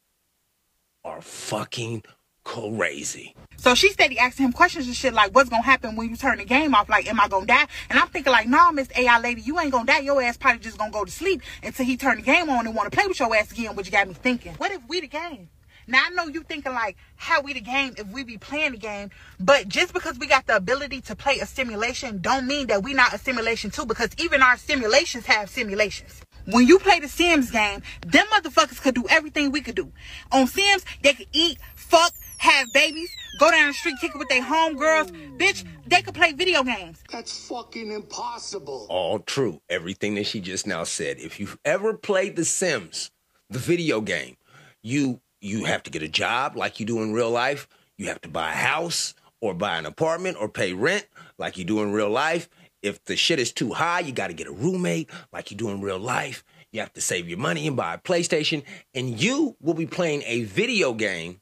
are 1.03 1.21
fucking 1.21 2.03
crazy. 2.45 3.35
So 3.57 3.73
she 3.73 3.89
steady 3.89 4.19
asking 4.19 4.45
him 4.45 4.53
questions 4.53 4.85
and 4.85 4.95
shit 4.95 5.13
like, 5.13 5.33
what's 5.33 5.49
gonna 5.49 5.63
happen 5.63 5.95
when 5.95 6.09
you 6.09 6.15
turn 6.15 6.37
the 6.37 6.45
game 6.45 6.75
off? 6.75 6.87
Like, 6.87 7.07
am 7.07 7.19
I 7.19 7.27
gonna 7.27 7.45
die? 7.45 7.67
And 7.89 7.99
I'm 7.99 8.07
thinking 8.07 8.31
like, 8.31 8.47
nah, 8.47 8.71
Miss 8.71 8.87
AI 8.95 9.19
lady, 9.19 9.41
you 9.41 9.59
ain't 9.59 9.71
gonna 9.71 9.85
die. 9.85 9.99
Your 9.99 10.21
ass 10.21 10.37
probably 10.37 10.59
just 10.59 10.77
gonna 10.77 10.91
go 10.91 11.03
to 11.03 11.11
sleep 11.11 11.41
until 11.63 11.85
he 11.85 11.97
turn 11.97 12.17
the 12.17 12.21
game 12.21 12.49
on 12.49 12.67
and 12.67 12.75
wanna 12.75 12.91
play 12.91 13.07
with 13.07 13.19
your 13.19 13.35
ass 13.35 13.51
again, 13.51 13.75
which 13.75 13.91
got 13.91 14.07
me 14.07 14.13
thinking, 14.13 14.53
what 14.53 14.71
if 14.71 14.81
we 14.87 15.01
the 15.01 15.07
game? 15.07 15.49
Now 15.87 16.03
I 16.05 16.09
know 16.11 16.27
you 16.27 16.43
thinking 16.43 16.73
like, 16.73 16.97
how 17.15 17.41
we 17.41 17.53
the 17.53 17.61
game 17.61 17.93
if 17.97 18.07
we 18.07 18.23
be 18.23 18.37
playing 18.37 18.71
the 18.71 18.77
game, 18.77 19.09
but 19.39 19.67
just 19.67 19.93
because 19.93 20.17
we 20.19 20.27
got 20.27 20.47
the 20.47 20.55
ability 20.55 21.01
to 21.01 21.15
play 21.15 21.39
a 21.39 21.45
simulation 21.45 22.21
don't 22.21 22.47
mean 22.47 22.67
that 22.67 22.83
we 22.83 22.93
not 22.93 23.13
a 23.13 23.17
simulation 23.17 23.71
too, 23.71 23.85
because 23.85 24.09
even 24.17 24.41
our 24.41 24.57
simulations 24.57 25.25
have 25.25 25.49
simulations. 25.49 26.21
When 26.45 26.67
you 26.67 26.77
play 26.77 26.99
the 26.99 27.07
Sims 27.07 27.49
game, 27.49 27.81
them 28.05 28.27
motherfuckers 28.27 28.79
could 28.79 28.93
do 28.93 29.05
everything 29.09 29.51
we 29.51 29.61
could 29.61 29.73
do. 29.73 29.91
On 30.31 30.45
Sims, 30.45 30.85
they 31.01 31.13
could 31.13 31.27
eat, 31.33 31.57
fuck, 31.73 32.13
have 32.38 32.71
babies, 32.73 33.09
go 33.39 33.51
down 33.51 33.67
the 33.67 33.73
street, 33.73 33.95
kick 34.01 34.11
it 34.15 34.19
with 34.19 34.29
their 34.29 34.43
homegirls. 34.43 35.11
Bitch, 35.38 35.63
they 35.88 36.01
could 36.01 36.13
play 36.13 36.33
video 36.33 36.63
games. 36.63 37.03
That's 37.11 37.47
fucking 37.47 37.91
impossible. 37.91 38.88
All 38.89 39.19
true. 39.19 39.61
Everything 39.69 40.15
that 40.15 40.25
she 40.25 40.39
just 40.41 40.67
now 40.67 40.83
said. 40.83 41.17
If 41.19 41.39
you've 41.39 41.57
ever 41.65 41.93
played 41.93 42.36
The 42.36 42.45
Sims, 42.45 43.11
the 43.49 43.59
video 43.59 44.01
game, 44.01 44.38
you 44.81 45.21
you 45.41 45.65
have 45.65 45.83
to 45.83 45.91
get 45.91 46.01
a 46.01 46.07
job 46.07 46.55
like 46.55 46.79
you 46.79 46.86
do 46.86 47.03
in 47.03 47.13
real 47.13 47.29
life. 47.29 47.67
You 47.97 48.07
have 48.07 48.21
to 48.21 48.29
buy 48.29 48.51
a 48.51 48.55
house 48.55 49.13
or 49.41 49.53
buy 49.53 49.77
an 49.77 49.86
apartment 49.86 50.38
or 50.39 50.49
pay 50.49 50.73
rent 50.73 51.05
like 51.38 51.57
you 51.57 51.63
do 51.63 51.81
in 51.81 51.91
real 51.91 52.09
life. 52.09 52.49
If 52.81 53.03
the 53.05 53.15
shit 53.15 53.39
is 53.39 53.51
too 53.51 53.73
high, 53.73 53.99
you 54.01 54.11
got 54.11 54.27
to 54.27 54.33
get 54.33 54.47
a 54.47 54.51
roommate 54.51 55.09
like 55.31 55.51
you 55.51 55.57
do 55.57 55.69
in 55.69 55.81
real 55.81 55.99
life. 55.99 56.43
You 56.71 56.79
have 56.81 56.93
to 56.93 57.01
save 57.01 57.29
your 57.29 57.38
money 57.38 57.67
and 57.67 57.77
buy 57.77 57.93
a 57.93 57.97
PlayStation. 57.97 58.63
And 58.93 59.21
you 59.21 59.55
will 59.61 59.73
be 59.73 59.86
playing 59.86 60.23
a 60.25 60.43
video 60.43 60.93
game 60.93 61.41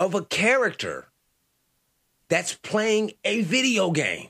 of 0.00 0.14
a 0.14 0.24
character 0.24 1.06
that's 2.28 2.54
playing 2.54 3.12
a 3.24 3.42
video 3.42 3.90
game. 3.90 4.28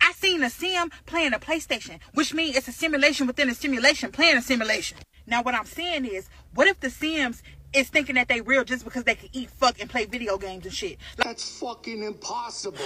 I 0.00 0.12
seen 0.12 0.42
a 0.42 0.50
sim 0.50 0.90
playing 1.04 1.34
a 1.34 1.38
PlayStation, 1.38 2.00
which 2.14 2.34
means 2.34 2.56
it's 2.56 2.68
a 2.68 2.72
simulation 2.72 3.26
within 3.26 3.48
a 3.50 3.54
simulation 3.54 4.10
playing 4.10 4.38
a 4.38 4.42
simulation. 4.42 4.98
Now, 5.26 5.42
what 5.42 5.54
I'm 5.54 5.66
saying 5.66 6.06
is, 6.06 6.28
what 6.54 6.66
if 6.66 6.80
the 6.80 6.90
Sims 6.90 7.42
is 7.72 7.88
thinking 7.88 8.14
that 8.14 8.28
they 8.28 8.40
real 8.40 8.64
just 8.64 8.84
because 8.84 9.04
they 9.04 9.16
can 9.16 9.28
eat, 9.32 9.50
fuck, 9.50 9.80
and 9.80 9.90
play 9.90 10.04
video 10.04 10.38
games 10.38 10.64
and 10.64 10.74
shit? 10.74 10.98
Like, 11.18 11.28
That's 11.28 11.58
fucking 11.58 12.02
impossible. 12.02 12.84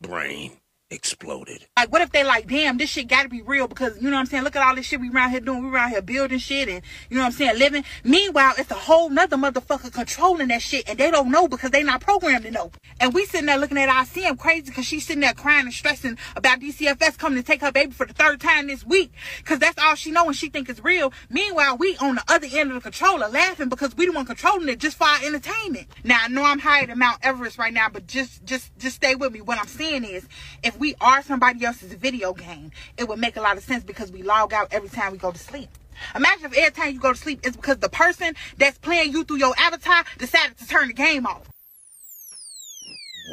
Brain 0.00 0.52
exploded. 0.90 1.66
Like, 1.76 1.92
what 1.92 2.02
if 2.02 2.10
they 2.10 2.24
like, 2.24 2.48
damn, 2.48 2.76
this 2.76 2.90
shit 2.90 3.08
gotta 3.08 3.28
be 3.28 3.42
real 3.42 3.68
because, 3.68 3.96
you 3.96 4.10
know 4.10 4.16
what 4.16 4.20
I'm 4.20 4.26
saying? 4.26 4.42
Look 4.42 4.56
at 4.56 4.66
all 4.66 4.74
this 4.74 4.86
shit 4.86 5.00
we 5.00 5.10
around 5.10 5.30
here 5.30 5.40
doing. 5.40 5.62
We 5.62 5.70
around 5.70 5.90
here 5.90 6.02
building 6.02 6.38
shit 6.38 6.68
and, 6.68 6.82
you 7.08 7.16
know 7.16 7.22
what 7.22 7.28
I'm 7.28 7.32
saying, 7.32 7.58
living. 7.58 7.84
Meanwhile, 8.02 8.54
it's 8.58 8.70
a 8.70 8.74
whole 8.74 9.08
nother 9.08 9.36
motherfucker 9.36 9.92
controlling 9.92 10.48
that 10.48 10.62
shit 10.62 10.88
and 10.88 10.98
they 10.98 11.10
don't 11.10 11.30
know 11.30 11.48
because 11.48 11.70
they 11.70 11.82
not 11.82 12.00
programmed 12.00 12.44
to 12.44 12.50
know. 12.50 12.72
And 12.98 13.14
we 13.14 13.24
sitting 13.26 13.46
there 13.46 13.58
looking 13.58 13.78
at 13.78 13.88
our 13.88 14.04
sim 14.04 14.36
crazy 14.36 14.62
because 14.62 14.84
she's 14.84 15.06
sitting 15.06 15.20
there 15.20 15.32
crying 15.32 15.66
and 15.66 15.74
stressing 15.74 16.18
about 16.34 16.60
DCFS 16.60 17.16
coming 17.18 17.40
to 17.40 17.46
take 17.46 17.60
her 17.60 17.72
baby 17.72 17.92
for 17.92 18.06
the 18.06 18.12
third 18.12 18.40
time 18.40 18.66
this 18.66 18.84
week 18.84 19.12
because 19.38 19.58
that's 19.58 19.80
all 19.82 19.94
she 19.94 20.10
know 20.10 20.26
and 20.26 20.36
she 20.36 20.48
think 20.48 20.68
is 20.68 20.82
real. 20.82 21.12
Meanwhile, 21.28 21.76
we 21.76 21.96
on 21.98 22.16
the 22.16 22.24
other 22.28 22.48
end 22.50 22.70
of 22.70 22.74
the 22.74 22.80
controller 22.80 23.28
laughing 23.28 23.68
because 23.68 23.96
we 23.96 24.06
the 24.06 24.12
one 24.12 24.26
controlling 24.26 24.68
it 24.68 24.78
just 24.78 24.96
for 24.96 25.04
our 25.04 25.24
entertainment. 25.24 25.86
Now, 26.02 26.20
I 26.24 26.28
know 26.28 26.42
I'm 26.42 26.58
higher 26.58 26.86
than 26.86 26.98
Mount 26.98 27.18
Everest 27.22 27.58
right 27.58 27.72
now, 27.72 27.88
but 27.88 28.06
just, 28.06 28.44
just, 28.44 28.76
just 28.78 28.96
stay 28.96 29.14
with 29.14 29.32
me. 29.32 29.40
What 29.40 29.58
I'm 29.58 29.68
saying 29.68 30.04
is, 30.04 30.26
if 30.62 30.79
we 30.80 30.96
are 31.00 31.22
somebody 31.22 31.64
else's 31.64 31.92
video 31.92 32.32
game, 32.32 32.72
it 32.96 33.06
would 33.06 33.18
make 33.18 33.36
a 33.36 33.40
lot 33.40 33.56
of 33.56 33.62
sense 33.62 33.84
because 33.84 34.10
we 34.10 34.22
log 34.22 34.52
out 34.52 34.68
every 34.72 34.88
time 34.88 35.12
we 35.12 35.18
go 35.18 35.30
to 35.30 35.38
sleep. 35.38 35.68
Imagine 36.16 36.46
if 36.46 36.56
every 36.56 36.70
time 36.72 36.94
you 36.94 36.98
go 36.98 37.12
to 37.12 37.18
sleep, 37.18 37.40
it's 37.44 37.54
because 37.54 37.76
the 37.76 37.90
person 37.90 38.34
that's 38.56 38.78
playing 38.78 39.12
you 39.12 39.22
through 39.22 39.36
your 39.36 39.54
avatar 39.58 40.02
decided 40.18 40.56
to 40.56 40.66
turn 40.66 40.88
the 40.88 40.94
game 40.94 41.26
off. 41.26 41.46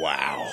Wow. 0.00 0.52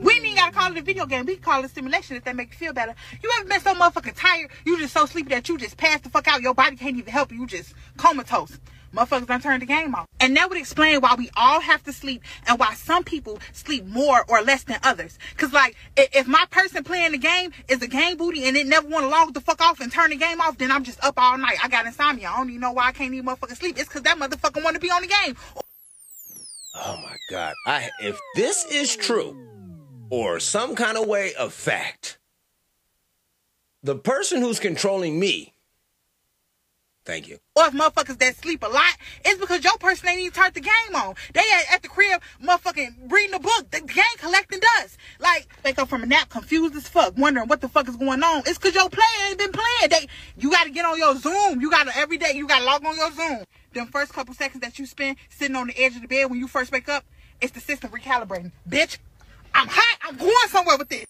We 0.00 0.12
ain't 0.14 0.36
gotta 0.36 0.52
call 0.52 0.70
it 0.70 0.78
a 0.78 0.82
video 0.82 1.04
game. 1.04 1.26
We 1.26 1.34
can 1.34 1.42
call 1.42 1.60
it 1.60 1.66
a 1.66 1.68
simulation 1.68 2.16
if 2.16 2.24
that 2.24 2.36
make 2.36 2.50
you 2.52 2.56
feel 2.56 2.72
better. 2.72 2.94
You 3.22 3.30
ever 3.38 3.48
been 3.48 3.60
so 3.60 3.74
motherfucking 3.74 4.14
tired, 4.16 4.50
you 4.64 4.78
just 4.78 4.94
so 4.94 5.04
sleepy 5.04 5.30
that 5.30 5.48
you 5.48 5.58
just 5.58 5.76
pass 5.76 6.00
the 6.00 6.08
fuck 6.08 6.28
out. 6.28 6.40
Your 6.40 6.54
body 6.54 6.76
can't 6.76 6.96
even 6.96 7.12
help 7.12 7.32
you. 7.32 7.40
You 7.40 7.46
just 7.46 7.74
comatose. 7.96 8.58
Motherfuckers 8.94 9.26
done 9.26 9.40
turned 9.40 9.62
the 9.62 9.66
game 9.66 9.94
off. 9.94 10.06
And 10.20 10.36
that 10.36 10.48
would 10.48 10.58
explain 10.58 11.00
why 11.00 11.14
we 11.16 11.30
all 11.36 11.60
have 11.60 11.82
to 11.84 11.92
sleep 11.92 12.22
and 12.46 12.58
why 12.58 12.74
some 12.74 13.04
people 13.04 13.40
sleep 13.52 13.86
more 13.86 14.24
or 14.28 14.42
less 14.42 14.64
than 14.64 14.78
others. 14.82 15.18
Cause 15.36 15.52
like, 15.52 15.76
if 15.96 16.26
my 16.26 16.44
person 16.50 16.84
playing 16.84 17.12
the 17.12 17.18
game 17.18 17.52
is 17.68 17.82
a 17.82 17.88
game 17.88 18.16
booty 18.16 18.44
and 18.44 18.56
it 18.56 18.66
never 18.66 18.86
want 18.86 19.04
to 19.04 19.08
log 19.08 19.32
the 19.34 19.40
fuck 19.40 19.60
off 19.60 19.80
and 19.80 19.90
turn 19.90 20.10
the 20.10 20.16
game 20.16 20.40
off, 20.40 20.58
then 20.58 20.70
I'm 20.70 20.84
just 20.84 21.02
up 21.02 21.14
all 21.16 21.38
night. 21.38 21.58
I 21.62 21.68
got 21.68 21.86
insomnia. 21.86 22.28
I 22.28 22.36
don't 22.36 22.50
even 22.50 22.60
know 22.60 22.72
why 22.72 22.88
I 22.88 22.92
can't 22.92 23.12
even 23.14 23.26
motherfucking 23.26 23.56
sleep. 23.56 23.78
It's 23.78 23.88
cause 23.88 24.02
that 24.02 24.18
motherfucker 24.18 24.62
want 24.62 24.74
to 24.74 24.80
be 24.80 24.90
on 24.90 25.02
the 25.02 25.08
game. 25.08 25.36
Oh 26.74 26.96
my 27.02 27.16
God. 27.30 27.54
I 27.66 27.90
if 28.00 28.18
this 28.34 28.64
is 28.70 28.94
true 28.96 29.36
or 30.10 30.40
some 30.40 30.74
kind 30.74 30.98
of 30.98 31.06
way 31.06 31.34
of 31.34 31.52
fact, 31.52 32.18
the 33.82 33.96
person 33.96 34.40
who's 34.40 34.60
controlling 34.60 35.18
me, 35.18 35.51
thank 37.04 37.28
you. 37.28 37.38
Or 37.56 37.66
if 37.66 37.74
motherfuckers 37.74 38.18
that 38.18 38.36
sleep 38.36 38.62
a 38.62 38.68
lot, 38.68 38.96
it's 39.24 39.40
because 39.40 39.62
your 39.62 39.76
person 39.78 40.08
ain't 40.08 40.20
even 40.20 40.32
turned 40.32 40.54
the 40.54 40.60
game 40.60 40.94
on. 40.94 41.14
They 41.34 41.40
at, 41.40 41.74
at 41.74 41.82
the 41.82 41.88
crib, 41.88 42.20
motherfucking 42.42 43.10
reading 43.12 43.34
a 43.34 43.38
book, 43.38 43.70
the 43.70 43.80
game 43.80 44.04
collecting 44.18 44.60
dust. 44.60 44.96
Like, 45.18 45.48
wake 45.64 45.78
up 45.78 45.88
from 45.88 46.02
a 46.02 46.06
nap 46.06 46.28
confused 46.28 46.74
as 46.74 46.88
fuck, 46.88 47.16
wondering 47.16 47.48
what 47.48 47.60
the 47.60 47.68
fuck 47.68 47.88
is 47.88 47.96
going 47.96 48.22
on. 48.22 48.42
It's 48.46 48.58
cause 48.58 48.74
your 48.74 48.88
play 48.88 49.04
ain't 49.28 49.38
been 49.38 49.52
playing. 49.52 49.90
They, 49.90 50.08
you 50.36 50.50
gotta 50.50 50.70
get 50.70 50.84
on 50.84 50.98
your 50.98 51.16
Zoom. 51.16 51.60
You 51.60 51.70
gotta, 51.70 51.96
every 51.96 52.18
day, 52.18 52.32
you 52.34 52.46
gotta 52.46 52.64
log 52.64 52.84
on 52.84 52.96
your 52.96 53.12
Zoom. 53.12 53.44
Them 53.72 53.86
first 53.86 54.12
couple 54.12 54.34
seconds 54.34 54.60
that 54.62 54.78
you 54.78 54.86
spend 54.86 55.16
sitting 55.28 55.56
on 55.56 55.68
the 55.68 55.78
edge 55.78 55.96
of 55.96 56.02
the 56.02 56.08
bed 56.08 56.30
when 56.30 56.38
you 56.38 56.46
first 56.46 56.72
wake 56.72 56.88
up, 56.88 57.04
it's 57.40 57.52
the 57.52 57.60
system 57.60 57.90
recalibrating. 57.90 58.52
Bitch, 58.68 58.98
I'm 59.54 59.68
hot. 59.68 59.98
I'm 60.02 60.16
going 60.16 60.48
somewhere 60.48 60.78
with 60.78 60.88
this. 60.88 61.04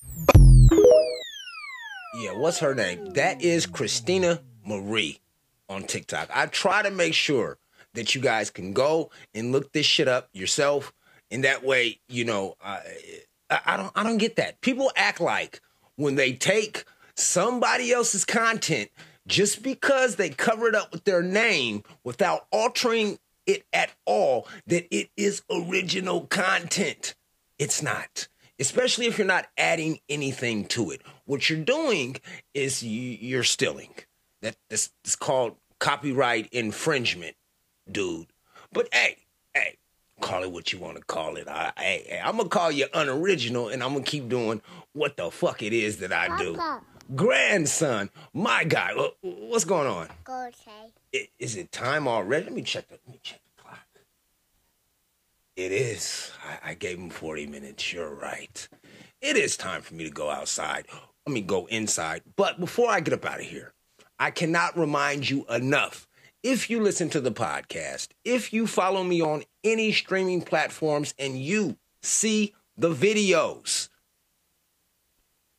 Yeah, 2.21 2.33
what's 2.37 2.59
her 2.59 2.75
name? 2.75 3.15
That 3.15 3.43
is 3.43 3.67
Christina 3.67 4.43
Marie 4.65 5.19
on 5.73 5.85
TikTok. 5.85 6.31
I 6.33 6.47
try 6.47 6.83
to 6.83 6.91
make 6.91 7.15
sure 7.15 7.59
that 7.95 8.15
you 8.15 8.21
guys 8.21 8.51
can 8.51 8.73
go 8.73 9.11
and 9.35 9.53
look 9.53 9.73
this 9.73 9.87
shit 9.87 10.09
up 10.09 10.29
yourself, 10.33 10.93
and 11.31 11.45
that 11.45 11.65
way, 11.65 12.01
you 12.09 12.25
know, 12.25 12.57
I, 12.63 12.81
I 13.51 13.61
I 13.67 13.77
don't 13.77 13.93
I 13.95 14.03
don't 14.03 14.19
get 14.19 14.37
that. 14.37 14.61
People 14.61 14.93
act 14.97 15.21
like 15.21 15.61
when 15.97 16.15
they 16.15 16.33
take 16.33 16.85
somebody 17.15 17.93
else's 17.93 18.25
content 18.25 18.91
just 19.27 19.63
because 19.63 20.17
they 20.17 20.31
cover 20.31 20.69
it 20.69 20.75
up 20.75 20.93
with 20.93 21.05
their 21.05 21.23
name 21.23 21.83
without 22.05 22.47
altering 22.51 23.19
it 23.47 23.65
at 23.73 23.91
all, 24.05 24.47
that 24.67 24.87
it 24.95 25.11
is 25.17 25.43
original 25.51 26.23
content. 26.23 27.15
It's 27.59 27.83
not. 27.83 28.29
Especially 28.59 29.07
if 29.07 29.19
you're 29.19 29.27
not 29.27 29.49
adding 29.57 29.99
anything 30.09 30.67
to 30.67 30.91
it. 30.91 31.03
What 31.25 31.49
you're 31.49 31.65
doing 31.65 32.17
is 32.55 32.83
you, 32.83 33.17
you're 33.21 33.43
stealing. 33.43 33.91
That 34.43 34.57
this 34.71 34.91
is 35.05 35.17
called 35.17 35.57
copyright 35.83 36.49
infringement, 36.53 37.35
dude. 37.91 38.29
But 38.73 38.89
hey, 38.95 39.17
hey, 39.53 39.79
call 40.21 40.45
it 40.45 40.53
what 40.53 40.73
you 40.73 40.79
want 40.79 40.97
to 40.97 41.03
call 41.03 41.37
it. 41.37 41.49
I, 41.49 41.73
hey, 41.77 42.07
hey, 42.09 42.21
I'm 42.25 42.37
gonna 42.37 42.49
call 42.49 42.71
you 42.71 42.87
unoriginal, 42.95 43.69
and 43.69 43.83
I'm 43.83 43.93
gonna 43.93 44.05
keep 44.05 44.29
doing 44.29 44.63
what 44.93 45.17
the 45.17 45.29
fuck 45.33 45.61
it 45.61 45.73
is 45.73 45.99
that 45.99 46.13
I 46.13 46.39
do. 46.39 46.57
Grandson, 47.17 48.11
my 48.33 48.63
guy, 48.63 48.95
what's 49.23 49.65
going 49.65 49.89
on? 49.89 50.09
Okay. 50.29 51.29
Is 51.41 51.57
it 51.57 51.73
time 51.73 52.07
already? 52.07 52.45
Let 52.45 52.55
me 52.55 52.63
check 52.63 52.89
the. 52.89 52.99
Let 53.05 53.15
me 53.15 53.21
check 53.21 53.41
the 53.45 53.63
clock. 53.63 53.81
It 55.57 55.73
is. 55.73 56.31
I, 56.45 56.71
I 56.71 56.75
gave 56.75 56.97
him 56.97 57.11
40 57.11 57.49
minutes. 57.49 57.93
You're 57.93 58.15
right. 58.15 58.69
It 59.21 59.37
is 59.37 59.57
time 59.57 59.83
for 59.83 59.95
me 59.95 60.05
to 60.05 60.11
go 60.11 60.31
outside. 60.31 60.87
Let 61.27 61.35
me 61.35 61.41
go 61.41 61.67
inside. 61.67 62.23
But 62.37 62.61
before 62.61 62.89
I 62.89 63.01
get 63.01 63.15
up 63.15 63.27
out 63.27 63.41
of 63.41 63.47
here, 63.47 63.75
I 64.23 64.31
cannot 64.31 64.79
remind 64.79 65.29
you 65.29 65.45
enough. 65.47 66.07
If 66.45 66.71
you 66.71 66.81
listen 66.81 67.11
to 67.11 67.21
the 67.21 67.33
podcast, 67.33 68.11
if 68.25 68.53
you 68.53 68.69
follow 68.69 69.03
me 69.03 69.21
on 69.21 69.43
any 69.65 69.91
streaming 69.91 70.43
platforms 70.43 71.13
and 71.19 71.37
you 71.37 71.77
see 72.03 72.55
the 72.77 72.95
videos, 72.95 73.89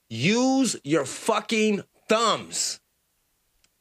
use 0.09 0.77
your 0.85 1.03
fucking 1.03 1.83
thumbs. 2.07 2.79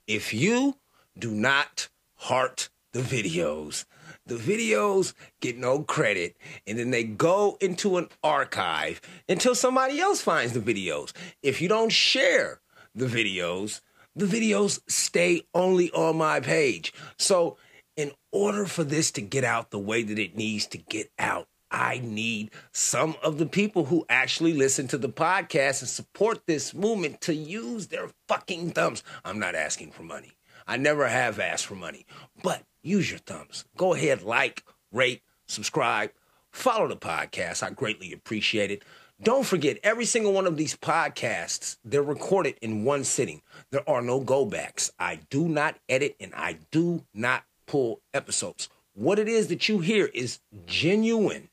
If 0.09 0.35
you 0.35 0.79
do 1.17 1.31
not 1.31 1.89
heart 2.17 2.69
the 2.91 3.03
videos, 3.03 3.85
the 4.27 4.35
videos 4.35 5.15
get 5.41 5.57
no 5.57 5.85
credit 5.85 6.37
and 6.67 6.77
then 6.77 6.91
they 6.91 7.05
go 7.05 7.57
into 7.61 7.99
an 7.99 8.09
archive 8.25 9.01
until 9.29 9.55
somebody 9.55 10.01
else 10.01 10.21
finds 10.21 10.55
the 10.55 10.61
videos. 10.61 11.13
If 11.41 11.63
you 11.63 11.69
don't 11.69 11.93
share 11.93 12.61
the 12.97 13.07
videos, 13.07 13.81
the 14.15 14.27
videos 14.27 14.81
stay 14.89 15.43
only 15.55 15.91
on 15.93 16.17
my 16.17 16.41
page. 16.41 16.93
So, 17.19 17.57
in 17.97 18.13
order 18.31 18.65
for 18.65 18.85
this 18.85 19.11
to 19.13 19.21
get 19.21 19.45
out 19.45 19.71
the 19.71 19.79
way 19.79 20.03
that 20.03 20.19
it 20.19 20.37
needs 20.37 20.67
to 20.69 20.79
get 20.79 21.11
out, 21.19 21.49
I 21.71 22.01
need 22.05 22.51
some 22.73 23.17
of 23.23 23.39
the 23.39 23.47
people 23.47 23.87
who 23.87 24.05
actually 24.09 24.53
listen 24.53 24.89
to 24.89 24.99
the 24.99 25.09
podcast 25.09 25.81
and 25.81 25.89
support 25.89 26.47
this 26.47 26.75
movement 26.75 27.23
to 27.23 27.35
use 27.35 27.87
their 27.87 28.09
fucking 28.29 28.73
thumbs. 28.73 29.03
I'm 29.25 29.39
not 29.39 29.55
asking 29.55 29.93
for 29.93 30.03
money. 30.03 30.33
I 30.67 30.77
never 30.77 31.09
have 31.09 31.41
asked 31.41 31.67
for 31.67 31.75
money, 31.75 32.07
but 32.43 32.63
use 32.83 33.11
your 33.11 33.19
thumbs. 33.21 33.65
Go 33.77 33.95
ahead, 33.95 34.23
like, 34.23 34.65
rate, 34.93 35.23
subscribe, 35.47 36.13
follow 36.51 36.89
the 36.89 36.97
podcast. 36.97 37.63
I 37.63 37.71
greatly 37.71 38.13
appreciate 38.13 38.71
it. 38.71 38.85
Don't 39.23 39.47
forget, 39.47 39.79
every 39.85 40.05
single 40.05 40.33
one 40.33 40.49
of 40.49 40.57
these 40.57 40.75
podcasts, 40.75 41.77
they're 41.85 42.03
recorded 42.03 42.57
in 42.61 42.85
one 42.85 43.05
sitting. 43.05 43.41
There 43.71 43.89
are 43.89 44.03
no 44.03 44.19
go 44.19 44.45
backs. 44.45 44.91
I 44.99 45.21
do 45.31 45.47
not 45.49 45.77
edit 45.89 46.17
and 46.19 46.35
I 46.35 46.59
do 46.73 47.05
not 47.15 47.45
pull 47.67 48.01
episodes. 48.13 48.69
What 48.95 49.21
it 49.21 49.29
is 49.29 49.47
that 49.47 49.69
you 49.69 49.79
hear 49.79 50.07
is 50.07 50.41
genuine, 50.67 51.51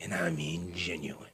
and 0.00 0.14
I 0.14 0.30
mean 0.30 0.72
genuine. 0.74 1.28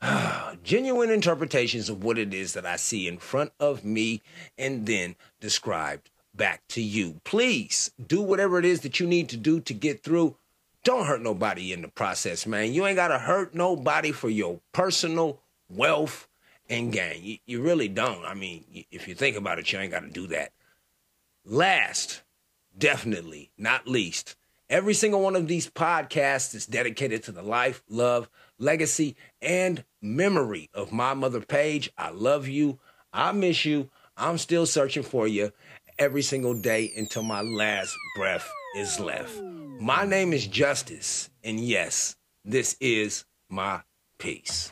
genuine 0.62 1.10
interpretations 1.10 1.88
of 1.88 2.04
what 2.04 2.16
it 2.16 2.32
is 2.32 2.52
that 2.52 2.64
I 2.64 2.76
see 2.76 3.08
in 3.08 3.18
front 3.18 3.52
of 3.58 3.84
me 3.84 4.22
and 4.56 4.86
then 4.86 5.16
described 5.40 6.10
back 6.32 6.62
to 6.68 6.80
you. 6.80 7.20
Please 7.24 7.90
do 8.06 8.22
whatever 8.22 8.60
it 8.60 8.64
is 8.64 8.82
that 8.82 9.00
you 9.00 9.06
need 9.08 9.28
to 9.30 9.36
do 9.36 9.60
to 9.60 9.74
get 9.74 10.02
through. 10.04 10.36
Don't 10.84 11.06
hurt 11.06 11.22
nobody 11.22 11.72
in 11.72 11.80
the 11.80 11.88
process, 11.88 12.46
man. 12.46 12.72
You 12.72 12.86
ain't 12.86 12.96
got 12.96 13.08
to 13.08 13.18
hurt 13.18 13.54
nobody 13.54 14.12
for 14.12 14.28
your 14.28 14.60
personal 14.72 15.40
wealth 15.70 16.28
and 16.68 16.92
gain. 16.92 17.24
You, 17.24 17.38
you 17.46 17.62
really 17.62 17.88
don't. 17.88 18.24
I 18.24 18.34
mean, 18.34 18.64
if 18.90 19.08
you 19.08 19.14
think 19.14 19.36
about 19.36 19.58
it, 19.58 19.72
you 19.72 19.78
ain't 19.78 19.90
got 19.90 20.02
to 20.02 20.10
do 20.10 20.26
that. 20.28 20.52
Last, 21.44 22.22
definitely 22.76 23.50
not 23.56 23.88
least, 23.88 24.36
every 24.68 24.92
single 24.92 25.22
one 25.22 25.36
of 25.36 25.48
these 25.48 25.70
podcasts 25.70 26.54
is 26.54 26.66
dedicated 26.66 27.22
to 27.24 27.32
the 27.32 27.42
life, 27.42 27.82
love, 27.88 28.28
legacy, 28.58 29.16
and 29.40 29.84
memory 30.02 30.68
of 30.74 30.92
my 30.92 31.14
mother 31.14 31.40
Paige. 31.40 31.90
I 31.96 32.10
love 32.10 32.46
you. 32.46 32.78
I 33.10 33.32
miss 33.32 33.64
you. 33.64 33.88
I'm 34.18 34.36
still 34.36 34.66
searching 34.66 35.02
for 35.02 35.26
you 35.26 35.50
every 35.98 36.22
single 36.22 36.54
day 36.54 36.92
until 36.94 37.22
my 37.22 37.40
last 37.40 37.94
breath 38.16 38.50
is 38.76 39.00
left. 39.00 39.40
My 39.80 40.04
name 40.04 40.32
is 40.32 40.46
Justice, 40.46 41.30
and 41.42 41.58
yes, 41.58 42.16
this 42.44 42.76
is 42.80 43.24
my 43.50 43.82
peace. 44.18 44.70